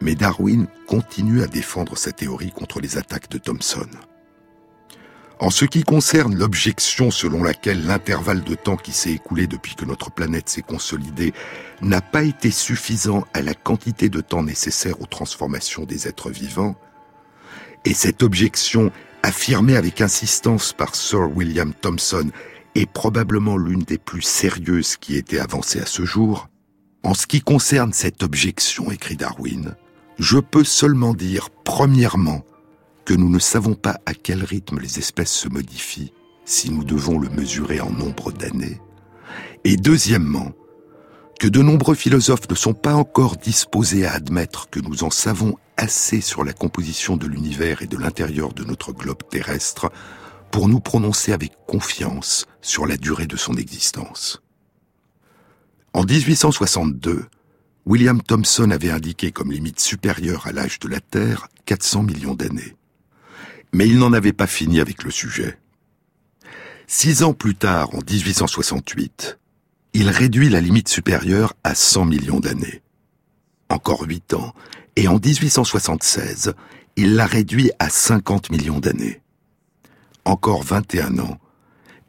Mais 0.00 0.14
Darwin 0.14 0.66
continue 0.86 1.42
à 1.42 1.46
défendre 1.46 1.96
sa 1.96 2.12
théorie 2.12 2.52
contre 2.52 2.80
les 2.80 2.98
attaques 2.98 3.30
de 3.30 3.38
Thomson. 3.38 3.88
En 5.38 5.50
ce 5.50 5.66
qui 5.66 5.82
concerne 5.82 6.34
l'objection 6.34 7.10
selon 7.10 7.42
laquelle 7.42 7.84
l'intervalle 7.86 8.42
de 8.42 8.54
temps 8.54 8.76
qui 8.76 8.92
s'est 8.92 9.12
écoulé 9.12 9.46
depuis 9.46 9.74
que 9.74 9.84
notre 9.84 10.10
planète 10.10 10.48
s'est 10.48 10.62
consolidée 10.62 11.34
n'a 11.82 12.00
pas 12.00 12.22
été 12.22 12.50
suffisant 12.50 13.26
à 13.34 13.42
la 13.42 13.52
quantité 13.52 14.08
de 14.08 14.22
temps 14.22 14.42
nécessaire 14.42 15.00
aux 15.02 15.06
transformations 15.06 15.84
des 15.84 16.08
êtres 16.08 16.30
vivants, 16.30 16.74
et 17.84 17.92
cette 17.92 18.22
objection 18.22 18.90
affirmée 19.22 19.76
avec 19.76 20.00
insistance 20.00 20.72
par 20.72 20.94
Sir 20.94 21.30
William 21.36 21.74
Thomson 21.74 22.30
est 22.78 22.90
probablement 22.90 23.56
l'une 23.56 23.82
des 23.82 23.98
plus 23.98 24.22
sérieuses 24.22 24.96
qui 24.96 25.14
ait 25.14 25.20
été 25.20 25.38
avancée 25.40 25.80
à 25.80 25.86
ce 25.86 26.04
jour. 26.04 26.48
En 27.02 27.14
ce 27.14 27.26
qui 27.26 27.40
concerne 27.40 27.92
cette 27.92 28.22
objection, 28.22 28.90
écrit 28.90 29.16
Darwin, 29.16 29.76
je 30.18 30.38
peux 30.38 30.64
seulement 30.64 31.14
dire, 31.14 31.50
premièrement, 31.64 32.42
que 33.04 33.14
nous 33.14 33.30
ne 33.30 33.38
savons 33.38 33.74
pas 33.74 34.00
à 34.06 34.14
quel 34.14 34.42
rythme 34.42 34.80
les 34.80 34.98
espèces 34.98 35.32
se 35.32 35.48
modifient 35.48 36.12
si 36.44 36.70
nous 36.70 36.84
devons 36.84 37.18
le 37.18 37.28
mesurer 37.28 37.80
en 37.80 37.90
nombre 37.90 38.32
d'années, 38.32 38.80
et 39.64 39.76
deuxièmement, 39.76 40.52
que 41.38 41.48
de 41.48 41.60
nombreux 41.60 41.94
philosophes 41.94 42.48
ne 42.48 42.54
sont 42.54 42.72
pas 42.72 42.94
encore 42.94 43.36
disposés 43.36 44.06
à 44.06 44.12
admettre 44.12 44.70
que 44.70 44.80
nous 44.80 45.04
en 45.04 45.10
savons 45.10 45.56
assez 45.76 46.20
sur 46.20 46.44
la 46.44 46.52
composition 46.52 47.16
de 47.16 47.26
l'univers 47.26 47.82
et 47.82 47.86
de 47.86 47.98
l'intérieur 47.98 48.54
de 48.54 48.64
notre 48.64 48.92
globe 48.92 49.22
terrestre 49.28 49.90
pour 50.50 50.68
nous 50.68 50.80
prononcer 50.80 51.32
avec 51.32 51.52
confiance 51.66 52.46
sur 52.66 52.86
la 52.86 52.96
durée 52.96 53.26
de 53.26 53.36
son 53.36 53.54
existence. 53.54 54.42
En 55.92 56.04
1862, 56.04 57.26
William 57.86 58.20
Thomson 58.20 58.70
avait 58.70 58.90
indiqué 58.90 59.30
comme 59.30 59.52
limite 59.52 59.80
supérieure 59.80 60.46
à 60.46 60.52
l'âge 60.52 60.80
de 60.80 60.88
la 60.88 61.00
Terre 61.00 61.48
400 61.66 62.02
millions 62.02 62.34
d'années. 62.34 62.74
Mais 63.72 63.88
il 63.88 63.98
n'en 63.98 64.12
avait 64.12 64.32
pas 64.32 64.46
fini 64.46 64.80
avec 64.80 65.04
le 65.04 65.10
sujet. 65.10 65.58
Six 66.88 67.22
ans 67.22 67.32
plus 67.32 67.54
tard, 67.54 67.94
en 67.94 67.98
1868, 67.98 69.38
il 69.94 70.08
réduit 70.10 70.48
la 70.48 70.60
limite 70.60 70.88
supérieure 70.88 71.54
à 71.64 71.74
100 71.74 72.04
millions 72.04 72.40
d'années. 72.40 72.82
Encore 73.68 74.02
huit 74.02 74.34
ans, 74.34 74.54
et 74.96 75.08
en 75.08 75.18
1876, 75.18 76.54
il 76.96 77.14
l'a 77.14 77.26
réduit 77.26 77.70
à 77.78 77.90
50 77.90 78.50
millions 78.50 78.80
d'années. 78.80 79.20
Encore 80.24 80.62
21 80.62 81.18
ans, 81.18 81.38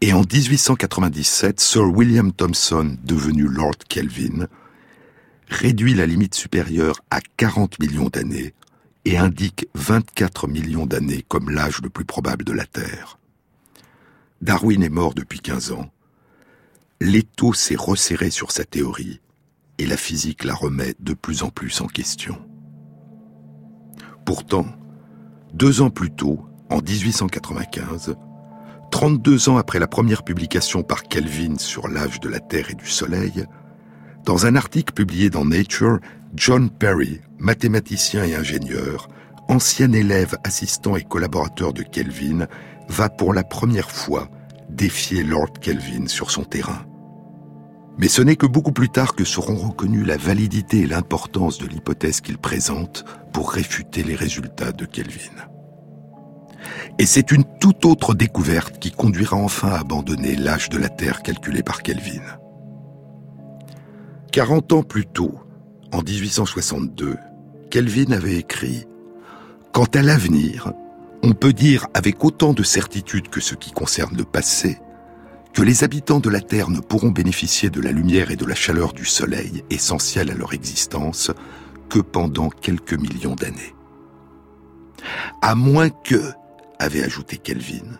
et 0.01 0.13
en 0.13 0.21
1897, 0.21 1.59
Sir 1.59 1.83
William 1.85 2.31
Thomson, 2.31 2.97
devenu 3.03 3.47
Lord 3.47 3.77
Kelvin, 3.89 4.47
réduit 5.49 5.95
la 5.95 6.05
limite 6.05 6.35
supérieure 6.35 7.01
à 7.09 7.19
40 7.37 7.79
millions 7.79 8.09
d'années 8.09 8.53
et 9.05 9.17
indique 9.17 9.67
24 9.73 10.47
millions 10.47 10.85
d'années 10.85 11.25
comme 11.27 11.49
l'âge 11.49 11.81
le 11.81 11.89
plus 11.89 12.05
probable 12.05 12.45
de 12.45 12.51
la 12.51 12.65
Terre. 12.65 13.17
Darwin 14.41 14.83
est 14.83 14.89
mort 14.89 15.15
depuis 15.15 15.39
15 15.39 15.71
ans. 15.71 15.89
L'étau 17.01 17.53
s'est 17.53 17.75
resserré 17.75 18.29
sur 18.29 18.51
sa 18.51 18.65
théorie 18.65 19.19
et 19.79 19.87
la 19.87 19.97
physique 19.97 20.43
la 20.43 20.53
remet 20.53 20.95
de 20.99 21.13
plus 21.13 21.41
en 21.41 21.49
plus 21.49 21.81
en 21.81 21.87
question. 21.87 22.39
Pourtant, 24.25 24.67
deux 25.53 25.81
ans 25.81 25.89
plus 25.89 26.11
tôt, 26.11 26.45
en 26.69 26.81
1895, 26.81 28.15
32 28.91 29.49
ans 29.49 29.57
après 29.57 29.79
la 29.79 29.87
première 29.87 30.23
publication 30.23 30.83
par 30.83 31.03
Kelvin 31.03 31.57
sur 31.57 31.87
l'âge 31.87 32.19
de 32.19 32.29
la 32.29 32.39
Terre 32.39 32.71
et 32.71 32.75
du 32.75 32.87
Soleil, 32.87 33.45
dans 34.25 34.45
un 34.45 34.55
article 34.55 34.93
publié 34.93 35.29
dans 35.29 35.45
Nature, 35.45 35.99
John 36.35 36.69
Perry, 36.69 37.21
mathématicien 37.37 38.25
et 38.25 38.35
ingénieur, 38.35 39.07
ancien 39.47 39.93
élève, 39.93 40.37
assistant 40.43 40.95
et 40.95 41.03
collaborateur 41.03 41.73
de 41.73 41.83
Kelvin, 41.83 42.47
va 42.89 43.09
pour 43.09 43.33
la 43.33 43.43
première 43.43 43.91
fois 43.91 44.29
défier 44.69 45.23
Lord 45.23 45.53
Kelvin 45.61 46.07
sur 46.07 46.31
son 46.31 46.43
terrain. 46.43 46.85
Mais 47.97 48.07
ce 48.07 48.21
n'est 48.21 48.35
que 48.35 48.45
beaucoup 48.45 48.71
plus 48.71 48.89
tard 48.89 49.15
que 49.15 49.23
seront 49.23 49.55
reconnues 49.55 50.03
la 50.03 50.17
validité 50.17 50.81
et 50.81 50.87
l'importance 50.87 51.57
de 51.57 51.65
l'hypothèse 51.65 52.21
qu'il 52.21 52.37
présente 52.37 53.05
pour 53.33 53.51
réfuter 53.51 54.03
les 54.03 54.15
résultats 54.15 54.71
de 54.71 54.85
Kelvin. 54.85 55.47
Et 56.99 57.05
c'est 57.05 57.31
une 57.31 57.43
toute 57.59 57.85
autre 57.85 58.13
découverte 58.13 58.79
qui 58.79 58.91
conduira 58.91 59.37
enfin 59.37 59.69
à 59.69 59.79
abandonner 59.79 60.35
l'âge 60.35 60.69
de 60.69 60.77
la 60.77 60.89
Terre 60.89 61.21
calculé 61.21 61.63
par 61.63 61.83
Kelvin. 61.83 62.21
40 64.31 64.73
ans 64.73 64.83
plus 64.83 65.05
tôt, 65.05 65.33
en 65.91 66.01
1862, 66.01 67.17
Kelvin 67.69 68.11
avait 68.11 68.35
écrit 68.35 68.85
Quant 69.71 69.87
à 69.93 70.01
l'avenir, 70.01 70.73
on 71.23 71.33
peut 71.33 71.53
dire 71.53 71.87
avec 71.93 72.23
autant 72.23 72.53
de 72.53 72.63
certitude 72.63 73.29
que 73.29 73.41
ce 73.41 73.55
qui 73.55 73.71
concerne 73.71 74.15
le 74.17 74.23
passé, 74.23 74.79
que 75.53 75.61
les 75.61 75.83
habitants 75.83 76.19
de 76.19 76.29
la 76.29 76.41
Terre 76.41 76.69
ne 76.69 76.79
pourront 76.79 77.09
bénéficier 77.09 77.69
de 77.69 77.81
la 77.81 77.91
lumière 77.91 78.31
et 78.31 78.35
de 78.35 78.45
la 78.45 78.55
chaleur 78.55 78.93
du 78.93 79.05
Soleil, 79.05 79.63
essentielles 79.69 80.31
à 80.31 80.35
leur 80.35 80.53
existence, 80.53 81.31
que 81.89 81.99
pendant 81.99 82.49
quelques 82.49 82.93
millions 82.93 83.35
d'années. 83.35 83.73
À 85.41 85.55
moins 85.55 85.89
que, 85.89 86.33
avait 86.79 87.03
ajouté 87.03 87.37
Kelvin, 87.37 87.99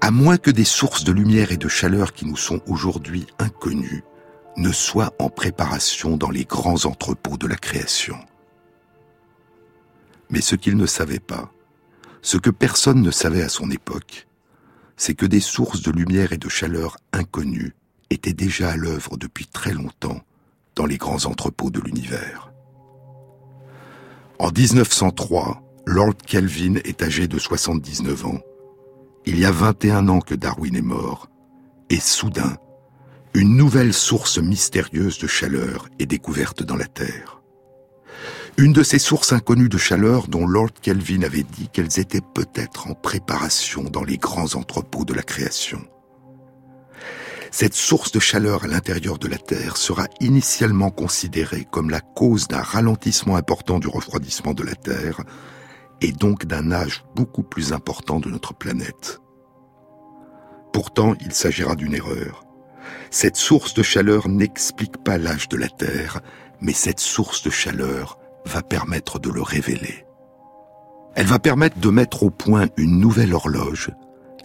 à 0.00 0.10
moins 0.10 0.36
que 0.36 0.50
des 0.50 0.64
sources 0.64 1.04
de 1.04 1.12
lumière 1.12 1.52
et 1.52 1.56
de 1.56 1.68
chaleur 1.68 2.12
qui 2.12 2.26
nous 2.26 2.36
sont 2.36 2.60
aujourd'hui 2.66 3.26
inconnues 3.38 4.04
ne 4.56 4.72
soient 4.72 5.12
en 5.18 5.28
préparation 5.28 6.16
dans 6.16 6.30
les 6.30 6.44
grands 6.44 6.86
entrepôts 6.86 7.36
de 7.36 7.46
la 7.46 7.56
création. 7.56 8.16
Mais 10.30 10.40
ce 10.40 10.56
qu'il 10.56 10.76
ne 10.76 10.86
savait 10.86 11.20
pas, 11.20 11.52
ce 12.22 12.36
que 12.36 12.50
personne 12.50 13.02
ne 13.02 13.10
savait 13.10 13.42
à 13.42 13.48
son 13.48 13.70
époque, 13.70 14.26
c'est 14.96 15.14
que 15.14 15.26
des 15.26 15.40
sources 15.40 15.82
de 15.82 15.92
lumière 15.92 16.32
et 16.32 16.38
de 16.38 16.48
chaleur 16.48 16.96
inconnues 17.12 17.74
étaient 18.10 18.32
déjà 18.32 18.70
à 18.70 18.76
l'œuvre 18.76 19.16
depuis 19.16 19.46
très 19.46 19.72
longtemps 19.72 20.20
dans 20.74 20.86
les 20.86 20.96
grands 20.96 21.26
entrepôts 21.26 21.70
de 21.70 21.80
l'univers. 21.80 22.52
En 24.38 24.50
1903, 24.50 25.62
Lord 25.88 26.16
Kelvin 26.26 26.74
est 26.84 27.00
âgé 27.00 27.28
de 27.28 27.38
79 27.38 28.26
ans. 28.26 28.40
Il 29.24 29.38
y 29.38 29.44
a 29.44 29.52
21 29.52 30.08
ans 30.08 30.20
que 30.20 30.34
Darwin 30.34 30.74
est 30.74 30.82
mort. 30.82 31.28
Et 31.90 32.00
soudain, 32.00 32.56
une 33.34 33.56
nouvelle 33.56 33.94
source 33.94 34.38
mystérieuse 34.38 35.18
de 35.18 35.28
chaleur 35.28 35.88
est 36.00 36.06
découverte 36.06 36.64
dans 36.64 36.74
la 36.74 36.86
Terre. 36.86 37.40
Une 38.56 38.72
de 38.72 38.82
ces 38.82 38.98
sources 38.98 39.32
inconnues 39.32 39.68
de 39.68 39.78
chaleur 39.78 40.26
dont 40.26 40.44
Lord 40.44 40.72
Kelvin 40.82 41.22
avait 41.22 41.44
dit 41.44 41.68
qu'elles 41.68 42.00
étaient 42.00 42.20
peut-être 42.34 42.88
en 42.88 42.94
préparation 42.94 43.84
dans 43.84 44.02
les 44.02 44.18
grands 44.18 44.56
entrepôts 44.56 45.04
de 45.04 45.14
la 45.14 45.22
création. 45.22 45.86
Cette 47.52 47.74
source 47.74 48.10
de 48.10 48.18
chaleur 48.18 48.64
à 48.64 48.66
l'intérieur 48.66 49.18
de 49.18 49.28
la 49.28 49.38
Terre 49.38 49.76
sera 49.76 50.08
initialement 50.18 50.90
considérée 50.90 51.64
comme 51.70 51.90
la 51.90 52.00
cause 52.00 52.48
d'un 52.48 52.60
ralentissement 52.60 53.36
important 53.36 53.78
du 53.78 53.86
refroidissement 53.86 54.52
de 54.52 54.64
la 54.64 54.74
Terre 54.74 55.22
et 56.00 56.12
donc 56.12 56.46
d'un 56.46 56.72
âge 56.72 57.04
beaucoup 57.14 57.42
plus 57.42 57.72
important 57.72 58.20
de 58.20 58.28
notre 58.28 58.54
planète. 58.54 59.20
Pourtant, 60.72 61.14
il 61.20 61.32
s'agira 61.32 61.74
d'une 61.74 61.94
erreur. 61.94 62.44
Cette 63.10 63.36
source 63.36 63.74
de 63.74 63.82
chaleur 63.82 64.28
n'explique 64.28 64.98
pas 64.98 65.18
l'âge 65.18 65.48
de 65.48 65.56
la 65.56 65.68
Terre, 65.68 66.20
mais 66.60 66.72
cette 66.72 67.00
source 67.00 67.42
de 67.42 67.50
chaleur 67.50 68.18
va 68.44 68.62
permettre 68.62 69.18
de 69.18 69.30
le 69.30 69.42
révéler. 69.42 70.04
Elle 71.14 71.26
va 71.26 71.38
permettre 71.38 71.78
de 71.78 71.88
mettre 71.88 72.24
au 72.24 72.30
point 72.30 72.68
une 72.76 72.98
nouvelle 73.00 73.32
horloge 73.32 73.90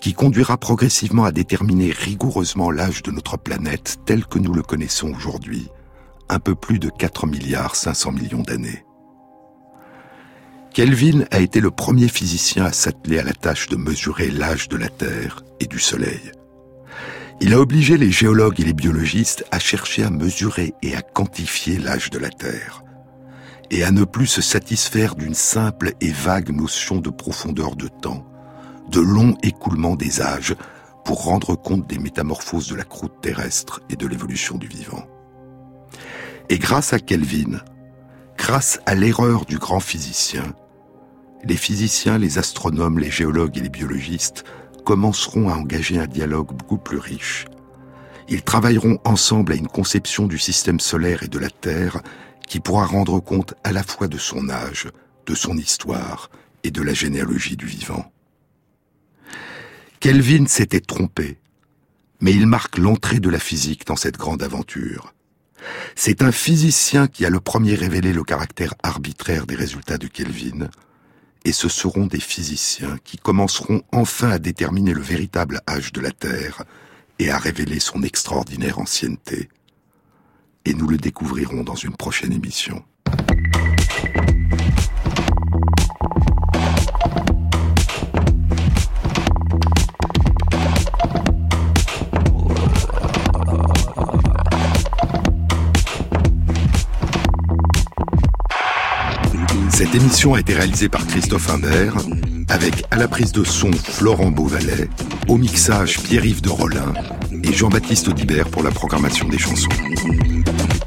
qui 0.02 0.14
conduira 0.14 0.58
progressivement 0.58 1.26
à 1.26 1.32
déterminer 1.32 1.91
rigoureusement 1.91 2.72
l'âge 2.72 3.04
de 3.04 3.12
notre 3.12 3.38
planète 3.38 3.97
tel 4.06 4.26
que 4.26 4.39
nous 4.39 4.54
le 4.54 4.64
connaissons 4.64 5.14
aujourd'hui, 5.14 5.70
un 6.30 6.39
peu 6.39 6.56
plus 6.56 6.80
de 6.80 6.89
4 6.89 7.28
milliards 7.28 7.76
500 7.76 8.14
millions 8.14 8.41
d'années. 8.41 8.84
Kelvin 10.74 11.26
a 11.32 11.41
été 11.41 11.59
le 11.59 11.69
premier 11.69 12.07
physicien 12.07 12.63
à 12.63 12.72
s'atteler 12.72 13.19
à 13.19 13.24
la 13.24 13.34
tâche 13.34 13.67
de 13.67 13.76
mesurer 13.76 14.32
l'âge 14.32 14.69
de 14.69 14.78
la 14.78 14.88
Terre 14.88 15.43
et 15.59 15.65
du 15.65 15.80
Soleil. 15.80 16.32
Il 17.41 17.53
a 17.53 17.59
obligé 17.59 17.97
les 17.97 18.09
géologues 18.09 18.61
et 18.61 18.63
les 18.63 18.74
biologistes 18.74 19.43
à 19.51 19.59
chercher 19.59 20.03
à 20.03 20.09
mesurer 20.09 20.74
et 20.82 20.95
à 20.95 21.01
quantifier 21.01 21.78
l'âge 21.78 22.09
de 22.09 22.19
la 22.19 22.30
Terre, 22.30 22.84
et 23.69 23.84
à 23.84 23.91
ne 23.91 24.05
plus 24.05 24.28
se 24.28 24.41
satisfaire 24.41 25.15
d'une 25.15 25.34
simple 25.34 25.91
et 25.99 26.11
vague 26.11 26.51
notion 26.51 26.99
de 26.99 27.09
profondeur 27.09 27.76
de 27.76 27.89
temps, 27.89 28.26
de 28.89 29.01
long 29.01 29.36
écoulement 29.43 29.97
des 29.97 30.22
âges, 30.22 30.55
pour 31.03 31.26
rendre 31.26 31.55
compte 31.55 31.86
des 31.86 31.99
métamorphoses 31.99 32.69
de 32.69 32.76
la 32.76 32.86
croûte 32.86 33.19
terrestre 33.22 33.82
et 33.89 33.97
de 33.97 34.07
l'évolution 34.07 34.57
du 34.57 34.67
vivant. 34.67 35.05
Et 36.47 36.59
grâce 36.59 36.93
à 36.93 36.99
Kelvin, 36.99 37.59
grâce 38.38 38.80
à 38.86 38.95
l'erreur 38.95 39.45
du 39.45 39.57
grand 39.57 39.80
physicien, 39.82 40.53
les 41.43 41.57
physiciens, 41.57 42.17
les 42.17 42.37
astronomes, 42.37 42.99
les 42.99 43.11
géologues 43.11 43.57
et 43.57 43.61
les 43.61 43.69
biologistes 43.69 44.43
commenceront 44.85 45.49
à 45.49 45.53
engager 45.53 45.99
un 45.99 46.07
dialogue 46.07 46.53
beaucoup 46.53 46.77
plus 46.77 46.97
riche. 46.97 47.45
Ils 48.29 48.43
travailleront 48.43 48.99
ensemble 49.03 49.53
à 49.53 49.55
une 49.55 49.67
conception 49.67 50.27
du 50.27 50.37
système 50.37 50.79
solaire 50.79 51.23
et 51.23 51.27
de 51.27 51.39
la 51.39 51.49
Terre 51.49 52.01
qui 52.47 52.59
pourra 52.59 52.85
rendre 52.85 53.19
compte 53.19 53.53
à 53.63 53.71
la 53.71 53.83
fois 53.83 54.07
de 54.07 54.17
son 54.17 54.49
âge, 54.49 54.89
de 55.25 55.35
son 55.35 55.57
histoire 55.57 56.29
et 56.63 56.71
de 56.71 56.81
la 56.81 56.93
généalogie 56.93 57.57
du 57.57 57.65
vivant. 57.65 58.11
Kelvin 59.99 60.47
s'était 60.47 60.81
trompé, 60.81 61.39
mais 62.21 62.31
il 62.31 62.47
marque 62.47 62.77
l'entrée 62.77 63.19
de 63.19 63.29
la 63.29 63.39
physique 63.39 63.85
dans 63.85 63.95
cette 63.95 64.17
grande 64.17 64.43
aventure. 64.43 65.13
C'est 65.95 66.23
un 66.23 66.31
physicien 66.31 67.07
qui 67.07 67.25
a 67.25 67.29
le 67.29 67.39
premier 67.39 67.75
révélé 67.75 68.13
le 68.13 68.23
caractère 68.23 68.73
arbitraire 68.81 69.45
des 69.45 69.55
résultats 69.55 69.97
de 69.97 70.07
Kelvin, 70.07 70.69
et 71.43 71.51
ce 71.51 71.69
seront 71.69 72.05
des 72.05 72.19
physiciens 72.19 72.97
qui 73.03 73.17
commenceront 73.17 73.81
enfin 73.91 74.29
à 74.31 74.39
déterminer 74.39 74.93
le 74.93 75.01
véritable 75.01 75.61
âge 75.67 75.91
de 75.91 76.01
la 76.01 76.11
Terre 76.11 76.63
et 77.19 77.31
à 77.31 77.37
révéler 77.37 77.79
son 77.79 78.03
extraordinaire 78.03 78.79
ancienneté. 78.79 79.49
Et 80.65 80.73
nous 80.73 80.87
le 80.87 80.97
découvrirons 80.97 81.63
dans 81.63 81.75
une 81.75 81.95
prochaine 81.95 82.33
émission. 82.33 82.83
Cette 99.82 99.95
émission 99.95 100.36
a 100.36 100.39
été 100.39 100.53
réalisée 100.53 100.89
par 100.89 101.07
Christophe 101.07 101.49
Imbert 101.49 101.95
avec 102.49 102.86
à 102.91 102.97
la 102.97 103.07
prise 103.07 103.32
de 103.32 103.43
son 103.43 103.71
Florent 103.71 104.29
Beauvalet, 104.29 104.88
au 105.27 105.38
mixage 105.38 105.99
Pierre-Yves 106.01 106.43
de 106.43 106.49
Rollin 106.49 106.93
et 107.43 107.51
Jean-Baptiste 107.51 108.07
Audibert 108.07 108.47
pour 108.49 108.61
la 108.61 108.69
programmation 108.69 109.27
des 109.27 109.39
chansons. 109.39 109.71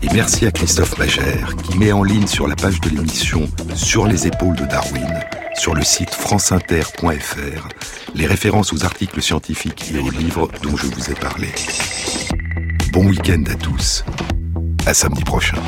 Et 0.01 0.07
merci 0.15 0.47
à 0.47 0.53
Christophe 0.53 0.97
Magère 0.97 1.57
qui 1.57 1.77
met 1.77 1.91
en 1.91 2.05
ligne 2.05 2.29
sur 2.29 2.47
la 2.47 2.55
page 2.55 2.81
de 2.83 2.91
l'émission 2.91 3.49
Sur 3.75 4.07
les 4.07 4.29
épaules 4.29 4.55
de 4.55 4.65
Darwin, 4.65 5.13
sur 5.57 5.75
le 5.75 5.83
site 5.83 6.11
franceinter.fr, 6.11 7.69
les 8.15 8.27
références 8.29 8.73
aux 8.73 8.85
articles 8.85 9.21
scientifiques 9.21 9.91
et 9.93 9.99
aux 9.99 10.11
livres 10.11 10.49
dont 10.63 10.77
je 10.77 10.87
vous 10.87 11.11
ai 11.11 11.15
parlé. 11.15 11.49
Bon 12.93 13.09
week-end 13.09 13.43
à 13.51 13.57
tous. 13.57 14.05
À 14.87 14.95
samedi 14.95 15.25
prochain. 15.25 15.59